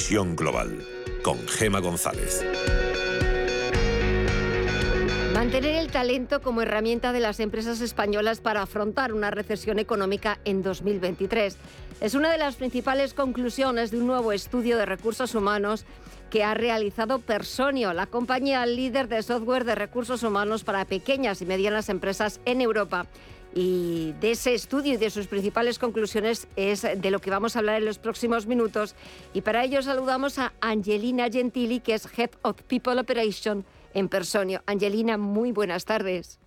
Visión 0.00 0.34
Global 0.34 0.82
con 1.22 1.46
Gema 1.46 1.78
González. 1.78 2.42
Mantener 5.34 5.74
el 5.76 5.90
talento 5.90 6.40
como 6.40 6.62
herramienta 6.62 7.12
de 7.12 7.20
las 7.20 7.38
empresas 7.38 7.82
españolas 7.82 8.40
para 8.40 8.62
afrontar 8.62 9.12
una 9.12 9.30
recesión 9.30 9.78
económica 9.78 10.38
en 10.46 10.62
2023 10.62 11.58
es 12.00 12.14
una 12.14 12.32
de 12.32 12.38
las 12.38 12.56
principales 12.56 13.12
conclusiones 13.12 13.90
de 13.90 13.98
un 13.98 14.06
nuevo 14.06 14.32
estudio 14.32 14.78
de 14.78 14.86
recursos 14.86 15.34
humanos 15.34 15.84
que 16.30 16.44
ha 16.44 16.54
realizado 16.54 17.18
Personio, 17.18 17.92
la 17.92 18.06
compañía 18.06 18.64
líder 18.64 19.06
de 19.06 19.22
software 19.22 19.64
de 19.64 19.74
recursos 19.74 20.22
humanos 20.22 20.64
para 20.64 20.86
pequeñas 20.86 21.42
y 21.42 21.44
medianas 21.44 21.90
empresas 21.90 22.40
en 22.46 22.62
Europa. 22.62 23.06
Y 23.54 24.12
de 24.20 24.32
ese 24.32 24.54
estudio 24.54 24.94
y 24.94 24.96
de 24.96 25.10
sus 25.10 25.26
principales 25.26 25.78
conclusiones 25.78 26.48
es 26.56 26.82
de 26.82 27.10
lo 27.10 27.18
que 27.18 27.30
vamos 27.30 27.56
a 27.56 27.58
hablar 27.58 27.76
en 27.76 27.84
los 27.84 27.98
próximos 27.98 28.46
minutos. 28.46 28.94
Y 29.34 29.40
para 29.40 29.64
ello 29.64 29.82
saludamos 29.82 30.38
a 30.38 30.52
Angelina 30.60 31.28
Gentili, 31.30 31.80
que 31.80 31.94
es 31.94 32.06
Head 32.18 32.30
of 32.42 32.62
People 32.62 33.00
Operation 33.00 33.64
en 33.94 34.08
Personio. 34.08 34.62
Angelina, 34.66 35.18
muy 35.18 35.52
buenas 35.52 35.84
tardes. 35.84 36.38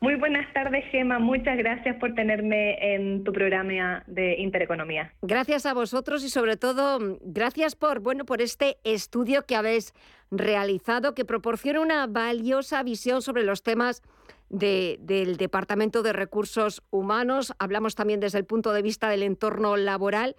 Muy 0.00 0.14
buenas 0.16 0.52
tardes, 0.52 0.84
Gema. 0.90 1.18
Muchas 1.18 1.56
gracias 1.56 1.96
por 1.96 2.14
tenerme 2.14 2.94
en 2.94 3.24
tu 3.24 3.32
programa 3.32 4.04
de 4.06 4.36
Intereconomía. 4.36 5.12
Gracias 5.22 5.64
a 5.64 5.72
vosotros 5.72 6.22
y 6.22 6.28
sobre 6.28 6.58
todo 6.58 7.18
gracias 7.22 7.76
por 7.76 8.00
bueno 8.00 8.26
por 8.26 8.42
este 8.42 8.76
estudio 8.84 9.46
que 9.46 9.56
habéis 9.56 9.94
realizado 10.30 11.14
que 11.14 11.24
proporciona 11.24 11.80
una 11.80 12.06
valiosa 12.06 12.82
visión 12.82 13.22
sobre 13.22 13.44
los 13.44 13.62
temas 13.62 14.02
del 14.48 15.36
Departamento 15.36 16.02
de 16.02 16.12
Recursos 16.12 16.82
Humanos. 16.90 17.52
Hablamos 17.58 17.94
también 17.94 18.20
desde 18.20 18.38
el 18.38 18.44
punto 18.44 18.72
de 18.72 18.82
vista 18.82 19.08
del 19.08 19.22
entorno 19.22 19.76
laboral. 19.76 20.36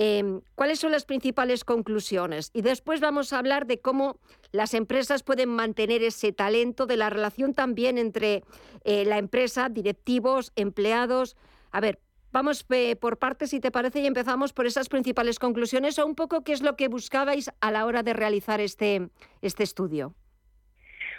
Em, 0.00 0.42
¿Cuáles 0.54 0.78
son 0.78 0.92
las 0.92 1.04
principales 1.04 1.64
conclusiones? 1.64 2.50
Y 2.54 2.62
después 2.62 3.00
vamos 3.00 3.32
a 3.32 3.38
hablar 3.40 3.66
de 3.66 3.80
cómo 3.80 4.20
las 4.52 4.74
empresas 4.74 5.24
pueden 5.24 5.48
mantener 5.48 6.04
ese 6.04 6.32
talento, 6.32 6.86
de 6.86 6.96
la 6.96 7.10
relación 7.10 7.52
también 7.52 7.98
entre 7.98 8.44
eh, 8.84 9.04
la 9.04 9.18
empresa, 9.18 9.68
directivos, 9.68 10.52
empleados. 10.54 11.36
A 11.72 11.80
ver, 11.80 11.98
vamos 12.30 12.64
eh, 12.70 12.94
por 12.94 13.18
partes, 13.18 13.50
si 13.50 13.58
te 13.58 13.72
parece, 13.72 14.00
y 14.00 14.06
empezamos 14.06 14.52
por 14.52 14.66
esas 14.66 14.88
principales 14.88 15.40
conclusiones 15.40 15.98
o 15.98 16.06
un 16.06 16.14
poco 16.14 16.44
qué 16.44 16.52
es 16.52 16.62
lo 16.62 16.76
que 16.76 16.86
buscabais 16.86 17.50
a 17.60 17.72
la 17.72 17.84
hora 17.84 18.04
de 18.04 18.12
realizar 18.12 18.60
este, 18.60 19.10
este 19.42 19.64
estudio. 19.64 20.14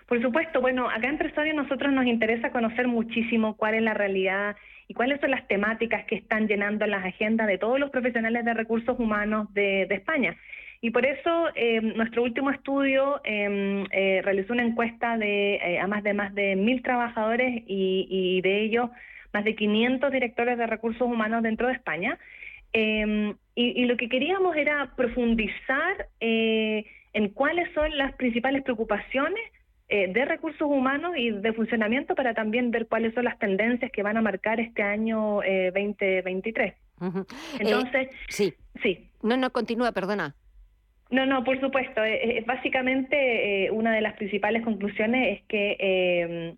Por 0.10 0.20
supuesto, 0.24 0.60
bueno, 0.60 0.90
acá 0.90 1.08
en 1.08 1.20
Personio 1.20 1.54
nosotros 1.54 1.94
nos 1.94 2.08
interesa 2.08 2.50
conocer 2.50 2.88
muchísimo 2.88 3.56
cuál 3.56 3.76
es 3.76 3.84
la 3.84 3.94
realidad 3.94 4.56
y 4.88 4.96
cuáles 4.96 5.22
son 5.22 5.30
las 5.30 5.48
temáticas 5.48 6.04
que 6.06 6.16
están 6.16 6.48
llenando 6.48 6.88
las 6.88 7.06
agendas 7.06 7.46
de 7.46 7.60
todos 7.60 7.80
los 7.80 7.92
profesionales 7.92 8.44
de 8.44 8.56
recursos 8.56 9.00
humanos 9.00 9.54
de, 9.54 9.84
España. 9.84 10.36
Y 10.82 10.90
por 10.90 11.06
eso 11.06 11.50
eh, 11.54 11.80
nuestro 11.82 12.24
último 12.24 12.50
estudio 12.50 13.22
em, 13.24 13.86
eh, 13.92 14.22
realizó 14.24 14.54
una 14.54 14.64
encuesta 14.64 15.16
de, 15.16 15.58
eh, 15.58 15.80
a 15.80 15.86
más 15.86 16.02
de 16.02 16.16
más 16.16 16.34
de 16.34 16.56
mil 16.56 16.82
trabajadores 16.82 17.62
y, 17.68 18.42
de 18.42 18.62
ellos 18.62 18.90
más 19.32 19.44
de 19.44 19.54
500 19.54 20.12
directores 20.12 20.58
de 20.58 20.66
recursos 20.66 21.04
humanos 21.04 21.44
dentro 21.44 21.68
de 21.68 21.74
España. 21.74 22.18
Em, 22.74 23.36
y, 23.54 23.84
y, 23.84 23.86
lo 23.86 23.96
que 23.96 24.10
queríamos 24.10 24.56
era 24.56 24.90
profundizar 24.96 26.08
en 26.20 27.30
cuáles 27.36 27.72
son 27.74 27.96
las 27.96 28.14
principales 28.14 28.64
preocupaciones 28.64 29.44
eh, 29.92 30.06
de 30.14 30.24
recursos 30.24 30.62
humanos 30.62 31.14
y 31.18 31.32
de 31.32 31.52
funcionamiento 31.52 32.14
para 32.14 32.36
también 32.36 32.70
ver 32.70 32.86
cuáles 32.86 33.12
son 33.16 33.26
las 33.26 33.40
tendencias 33.40 33.92
que 33.92 34.04
van 34.04 34.18
a 34.18 34.22
marcar 34.22 34.60
este 34.60 34.84
año 34.84 35.38
2023. 35.74 36.74
Eh, 36.74 36.76
Entonces, 37.60 38.10
sí. 38.28 38.54
Sí. 38.84 39.10
No, 39.24 39.36
no, 39.36 39.50
continúa, 39.50 39.92
perdona. 39.92 40.36
No, 41.10 41.26
no, 41.26 41.44
por 41.44 41.60
supuesto. 41.60 42.06
Eh, 42.06 42.44
básicamente, 42.46 43.72
una 43.72 43.92
de 43.92 44.02
las 44.02 44.14
principales 44.14 44.62
conclusiones 44.62 45.40
es 45.40 45.46
que 45.48 46.56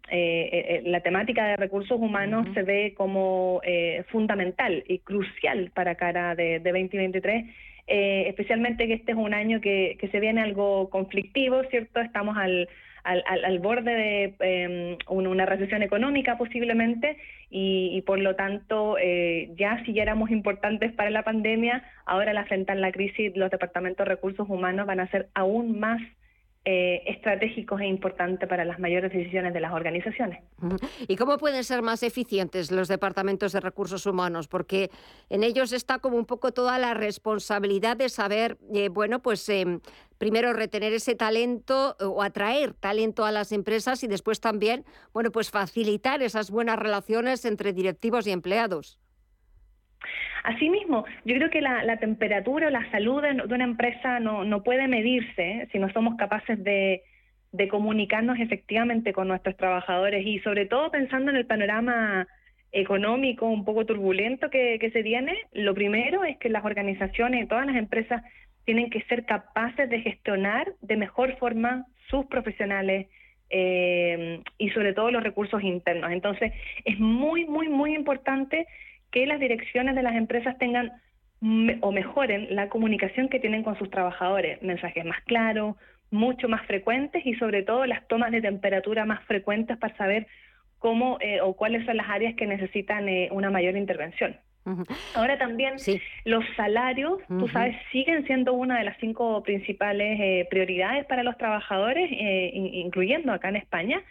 la 0.83 0.99
temática 0.99 1.47
de 1.47 1.55
recursos 1.55 1.97
humanos 2.01 2.49
se 2.53 2.63
ve 2.63 2.93
como 2.97 3.61
fundamental 4.09 4.83
y 4.89 4.99
crucial 4.99 5.71
para 5.73 5.95
cara 5.95 6.35
de, 6.35 6.59
de 6.59 6.69
2023. 6.69 7.45
especialmente 7.87 8.87
que 8.87 8.95
este 8.95 9.13
es 9.13 9.17
un 9.17 9.33
año 9.33 9.61
que, 9.61 9.95
que 10.01 10.09
se 10.09 10.19
viene 10.19 10.41
algo 10.41 10.89
conflictivo, 10.89 11.63
¿cierto? 11.69 12.01
Estamos 12.01 12.35
al, 12.35 12.67
al, 13.03 13.23
al, 13.25 13.59
borde 13.59 13.91
de 13.91 14.35
em, 14.39 14.97
una 15.07 15.45
recesión 15.45 15.81
económica 15.83 16.37
posiblemente 16.37 17.17
y, 17.49 18.01
por 18.05 18.19
lo 18.19 18.35
tanto 18.35 18.97
eh, 18.97 19.51
ya 19.57 19.83
si 19.85 19.93
ya 19.93 20.03
éramos 20.03 20.31
importantes 20.31 20.91
para 20.93 21.09
la 21.09 21.23
pandemia, 21.23 21.83
ahora 22.05 22.31
al 22.31 22.37
afrontar 22.37 22.77
la 22.77 22.91
crisis 22.91 23.35
los 23.35 23.51
departamentos 23.51 24.05
de 24.05 24.13
recursos 24.15 24.47
humanos 24.49 24.87
van 24.87 24.99
a 24.99 25.09
ser 25.09 25.27
aún 25.33 25.79
más 25.79 26.01
eh, 26.63 27.01
estratégicos 27.07 27.81
e 27.81 27.87
importantes 27.87 28.47
para 28.47 28.63
las 28.65 28.77
mayores 28.77 29.11
decisiones 29.11 29.51
de 29.51 29.59
las 29.59 29.73
organizaciones. 29.73 30.43
¿Y 31.07 31.15
cómo 31.15 31.39
pueden 31.39 31.63
ser 31.63 31.81
más 31.81 32.03
eficientes 32.03 32.69
los 32.69 32.87
departamentos 32.87 33.53
de 33.53 33.61
recursos 33.61 34.05
humanos? 34.05 34.47
Porque 34.47 34.91
en 35.29 35.43
ellos 35.43 35.73
está 35.73 35.97
como 35.97 36.17
un 36.17 36.25
poco 36.25 36.51
toda 36.51 36.77
la 36.77 36.93
responsabilidad 36.93 37.97
de 37.97 38.09
saber, 38.09 38.59
eh, 38.75 38.89
bueno, 38.89 39.23
pues 39.23 39.49
em, 39.49 39.79
primero 40.19 40.53
retener 40.53 40.93
ese 40.93 41.15
talento 41.15 41.95
o 41.99 42.21
atraer 42.21 42.75
talento 42.75 43.25
a 43.25 43.31
las 43.31 43.51
empresas 43.51 44.03
y 44.03 44.07
después 44.07 44.39
también, 44.39 44.85
bueno, 45.13 45.31
pues 45.31 45.49
facilitar 45.49 46.21
esas 46.21 46.51
buenas 46.51 46.77
relaciones 46.77 47.43
entre 47.45 47.73
directivos 47.73 48.27
y 48.27 48.31
empleados. 48.31 48.99
Asimismo, 50.43 51.05
yo 51.25 51.35
creo 51.35 51.49
que 51.49 51.61
la, 51.61 51.97
temperatura 51.97 52.67
o 52.67 52.71
la 52.71 52.89
salud 52.91 53.21
de, 53.21 53.53
una 53.53 53.63
empresa 53.63 54.19
no, 54.19 54.63
puede 54.63 54.87
medirse 54.87 55.67
si 55.71 55.79
no 55.79 55.91
somos 55.91 56.15
capaces 56.17 56.63
de, 56.63 57.03
comunicarnos 57.69 58.39
efectivamente 58.39 59.13
con 59.13 59.27
nuestros 59.27 59.57
trabajadores 59.57 60.25
y 60.25 60.39
sobre 60.39 60.65
todo 60.65 60.89
pensando 60.89 61.31
en 61.31 61.37
el 61.37 61.45
panorama 61.45 62.27
económico 62.71 63.45
un 63.45 63.65
poco 63.65 63.85
turbulento 63.85 64.49
que, 64.49 64.89
se 64.91 65.01
viene, 65.01 65.37
lo 65.51 65.73
primero 65.73 66.23
es 66.23 66.37
que 66.37 66.49
las 66.49 66.63
organizaciones 66.63 67.43
y 67.43 67.47
todas 67.47 67.65
las 67.65 67.75
empresas 67.75 68.23
tienen 68.65 68.89
que 68.89 69.01
ser 69.03 69.25
capaces 69.25 69.89
de 69.89 69.99
gestionar 69.99 70.71
de 70.81 70.95
mejor 70.95 71.37
forma 71.37 71.85
sus 72.09 72.25
profesionales 72.27 73.07
eh, 73.49 74.39
y 74.57 74.69
sobre 74.69 74.93
todo 74.93 75.11
los 75.11 75.23
recursos 75.23 75.61
internos. 75.61 76.11
Entonces, 76.11 76.53
es 76.85 76.99
muy, 76.99 77.45
muy, 77.45 77.67
muy 77.67 77.93
importante 77.93 78.65
que 79.11 79.25
las 79.25 79.39
direcciones 79.39 79.95
de 79.95 80.03
las 80.03 80.15
empresas 80.15 80.57
tengan 80.57 80.91
o 81.81 81.91
mejoren 81.91 82.55
la 82.55 82.69
comunicación 82.69 83.27
que 83.27 83.39
tienen 83.39 83.63
con 83.63 83.77
sus 83.77 83.89
trabajadores, 83.89 84.61
mensajes 84.61 85.03
más 85.05 85.21
claros, 85.21 85.75
mucho 86.11 86.47
más 86.47 86.65
frecuentes 86.67 87.25
y 87.25 87.33
sobre 87.35 87.63
todo 87.63 87.85
las 87.85 88.07
tomas 88.07 88.31
de 88.31 88.41
temperatura 88.41 89.05
más 89.05 89.23
frecuentes 89.23 89.77
para 89.77 89.95
saber 89.97 90.27
cómo 90.77 91.17
eh, 91.21 91.41
o 91.41 91.53
cuáles 91.53 91.85
son 91.85 91.97
las 91.97 92.09
áreas 92.09 92.35
que 92.35 92.45
necesitan 92.45 93.07
eh, 93.07 93.29
una 93.31 93.49
mayor 93.49 93.75
intervención. 93.75 94.35
Ahora 95.15 95.39
también 95.39 95.73
los 96.23 96.45
salarios, 96.55 97.17
tú 97.27 97.47
sabes, 97.47 97.75
siguen 97.91 98.27
siendo 98.27 98.53
una 98.53 98.77
de 98.77 98.83
las 98.83 98.95
cinco 98.99 99.41
principales 99.41 100.19
eh, 100.21 100.47
prioridades 100.51 101.03
para 101.05 101.23
los 101.23 101.35
trabajadores, 101.39 102.11
incluyendo 102.53 103.33
acá 103.33 103.49
en 103.49 103.55
España. 103.55 104.03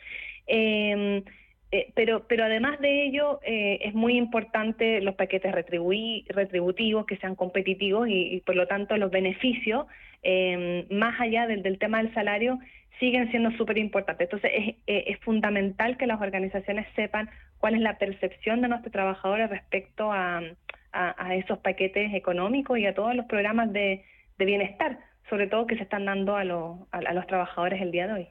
Eh, 1.72 1.92
pero, 1.94 2.26
pero 2.26 2.44
además 2.44 2.80
de 2.80 3.06
ello, 3.06 3.40
eh, 3.44 3.78
es 3.82 3.94
muy 3.94 4.16
importante 4.16 5.00
los 5.00 5.14
paquetes 5.14 5.52
retributivos 5.52 7.06
que 7.06 7.16
sean 7.18 7.36
competitivos 7.36 8.08
y, 8.08 8.42
por 8.44 8.56
lo 8.56 8.66
tanto 8.66 8.96
los 8.96 9.10
beneficios, 9.10 9.86
em, 10.22 10.86
más 10.90 11.20
allá 11.20 11.46
del, 11.46 11.78
tema 11.78 12.02
del 12.02 12.12
salario, 12.12 12.58
siguen 12.98 13.30
siendo 13.30 13.52
súper 13.52 13.78
importantes. 13.78 14.26
Entonces 14.26 14.50
es, 14.54 14.68
eh, 14.88 15.04
es, 15.06 15.18
fundamental 15.20 15.96
que 15.96 16.06
las 16.06 16.20
organizaciones 16.20 16.86
sepan 16.96 17.30
cuál 17.58 17.74
es 17.74 17.80
la 17.80 17.98
percepción 17.98 18.60
de 18.62 18.68
nuestros 18.68 18.92
trabajadores 18.92 19.48
respecto 19.48 20.12
a, 20.12 20.42
esos 21.32 21.58
paquetes 21.58 22.12
económicos 22.14 22.76
y 22.76 22.84
a 22.84 22.94
todos 22.94 23.14
los 23.14 23.26
programas 23.26 23.72
de 23.72 24.02
bienestar 24.36 24.98
sobre 25.30 25.46
todo 25.46 25.66
que 25.66 25.76
se 25.76 25.84
están 25.84 26.04
dando 26.04 26.36
a, 26.36 26.44
los 26.44 27.26
trabajadores 27.28 27.80
el 27.80 27.92
día 27.92 28.08
de 28.08 28.12
hoy. 28.12 28.28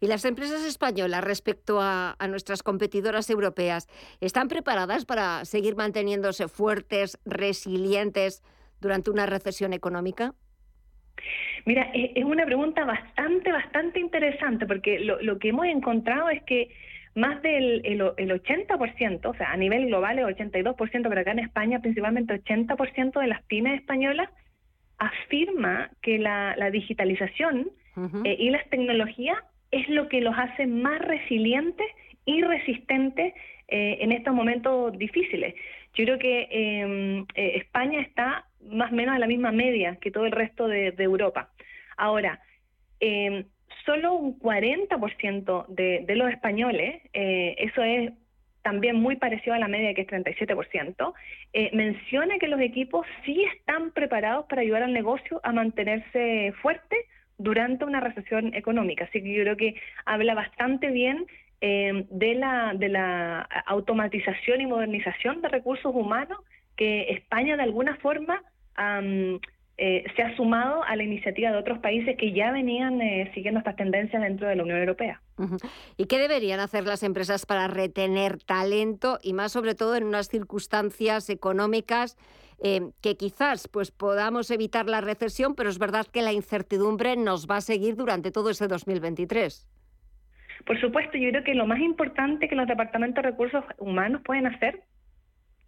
¿Y 0.00 0.08
las 0.08 0.24
empresas 0.24 0.64
españolas 0.64 1.22
respecto 1.24 1.78
a, 1.80 2.16
nuestras 2.28 2.64
competidoras 2.64 3.30
europeas 3.30 3.86
están 4.20 4.48
preparadas 4.48 5.06
para 5.06 5.44
seguir 5.44 5.76
manteniéndose 5.76 6.48
fuertes, 6.48 7.18
resilientes 7.24 8.42
durante 8.80 9.10
una 9.10 9.24
recesión 9.26 9.72
económica? 9.72 10.34
Mira, 11.64 11.90
e, 11.94 12.12
es 12.16 12.24
una 12.24 12.44
pregunta 12.44 12.84
bastante, 12.84 13.52
bastante 13.52 14.00
interesante 14.00 14.66
porque 14.66 14.98
lo, 14.98 15.38
que 15.38 15.50
hemos 15.50 15.66
encontrado 15.66 16.28
es 16.28 16.42
que 16.42 16.70
más 17.14 17.40
del 17.40 17.82
el, 17.86 18.00
80%, 18.00 19.26
o 19.26 19.34
sea, 19.34 19.52
a 19.52 19.56
nivel 19.56 19.86
global 19.86 20.18
el 20.18 20.26
82%, 20.26 20.76
pero 21.08 21.20
acá 21.20 21.30
en 21.30 21.38
España 21.38 21.80
principalmente 21.80 22.42
80% 22.44 23.20
de 23.20 23.26
las 23.28 23.42
pymes 23.44 23.80
españolas 23.80 24.28
afirma 24.98 25.90
que 26.02 26.18
la, 26.18 26.54
digitalización 26.70 27.68
eh, 28.24 28.36
y 28.38 28.50
las 28.50 28.68
tecnologías 28.70 29.38
es 29.70 29.88
lo 29.88 30.08
que 30.08 30.20
los 30.20 30.36
hace 30.36 30.66
más 30.66 31.00
resilientes 31.00 31.86
y 32.24 32.42
resistentes 32.42 33.34
eh, 33.68 33.98
en 34.00 34.12
estos 34.12 34.34
momentos 34.34 34.96
difíciles. 34.98 35.54
Yo 35.94 36.04
creo 36.04 36.18
que 36.18 36.48
em, 36.50 37.26
eh, 37.34 37.56
España 37.56 38.00
está 38.00 38.46
más 38.62 38.92
o 38.92 38.94
menos 38.94 39.14
a 39.14 39.18
la 39.18 39.26
misma 39.26 39.50
media 39.50 39.96
que 39.96 40.10
todo 40.10 40.26
el 40.26 40.32
resto 40.32 40.68
de, 40.68 40.94
Europa. 40.98 41.50
Ahora, 41.96 42.40
em, 43.00 43.44
solo 43.84 44.14
un 44.14 44.38
40% 44.38 45.66
de, 45.68 46.04
de 46.06 46.16
los 46.16 46.30
españoles, 46.30 47.00
eh, 47.12 47.54
eso 47.58 47.82
es 47.82 48.12
también 48.66 48.96
muy 48.96 49.14
parecido 49.14 49.54
a 49.54 49.60
la 49.60 49.68
media 49.68 49.94
que 49.94 50.00
es 50.00 50.08
37%, 50.08 51.14
eh, 51.52 51.70
menciona 51.72 52.36
que 52.40 52.48
los 52.48 52.60
equipos 52.60 53.06
sí 53.24 53.44
están 53.54 53.92
preparados 53.92 54.46
para 54.46 54.62
ayudar 54.62 54.82
al 54.82 54.92
negocio 54.92 55.40
a 55.44 55.52
mantenerse 55.52 56.52
fuerte 56.60 56.96
durante 57.38 57.84
una 57.84 58.00
recesión 58.00 58.52
económica. 58.54 59.04
Así 59.04 59.22
que 59.22 59.32
yo 59.32 59.44
creo 59.44 59.56
que 59.56 59.76
habla 60.04 60.34
bastante 60.34 60.90
bien 60.90 61.26
eh, 61.60 62.06
de, 62.10 62.34
la, 62.34 62.74
de 62.74 62.88
la 62.88 63.42
automatización 63.66 64.60
y 64.60 64.66
modernización 64.66 65.42
de 65.42 65.48
recursos 65.48 65.94
humanos 65.94 66.38
que 66.74 67.02
España 67.10 67.56
de 67.56 67.62
alguna 67.62 67.94
forma 67.98 68.42
eh, 69.78 70.04
se 70.16 70.22
ha 70.22 70.34
sumado 70.36 70.82
a 70.84 70.96
la 70.96 71.02
iniciativa 71.02 71.50
de 71.50 71.58
otros 71.58 71.78
países 71.80 72.16
que 72.16 72.32
ya 72.32 72.50
venían 72.50 72.98
eh, 73.02 73.30
siguiendo 73.34 73.58
estas 73.58 73.76
tendencias 73.76 74.22
dentro 74.22 74.48
de 74.48 74.56
la 74.56 74.62
Unión 74.62 74.78
Europea. 74.78 75.20
¿Y 75.98 76.06
qué 76.06 76.18
deberían 76.18 76.60
hacer 76.60 76.84
las 76.84 77.02
empresas 77.02 77.44
para 77.44 77.68
retener 77.68 78.38
talento 78.38 79.18
y 79.22 79.34
más 79.34 79.52
sobre 79.52 79.74
todo 79.74 79.94
en 79.96 80.04
unas 80.04 80.28
circunstancias 80.28 81.28
económicas 81.28 82.16
eh, 82.62 82.88
que 83.02 83.18
quizás 83.18 83.68
pues 83.68 83.90
podamos 83.90 84.50
evitar 84.50 84.86
la 84.86 85.02
recesión, 85.02 85.54
pero 85.54 85.68
es 85.68 85.78
verdad 85.78 86.06
que 86.06 86.22
la 86.22 86.32
incertidumbre 86.32 87.14
nos 87.16 87.46
va 87.46 87.56
a 87.56 87.60
seguir 87.60 87.96
durante 87.96 88.30
todo 88.30 88.48
ese 88.48 88.68
2023? 88.68 89.68
Por 90.64 90.80
supuesto, 90.80 91.18
yo 91.18 91.28
creo 91.30 91.44
que 91.44 91.54
lo 91.54 91.66
más 91.66 91.80
importante 91.80 92.48
que 92.48 92.56
los 92.56 92.66
departamentos 92.66 93.22
de 93.22 93.30
recursos 93.30 93.62
humanos 93.76 94.22
pueden 94.24 94.46
hacer 94.46 94.82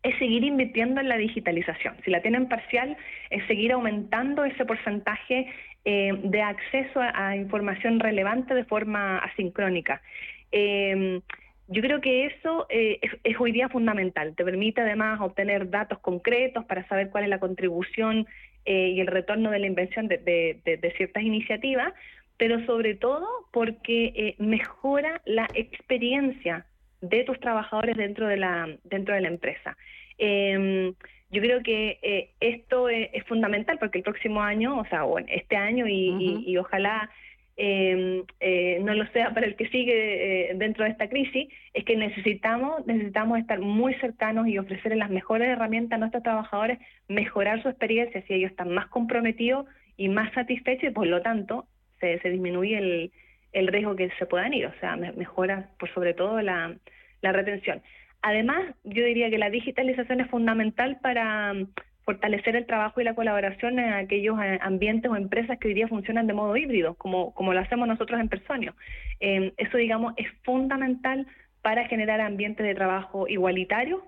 es 0.08 0.18
seguir 0.18 0.44
invirtiendo 0.44 1.00
en 1.00 1.08
la 1.08 1.16
digitalización. 1.16 1.96
Si 2.04 2.10
la 2.10 2.22
tienen 2.22 2.48
parcial, 2.48 2.96
es 3.30 3.46
seguir 3.46 3.72
aumentando 3.72 4.44
ese 4.44 4.64
porcentaje 4.64 5.46
eh, 5.84 6.12
de 6.22 6.42
acceso 6.42 7.00
a, 7.00 7.36
información 7.36 8.00
relevante 8.00 8.54
de 8.54 8.64
forma 8.64 9.18
asincrónica. 9.18 10.02
Em, 10.50 11.20
yo 11.68 11.82
creo 11.82 12.00
que 12.00 12.26
eso 12.26 12.66
eh, 12.68 13.00
es, 13.22 13.40
hoy 13.40 13.52
día 13.52 13.68
fundamental. 13.68 14.34
Te 14.34 14.44
permite 14.44 14.80
además 14.80 15.20
obtener 15.20 15.70
datos 15.70 15.98
concretos 16.00 16.64
para 16.64 16.86
saber 16.88 17.10
cuál 17.10 17.24
es 17.24 17.30
la 17.30 17.40
contribución 17.40 18.26
eh, 18.64 18.88
y 18.88 19.00
el 19.00 19.06
retorno 19.06 19.50
de 19.50 19.60
la 19.60 19.66
inversión 19.66 20.08
de, 20.08 20.92
ciertas 20.96 21.22
iniciativas, 21.22 21.92
pero 22.36 22.64
sobre 22.66 22.94
todo 22.94 23.26
porque 23.52 24.34
mejora 24.38 25.20
la 25.24 25.46
experiencia 25.54 26.66
de 27.00 27.24
tus 27.24 27.38
trabajadores 27.40 27.96
dentro 27.96 28.26
de 28.26 28.36
la, 28.36 28.68
dentro 28.84 29.14
de 29.14 29.20
la 29.20 29.28
empresa. 29.28 29.76
Em, 30.18 30.94
yo 31.30 31.42
creo 31.42 31.62
que 31.62 31.98
eh, 32.02 32.30
esto 32.40 32.88
es, 32.88 33.08
fundamental 33.26 33.78
porque 33.78 33.98
el 33.98 34.04
próximo 34.04 34.42
año, 34.42 34.78
o 34.78 34.84
sea, 34.86 35.02
bueno, 35.02 35.28
este 35.30 35.56
año 35.56 35.86
y, 35.86 36.56
ojalá 36.56 37.10
em, 37.56 38.24
eh, 38.40 38.78
no 38.82 38.94
lo 38.94 39.06
sea 39.08 39.34
para 39.34 39.46
el 39.46 39.56
que 39.56 39.68
sigue 39.68 40.50
eh, 40.50 40.54
dentro 40.54 40.84
de 40.84 40.90
esta 40.90 41.08
crisis, 41.08 41.48
es 41.74 41.84
que 41.84 41.96
necesitamos, 41.96 42.86
necesitamos 42.86 43.38
estar 43.38 43.60
muy 43.60 43.94
cercanos 43.94 44.48
y 44.48 44.58
ofrecerles 44.58 44.98
las 44.98 45.10
mejores 45.10 45.48
herramientas 45.48 45.96
a 45.96 46.00
nuestros 46.00 46.22
trabajadores, 46.22 46.78
mejorar 47.08 47.62
su 47.62 47.68
experiencia 47.68 48.22
si 48.26 48.34
ellos 48.34 48.50
están 48.50 48.70
más 48.70 48.86
comprometidos 48.86 49.66
y 49.96 50.08
más 50.08 50.32
satisfechos 50.32 50.90
y 50.90 50.94
por 50.94 51.06
lo 51.06 51.20
tanto 51.20 51.66
se, 52.00 52.18
se 52.20 52.30
disminuye 52.30 52.78
el, 52.78 53.12
el 53.52 53.66
riesgo 53.66 53.96
que 53.96 54.10
se 54.18 54.26
puedan 54.26 54.54
ir, 54.54 54.66
o 54.66 54.74
sea, 54.80 54.96
mejora 54.96 55.68
por 55.78 55.92
sobre 55.92 56.14
todo 56.14 56.40
la, 56.40 56.74
la 57.22 57.32
retención. 57.32 57.82
Además, 58.22 58.74
yo 58.84 59.04
diría 59.04 59.30
que 59.30 59.38
la 59.38 59.50
digitalización 59.50 60.20
es 60.20 60.28
fundamental 60.28 60.98
para 61.00 61.54
mm, 61.54 61.68
fortalecer 62.04 62.56
el 62.56 62.66
trabajo 62.66 63.00
y 63.00 63.04
la 63.04 63.14
colaboración 63.14 63.78
en 63.78 63.92
aquellos 63.92 64.40
eh, 64.42 64.58
ambientes 64.62 65.10
o 65.10 65.16
empresas 65.16 65.58
que 65.58 65.68
hoy 65.68 65.74
día 65.74 65.88
funcionan 65.88 66.26
de 66.26 66.32
modo 66.32 66.56
híbrido, 66.56 66.94
como, 66.94 67.34
como 67.34 67.52
lo 67.52 67.60
hacemos 67.60 67.86
nosotros 67.86 68.18
en 68.18 68.28
Personio. 68.28 68.74
Em, 69.20 69.52
eso, 69.56 69.76
digamos, 69.76 70.14
es 70.16 70.26
fundamental 70.42 71.26
para 71.62 71.86
generar 71.86 72.20
ambientes 72.20 72.66
de 72.66 72.74
trabajo 72.74 73.28
igualitarios, 73.28 74.00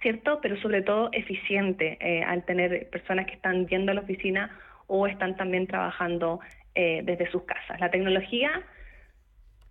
¿cierto? 0.00 0.40
Pero 0.40 0.56
sobre 0.62 0.82
todo 0.82 1.10
eficiente 1.12 1.98
eh, 2.00 2.22
al 2.22 2.44
tener 2.44 2.88
personas 2.90 3.26
que 3.26 3.34
están 3.34 3.66
yendo 3.66 3.92
a 3.92 3.96
la 3.96 4.00
oficina 4.00 4.58
o 4.86 5.06
están 5.06 5.36
también 5.36 5.66
trabajando 5.66 6.40
eh, 6.74 7.02
desde 7.04 7.30
sus 7.30 7.42
casas. 7.42 7.78
La 7.80 7.90
tecnología 7.90 8.62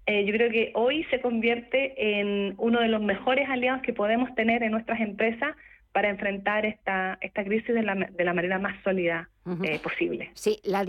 eh, 0.09 0.25
yo 0.25 0.33
creo 0.33 0.49
que 0.49 0.71
hoy 0.73 1.03
se 1.11 1.21
convierte 1.21 2.19
en 2.19 2.55
uno 2.57 2.79
de 2.79 2.87
los 2.87 2.99
mejores 2.99 3.47
aliados 3.47 3.83
que 3.83 3.93
podemos 3.93 4.33
tener 4.33 4.63
en 4.63 4.71
nuestras 4.71 4.99
empresas 5.01 5.55
para 5.91 6.09
enfrentar 6.09 6.65
esta, 6.65 7.19
esta 7.21 7.43
crisis 7.43 7.75
de 7.75 7.83
la, 7.83 7.93
de 7.93 8.23
la 8.23 8.33
manera 8.33 8.57
más 8.57 8.75
sólida 8.83 9.29
eh, 9.63 9.77
posible. 9.77 10.31
Sí, 10.33 10.61
la, 10.63 10.83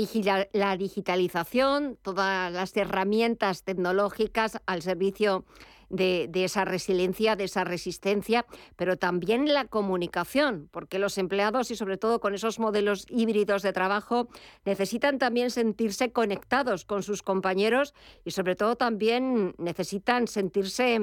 la 0.55 0.77
digitalización, 0.79 1.99
todas 2.01 2.51
las 2.51 2.75
herramientas 2.75 3.63
tecnológicas 3.63 4.59
al 4.65 4.81
servicio 4.81 5.45
de, 5.91 6.31
esa 6.35 6.65
resiliencia, 6.65 7.37
de 7.37 7.45
esa 7.45 7.65
resistencia, 7.65 8.47
pero 8.77 8.97
también 8.97 9.53
la 9.53 9.67
comunicación, 9.67 10.69
porque 10.71 10.99
los 10.99 11.19
empleados 11.19 11.71
y 11.71 11.77
sobre 11.77 11.99
todo 11.99 12.21
con 12.21 12.35
esos 12.35 12.59
modelos 12.59 13.07
híbridos 13.11 13.63
de 13.63 13.73
trabajo 13.73 14.29
necesitan 14.65 15.19
también 15.19 15.51
sentirse 15.51 16.13
conectados 16.13 16.85
con 16.85 17.03
sus 17.03 17.23
compañeros 17.23 17.95
y 18.25 18.31
sobre 18.31 18.57
todo 18.57 18.77
también 18.77 19.55
necesitan 19.59 20.29
sentirse 20.29 20.99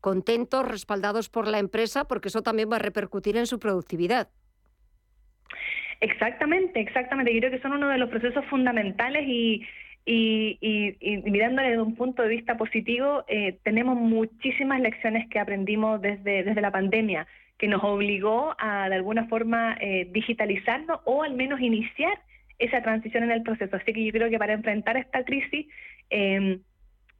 contentos, 0.00 0.68
respaldados 0.68 1.30
por 1.30 1.48
la 1.48 1.58
empresa, 1.58 2.04
porque 2.04 2.28
eso 2.28 2.42
también 2.42 2.70
va 2.70 2.76
a 2.76 2.80
repercutir 2.80 3.36
en 3.36 3.46
su 3.46 3.58
productividad. 3.58 4.28
Exactamente, 6.00 6.80
exactamente. 6.80 7.32
Yo 7.32 7.40
creo 7.40 7.52
que 7.52 7.60
son 7.60 7.72
uno 7.72 7.88
de 7.88 7.96
los 7.96 8.10
procesos 8.10 8.44
fundamentales 8.46 9.24
y, 9.26 9.64
y, 10.06 10.58
y, 11.00 11.16
mirándole 11.30 11.70
desde 11.70 11.82
un 11.82 11.94
punto 11.94 12.22
de 12.22 12.28
vista 12.28 12.56
positivo, 12.56 13.24
eh, 13.26 13.58
tenemos 13.62 13.96
muchísimas 13.96 14.80
lecciones 14.80 15.28
que 15.30 15.38
aprendimos 15.38 16.00
desde, 16.02 16.44
desde 16.44 16.60
la 16.60 16.70
pandemia, 16.70 17.26
que 17.58 17.68
nos 17.68 17.82
obligó 17.82 18.54
a 18.58 18.88
de 18.88 18.96
alguna 18.96 19.26
forma 19.28 19.76
eh, 19.80 20.08
digitalizarnos 20.12 21.00
o 21.04 21.22
al 21.22 21.34
menos 21.34 21.60
iniciar 21.60 22.18
esa 22.58 22.82
transición 22.82 23.24
en 23.24 23.30
el 23.30 23.42
proceso. 23.42 23.76
Así 23.76 23.92
que 23.92 24.04
yo 24.04 24.12
creo 24.12 24.28
que 24.28 24.38
para 24.38 24.52
enfrentar 24.52 24.96
esta 24.96 25.24
crisis, 25.24 25.66
em, 26.10 26.60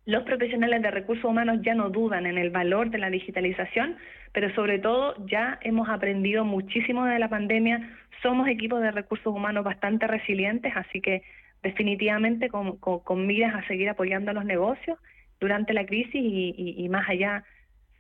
los 0.05 0.23
profesionales 0.25 0.83
de 0.83 0.91
recursos 0.91 1.25
humanos 1.25 1.61
ya 1.63 1.75
no 1.75 1.89
dudan 1.89 2.27
en 2.27 2.37
el 2.37 2.51
valor 2.51 2.91
de 2.91 2.99
la 2.99 3.09
digitalización, 3.09 3.97
pero 4.33 4.55
sobre 4.55 4.79
todo 4.79 5.15
ya 5.27 5.59
hemos 5.63 5.89
aprendido 5.89 6.45
muchísimo 6.45 7.07
de 7.07 7.19
la 7.19 7.31
pandemia, 7.31 7.91
somos 8.23 8.47
equipos 8.49 8.83
de 8.83 8.91
recursos 8.91 9.35
humanos 9.35 9.65
bastante 9.65 10.07
resilientes, 10.07 10.77
así 10.77 11.01
que 11.01 11.23
definitivamente 11.65 12.49
con, 12.49 12.77
con, 12.77 13.27
miras 13.27 13.55
a 13.55 13.67
seguir 13.67 13.89
apoyando 13.89 14.31
a 14.31 14.35
los 14.35 14.45
negocios 14.45 14.99
durante 15.41 15.73
la 15.73 15.85
crisis 15.85 16.15
y, 16.15 16.89
más 16.89 17.09
allá 17.09 17.43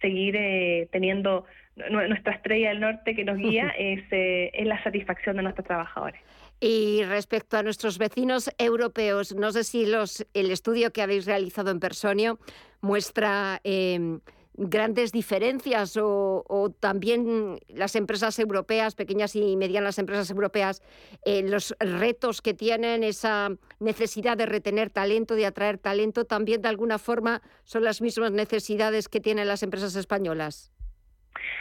seguir 0.00 0.36
eh, 0.36 0.88
teniendo 0.92 1.46
nuestra 1.90 2.34
estrella 2.34 2.68
del 2.68 2.80
norte 2.80 3.16
que 3.16 3.24
nos 3.24 3.38
guía 3.38 3.68
es, 3.78 4.04
eh, 4.12 4.50
es 4.52 4.66
la 4.66 4.80
satisfacción 4.84 5.36
de 5.36 5.42
nuestros 5.42 5.66
trabajadores. 5.66 6.20
Y 6.60 7.02
respecto 7.04 7.56
a 7.56 7.62
nuestros 7.62 7.98
vecinos 7.98 8.50
europeos, 8.58 9.34
no 9.34 9.50
sé 9.50 9.64
si 9.64 9.86
los, 9.86 10.26
el 10.34 10.50
estudio 10.50 10.92
que 10.92 11.02
habéis 11.02 11.26
realizado 11.26 11.70
en 11.70 11.80
Personio 11.80 12.38
muestra 12.80 13.60
eh, 13.64 14.18
grandes 14.56 15.12
diferencias 15.12 15.96
o, 16.00 16.74
también 16.80 17.58
las 17.68 17.96
empresas 17.96 18.38
europeas, 18.38 18.94
pequeñas 18.94 19.34
y 19.36 19.56
medianas 19.56 19.98
empresas 19.98 20.30
europeas, 20.30 20.82
eh, 21.24 21.42
los 21.42 21.74
retos 21.80 22.40
que 22.40 22.54
tienen, 22.54 23.02
esa 23.02 23.50
necesidad 23.80 24.36
de 24.36 24.46
retener 24.46 24.90
talento, 24.90 25.34
de 25.34 25.46
atraer 25.46 25.78
talento, 25.78 26.24
también 26.24 26.62
de 26.62 26.68
alguna 26.68 26.98
forma 26.98 27.42
son 27.64 27.84
las 27.84 28.00
mismas 28.00 28.32
necesidades 28.32 29.08
que 29.08 29.20
tienen 29.20 29.48
las 29.48 29.62
empresas 29.62 29.96
españolas? 29.96 30.72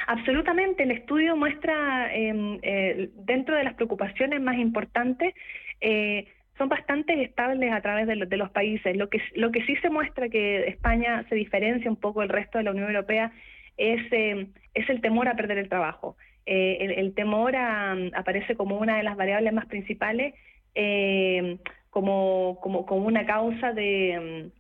Absolutamente, 0.07 0.83
el 0.83 0.91
estudio 0.91 1.35
muestra 1.35 2.13
em, 2.13 2.59
eh, 2.61 3.09
dentro 3.15 3.55
de 3.55 3.63
las 3.63 3.73
preocupaciones 3.73 4.41
más 4.41 4.57
importantes 4.57 5.33
eh, 5.81 6.27
son 6.57 6.69
bastante 6.69 7.21
estables 7.23 7.71
a 7.71 7.81
través 7.81 8.07
de, 8.07 8.37
los 8.37 8.49
países. 8.51 8.95
Lo 8.95 9.09
que, 9.09 9.21
lo 9.35 9.51
que 9.51 9.63
sí 9.65 9.75
se 9.77 9.89
muestra 9.89 10.29
que 10.29 10.67
España 10.67 11.25
se 11.29 11.35
diferencia 11.35 11.89
un 11.89 11.97
poco 11.97 12.21
del 12.21 12.29
resto 12.29 12.57
de 12.57 12.63
la 12.63 12.71
Unión 12.71 12.87
Europea 12.87 13.31
es, 13.77 14.01
eh, 14.11 14.47
es 14.73 14.89
el 14.89 15.01
temor 15.01 15.27
a 15.27 15.35
perder 15.35 15.57
el 15.57 15.69
trabajo. 15.69 16.15
Eh, 16.45 16.95
el, 16.97 17.13
temor 17.15 17.55
aparece 17.55 18.55
como 18.55 18.77
una 18.77 18.97
de 18.97 19.03
las 19.03 19.15
variables 19.15 19.53
más 19.53 19.65
principales, 19.65 20.35
eh, 20.75 21.57
como, 21.89 22.59
como, 22.61 22.85
como, 22.85 23.05
una 23.05 23.25
causa 23.25 23.71
de, 23.71 24.51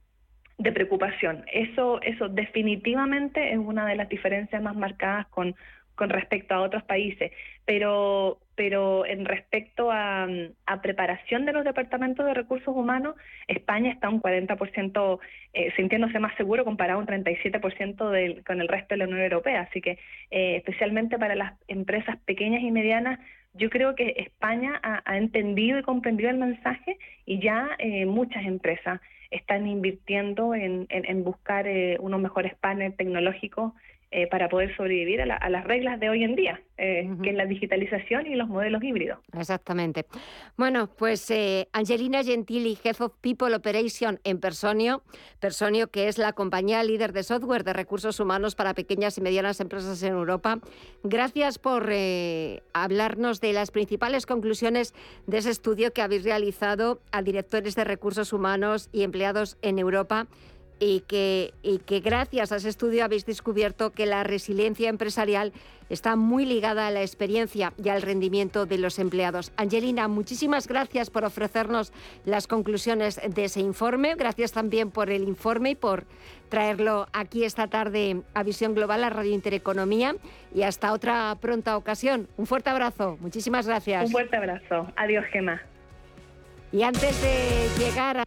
de 0.57 0.71
preocupación. 0.71 1.43
Eso, 1.51 2.01
eso 2.01 2.29
definitivamente 2.29 3.51
es 3.51 3.57
una 3.57 3.85
de 3.85 3.95
las 3.95 4.09
diferencias 4.09 4.61
más 4.61 4.75
marcadas 4.75 5.27
con, 5.27 5.55
con 5.95 6.09
respecto 6.09 6.53
a 6.53 6.61
otros 6.61 6.83
países, 6.83 7.31
pero, 7.65 8.39
pero 8.55 9.05
en 9.05 9.25
respecto 9.25 9.89
a, 9.91 10.27
preparación 10.81 11.45
de 11.45 11.53
los 11.53 11.63
departamentos 11.63 12.25
de 12.25 12.33
recursos 12.33 12.75
humanos, 12.75 13.15
España 13.47 13.91
está 13.91 14.09
un 14.09 14.21
40% 14.21 15.19
eh, 15.53 15.71
sintiéndose 15.75 16.19
más 16.19 16.35
seguro 16.35 16.65
comparado 16.65 16.99
a 16.99 17.01
un 17.01 17.07
37% 17.07 18.09
del, 18.09 18.43
con 18.43 18.59
el 18.59 18.67
resto 18.67 18.93
de 18.93 18.97
la 18.97 19.05
Unión 19.05 19.21
Europea. 19.21 19.61
Así 19.61 19.81
que, 19.81 19.97
eh, 20.31 20.57
especialmente 20.57 21.17
para 21.17 21.35
las 21.35 21.53
empresas 21.67 22.17
pequeñas 22.25 22.61
y 22.61 22.71
medianas, 22.71 23.19
yo 23.53 23.69
creo 23.69 23.95
que 23.95 24.15
España 24.17 24.79
ha, 24.81 25.17
entendido 25.17 25.77
y 25.77 25.83
comprendido 25.83 26.29
el 26.29 26.37
mensaje 26.37 26.97
y 27.25 27.39
ya 27.39 27.69
eh, 27.77 28.05
muchas 28.05 28.45
empresas 28.45 28.99
están 29.29 29.67
invirtiendo 29.67 30.53
en, 30.53 30.87
buscar 31.23 31.67
eh, 31.67 31.97
unos 31.99 32.21
mejores 32.21 32.55
paneles 32.55 32.95
tecnológicos 32.97 33.73
eh, 34.15 34.27
para 34.27 34.47
poder 34.47 34.75
sobrevivir 34.77 35.21
a, 35.21 35.49
las 35.49 35.63
reglas 35.63 35.99
de 35.99 36.07
hoy 36.07 36.23
en 36.23 36.35
día, 36.35 36.61
eh, 36.77 37.09
que 37.23 37.31
es 37.31 37.35
la 37.35 37.47
digitalización 37.47 38.27
y 38.27 38.35
los 38.35 38.47
modelos 38.47 38.83
híbridos. 38.83 39.17
Exactamente. 39.35 40.05
Bueno, 40.55 40.87
pues 40.95 41.31
eh, 41.31 41.67
Angelina 41.73 42.23
Gentili, 42.23 42.77
Head 42.83 43.01
of 43.01 43.13
People 43.21 43.55
Operation 43.55 44.19
en 44.23 44.39
Personio, 44.39 45.01
Personio 45.39 45.89
que 45.89 46.09
es 46.09 46.19
la 46.19 46.33
compañía 46.33 46.83
líder 46.83 47.11
de 47.11 47.23
software 47.23 47.63
de 47.63 47.73
recursos 47.73 48.19
humanos 48.19 48.53
para 48.53 48.75
pequeñas 48.75 49.17
y 49.17 49.21
medianas 49.21 49.59
empresas 49.59 50.03
en 50.03 50.13
Europa. 50.13 50.59
Gracias 51.01 51.57
por 51.57 51.91
hablarnos 52.73 53.41
de 53.41 53.53
las 53.53 53.71
principales 53.71 54.27
conclusiones 54.27 54.93
de 55.25 55.39
ese 55.39 55.49
estudio 55.49 55.91
que 55.91 56.03
habéis 56.03 56.23
realizado 56.23 57.01
a 57.11 57.23
directores 57.23 57.73
de 57.73 57.83
recursos 57.83 58.31
humanos 58.31 58.89
y 58.91 59.01
empleados 59.01 59.57
en 59.63 59.79
Europa 59.79 60.27
y 60.79 61.01
que, 61.01 61.53
que 61.85 61.99
gracias 61.99 62.51
a 62.51 62.57
ese 62.57 62.69
estudio 62.69 63.05
habéis 63.05 63.25
descubierto 63.25 63.91
que 63.91 64.05
la 64.05 64.23
resiliencia 64.23 64.89
empresarial 64.89 65.53
está 65.89 66.15
muy 66.15 66.45
ligada 66.45 66.87
a 66.87 66.91
la 66.91 67.01
experiencia 67.01 67.73
y 67.81 67.89
al 67.89 68.01
rendimiento 68.01 68.65
de 68.65 68.77
los 68.77 68.99
empleados. 68.99 69.51
Angelina, 69.57 70.07
muchísimas 70.07 70.67
gracias 70.67 71.09
por 71.09 71.23
ofrecernos 71.23 71.93
las 72.25 72.47
conclusiones 72.47 73.21
de 73.27 73.45
ese 73.45 73.59
informe. 73.59 74.15
Gracias 74.15 74.51
también 74.51 74.91
por 74.91 75.09
el 75.09 75.27
informe 75.27 75.71
y 75.71 75.75
por 75.75 76.05
traerlo 76.49 77.07
aquí 77.13 77.43
esta 77.43 77.67
tarde 77.67 78.21
a 78.33 78.43
Visión 78.43 78.75
Global, 78.75 79.03
a 79.03 79.09
Radio 79.09 79.33
Intereconomía. 79.33 80.15
Y 80.53 80.63
hasta 80.63 80.93
otra 80.93 81.35
pronta 81.39 81.77
ocasión. 81.77 82.27
Un 82.37 82.47
fuerte 82.47 82.69
abrazo. 82.69 83.17
Muchísimas 83.19 83.67
gracias. 83.67 84.05
Un 84.05 84.11
fuerte 84.11 84.35
abrazo. 84.35 84.87
Adiós, 84.95 85.25
Gemma. 85.31 85.61
Y 86.71 86.81
antes 86.81 87.21
de 87.21 87.67
llegar 87.77 88.17
a 88.17 88.23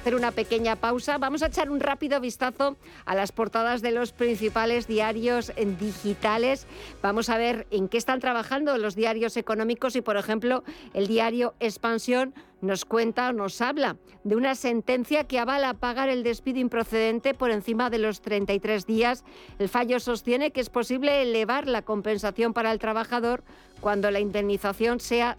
hacer 0.00 0.14
una 0.14 0.30
pequeña 0.32 0.76
pausa. 0.76 1.18
Vamos 1.18 1.42
a 1.42 1.46
echar 1.46 1.70
un 1.70 1.78
rápido 1.78 2.20
vistazo 2.20 2.76
a 3.04 3.14
las 3.14 3.32
portadas 3.32 3.82
de 3.82 3.90
los 3.90 4.12
principales 4.12 4.86
diarios 4.86 5.52
digitales. 5.78 6.66
Vamos 7.02 7.28
a 7.28 7.36
ver 7.36 7.66
en 7.70 7.86
qué 7.88 7.98
están 7.98 8.18
trabajando 8.18 8.78
los 8.78 8.94
diarios 8.94 9.36
económicos 9.36 9.96
y, 9.96 10.00
por 10.00 10.16
ejemplo, 10.16 10.64
el 10.94 11.06
diario 11.06 11.54
Expansión 11.60 12.34
nos 12.60 12.84
cuenta, 12.84 13.32
nos 13.32 13.60
habla 13.60 13.96
de 14.24 14.36
una 14.36 14.54
sentencia 14.54 15.24
que 15.24 15.38
avala 15.38 15.74
pagar 15.74 16.08
el 16.08 16.22
despido 16.22 16.58
improcedente 16.58 17.34
por 17.34 17.50
encima 17.50 17.90
de 17.90 17.98
los 17.98 18.20
33 18.20 18.86
días. 18.86 19.24
El 19.58 19.68
fallo 19.68 20.00
sostiene 20.00 20.50
que 20.50 20.60
es 20.60 20.70
posible 20.70 21.22
elevar 21.22 21.66
la 21.66 21.82
compensación 21.82 22.52
para 22.52 22.72
el 22.72 22.78
trabajador 22.78 23.42
cuando 23.80 24.10
la 24.10 24.20
indemnización 24.20 25.00
sea 25.00 25.36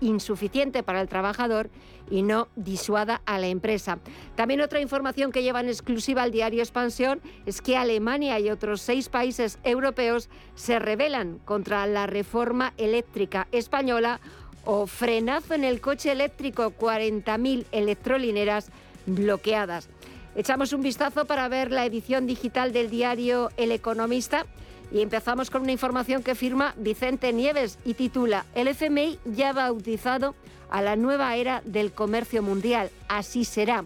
insuficiente 0.00 0.82
para 0.82 1.00
el 1.00 1.08
trabajador 1.08 1.68
y 2.10 2.22
no 2.22 2.48
disuada 2.56 3.22
a 3.26 3.38
la 3.38 3.48
empresa. 3.48 3.98
También 4.36 4.60
otra 4.60 4.80
información 4.80 5.32
que 5.32 5.42
lleva 5.42 5.60
en 5.60 5.68
exclusiva 5.68 6.22
al 6.22 6.30
diario 6.30 6.62
Expansión 6.62 7.20
es 7.46 7.60
que 7.60 7.76
Alemania 7.76 8.38
y 8.38 8.50
otros 8.50 8.82
seis 8.82 9.08
países 9.08 9.58
europeos 9.64 10.28
se 10.54 10.78
rebelan 10.78 11.38
contra 11.44 11.86
la 11.86 12.06
reforma 12.06 12.74
eléctrica 12.76 13.48
española 13.50 14.20
o 14.64 14.86
frenazo 14.86 15.54
en 15.54 15.64
el 15.64 15.80
coche 15.80 16.12
eléctrico, 16.12 16.72
40.000 16.78 17.66
electrolineras 17.72 18.68
bloqueadas. 19.06 19.88
Echamos 20.34 20.72
un 20.72 20.82
vistazo 20.82 21.26
para 21.26 21.48
ver 21.48 21.70
la 21.70 21.84
edición 21.84 22.26
digital 22.26 22.72
del 22.72 22.88
diario 22.88 23.50
El 23.56 23.70
Economista 23.70 24.46
y 24.90 25.00
empezamos 25.00 25.50
con 25.50 25.62
una 25.62 25.72
información 25.72 26.22
que 26.22 26.34
firma 26.34 26.74
Vicente 26.76 27.32
Nieves 27.32 27.78
y 27.84 27.94
titula 27.94 28.46
El 28.54 28.68
FMI 28.68 29.18
ya 29.24 29.50
ha 29.50 29.52
bautizado 29.52 30.34
a 30.70 30.80
la 30.80 30.96
nueva 30.96 31.36
era 31.36 31.62
del 31.64 31.92
comercio 31.92 32.42
mundial. 32.42 32.90
Así 33.08 33.44
será. 33.44 33.84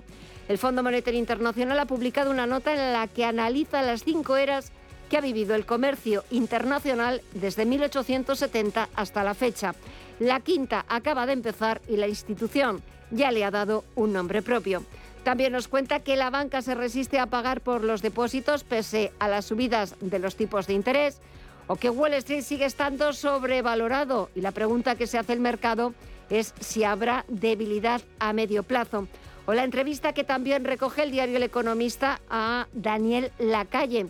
El 0.49 0.59
Fondo 0.59 0.85
Monetario 0.85 1.19
Internacional 1.19 1.79
ha 1.81 1.87
publicado 1.87 2.31
una 2.31 2.47
nota 2.47 2.73
en 2.73 2.93
la 2.93 3.09
que 3.09 3.25
analiza 3.25 3.83
las 3.83 4.05
cinco 4.05 4.37
eras 4.37 4.71
que 5.09 5.17
ha 5.17 5.21
vivido 5.21 5.55
el 5.55 5.67
comercio 5.67 6.25
internacional 6.31 7.23
desde 7.33 7.65
1870 7.65 8.89
hasta 8.95 9.25
la 9.25 9.35
fecha. 9.35 9.75
La 10.19 10.41
quinta 10.41 10.85
acaba 10.89 11.27
de 11.27 11.35
empezar 11.35 11.81
y 11.89 11.97
la 11.97 12.09
institución 12.09 12.83
ya 13.11 13.31
le 13.31 13.45
ha 13.45 13.51
dado 13.51 13.85
un 13.95 14.13
nombre 14.13 14.43
propio. 14.43 14.83
También 15.23 15.53
nos 15.53 15.69
cuenta 15.69 16.01
que 16.01 16.17
la 16.17 16.31
banca 16.31 16.63
se 16.63 16.75
resiste 16.75 17.19
a 17.19 17.27
pagar 17.27 17.61
por 17.61 17.83
los 17.83 18.01
depósitos 18.01 18.65
pese 18.65 19.13
a 19.19 19.29
las 19.29 19.47
subidas 19.47 19.97
de 20.01 20.19
los 20.19 20.37
tipos 20.37 20.67
de 20.67 20.75
interés 20.75 21.21
o 21.67 21.77
que 21.77 21.91
Wall 21.91 22.15
Street 22.15 22.43
sigue 22.43 22.65
estando 22.65 23.13
sobrevalorado 23.13 24.31
y 24.35 24.41
la 24.41 24.53
pregunta 24.53 24.95
que 24.95 25.07
se 25.07 25.19
hace 25.19 25.33
el 25.33 25.41
mercado 25.41 25.95
es 26.31 26.55
si 26.61 26.85
habrá 26.85 27.25
debilidad 27.29 28.01
a 28.19 28.33
medio 28.33 28.63
plazo. 28.63 29.09
O 29.47 29.55
la 29.55 29.65
entrevista 29.65 30.13
que 30.13 30.25
también 30.25 30.65
recoge 30.65 31.03
el 31.03 31.13
diario 31.13 31.37
El 31.37 31.45
Economista 31.45 32.21
a 32.29 32.67
Daniel 32.73 33.31
Lacalle, 33.39 34.07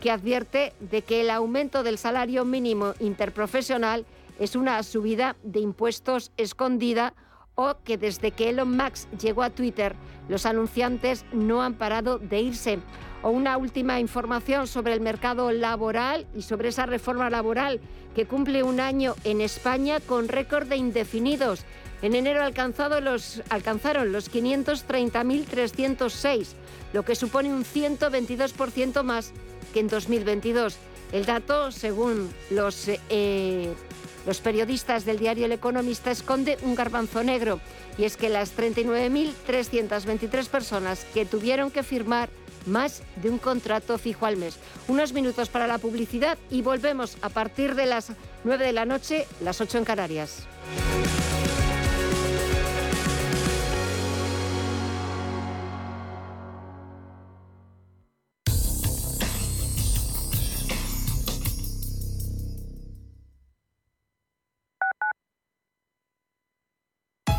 que 0.00 0.10
advierte 0.10 0.72
de 0.80 1.02
que 1.02 1.20
el 1.20 1.30
aumento 1.30 1.82
del 1.82 1.98
salario 1.98 2.44
mínimo 2.44 2.94
interprofesional 3.00 4.06
es 4.38 4.56
una 4.56 4.82
subida 4.82 5.36
de 5.42 5.60
impuestos 5.60 6.32
escondida 6.36 7.14
o 7.54 7.76
que 7.84 7.96
desde 7.96 8.32
que 8.32 8.50
Elon 8.50 8.76
Musk 8.76 9.08
llegó 9.18 9.42
a 9.42 9.48
Twitter, 9.50 9.94
los 10.28 10.44
anunciantes 10.46 11.24
no 11.32 11.62
han 11.62 11.74
parado 11.74 12.18
de 12.18 12.40
irse. 12.40 12.80
O 13.22 13.30
una 13.30 13.56
última 13.56 13.98
información 13.98 14.66
sobre 14.66 14.92
el 14.92 15.00
mercado 15.00 15.50
laboral 15.50 16.26
y 16.34 16.42
sobre 16.42 16.68
esa 16.68 16.84
reforma 16.84 17.30
laboral 17.30 17.80
que 18.14 18.26
cumple 18.26 18.62
un 18.62 18.78
año 18.78 19.14
en 19.24 19.40
España 19.40 20.00
con 20.00 20.28
récord 20.28 20.68
de 20.68 20.76
indefinidos. 20.76 21.64
En 22.02 22.14
enero 22.14 22.44
alcanzado 22.44 23.00
los, 23.00 23.42
alcanzaron 23.48 24.12
los 24.12 24.30
530.306, 24.30 26.48
lo 26.92 27.04
que 27.04 27.14
supone 27.14 27.54
un 27.54 27.64
122% 27.64 29.02
más 29.02 29.32
que 29.76 29.80
en 29.80 29.88
2022. 29.88 30.78
El 31.12 31.26
dato, 31.26 31.70
según 31.70 32.32
los 32.48 32.88
eh, 33.10 33.74
los 34.24 34.40
periodistas 34.40 35.04
del 35.04 35.18
diario 35.18 35.44
El 35.44 35.52
Economista 35.52 36.10
esconde 36.10 36.56
un 36.62 36.74
garbanzo 36.74 37.22
negro 37.22 37.60
y 37.98 38.04
es 38.04 38.16
que 38.16 38.30
las 38.30 38.56
39.323 38.56 40.48
personas 40.48 41.04
que 41.12 41.26
tuvieron 41.26 41.70
que 41.70 41.82
firmar 41.82 42.30
más 42.64 43.02
de 43.22 43.28
un 43.28 43.36
contrato 43.36 43.98
fijo 43.98 44.24
al 44.24 44.38
mes. 44.38 44.56
Unos 44.88 45.12
minutos 45.12 45.50
para 45.50 45.66
la 45.66 45.76
publicidad 45.76 46.38
y 46.50 46.62
volvemos 46.62 47.18
a 47.20 47.28
partir 47.28 47.74
de 47.74 47.84
las 47.84 48.12
9 48.44 48.64
de 48.64 48.72
la 48.72 48.86
noche, 48.86 49.26
las 49.42 49.60
8 49.60 49.76
en 49.76 49.84
Canarias. 49.84 50.46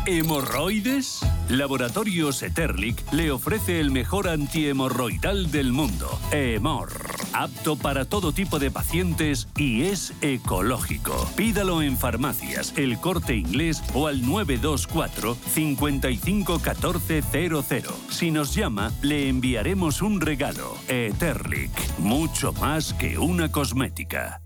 ¿Hemorroides? 0.08 1.20
Laboratorios 1.50 2.42
Eterlic 2.42 3.12
le 3.12 3.30
ofrece 3.30 3.78
el 3.78 3.90
mejor 3.90 4.26
antihemorroidal 4.26 5.50
del 5.50 5.70
mundo, 5.70 6.18
Hemor. 6.32 6.88
Apto 7.34 7.76
para 7.76 8.06
todo 8.06 8.32
tipo 8.32 8.58
de 8.58 8.70
pacientes 8.70 9.48
y 9.54 9.82
es 9.82 10.14
ecológico. 10.22 11.30
Pídalo 11.36 11.82
en 11.82 11.98
farmacias, 11.98 12.72
el 12.78 12.98
corte 12.98 13.36
inglés 13.36 13.82
o 13.92 14.06
al 14.06 14.26
924 14.26 15.34
551400. 15.34 17.94
Si 18.08 18.30
nos 18.30 18.54
llama, 18.54 18.90
le 19.02 19.28
enviaremos 19.28 20.00
un 20.00 20.22
regalo. 20.22 20.74
Eterlic, 20.88 21.98
mucho 21.98 22.54
más 22.54 22.94
que 22.94 23.18
una 23.18 23.52
cosmética. 23.52 24.40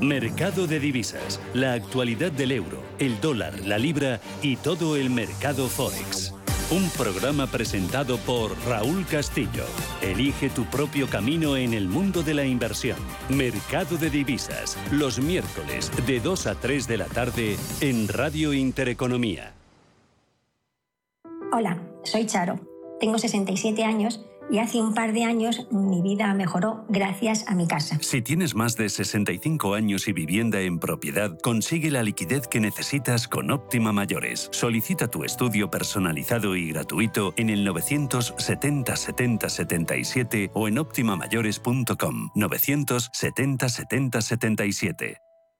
Mercado 0.00 0.66
de 0.66 0.80
divisas, 0.80 1.40
la 1.54 1.72
actualidad 1.74 2.32
del 2.32 2.50
euro, 2.52 2.82
el 2.98 3.20
dólar, 3.20 3.60
la 3.64 3.78
libra 3.78 4.20
y 4.42 4.56
todo 4.56 4.96
el 4.96 5.08
mercado 5.08 5.68
forex. 5.68 6.34
Un 6.70 6.90
programa 6.90 7.46
presentado 7.46 8.16
por 8.18 8.56
Raúl 8.66 9.06
Castillo. 9.06 9.64
Elige 10.02 10.50
tu 10.50 10.64
propio 10.64 11.06
camino 11.06 11.56
en 11.56 11.74
el 11.74 11.88
mundo 11.88 12.22
de 12.22 12.34
la 12.34 12.44
inversión. 12.44 12.96
Mercado 13.28 13.96
de 13.96 14.10
divisas, 14.10 14.76
los 14.90 15.20
miércoles 15.20 15.92
de 16.06 16.18
2 16.18 16.46
a 16.48 16.54
3 16.56 16.88
de 16.88 16.96
la 16.96 17.06
tarde 17.06 17.56
en 17.80 18.08
Radio 18.08 18.52
Intereconomía. 18.52 19.52
Hola, 21.52 21.78
soy 22.02 22.26
Charo. 22.26 22.58
Tengo 22.98 23.18
67 23.18 23.84
años 23.84 24.24
y 24.50 24.58
hace 24.58 24.80
un 24.80 24.94
par 24.94 25.12
de 25.12 25.24
años 25.24 25.66
mi 25.70 26.02
vida 26.02 26.32
mejoró 26.34 26.84
gracias 26.88 27.46
a 27.48 27.54
mi 27.54 27.66
casa. 27.66 27.98
Si 28.00 28.22
tienes 28.22 28.54
más 28.54 28.76
de 28.76 28.88
65 28.88 29.74
años 29.74 30.08
y 30.08 30.12
vivienda 30.12 30.60
en 30.60 30.78
propiedad, 30.78 31.38
consigue 31.42 31.90
la 31.90 32.02
liquidez 32.02 32.46
que 32.46 32.60
necesitas 32.60 33.28
con 33.28 33.50
Óptima 33.50 33.92
Mayores. 33.92 34.48
Solicita 34.52 35.08
tu 35.08 35.24
estudio 35.24 35.70
personalizado 35.70 36.56
y 36.56 36.70
gratuito 36.70 37.34
en 37.36 37.50
el 37.50 37.64
970 37.64 38.96
70 38.96 39.48
77 39.48 40.50
o 40.54 40.68
en 40.68 40.78
optimamayores.com 40.78 42.30
970 42.34 43.68
70 43.68 44.20
77. 44.20 45.23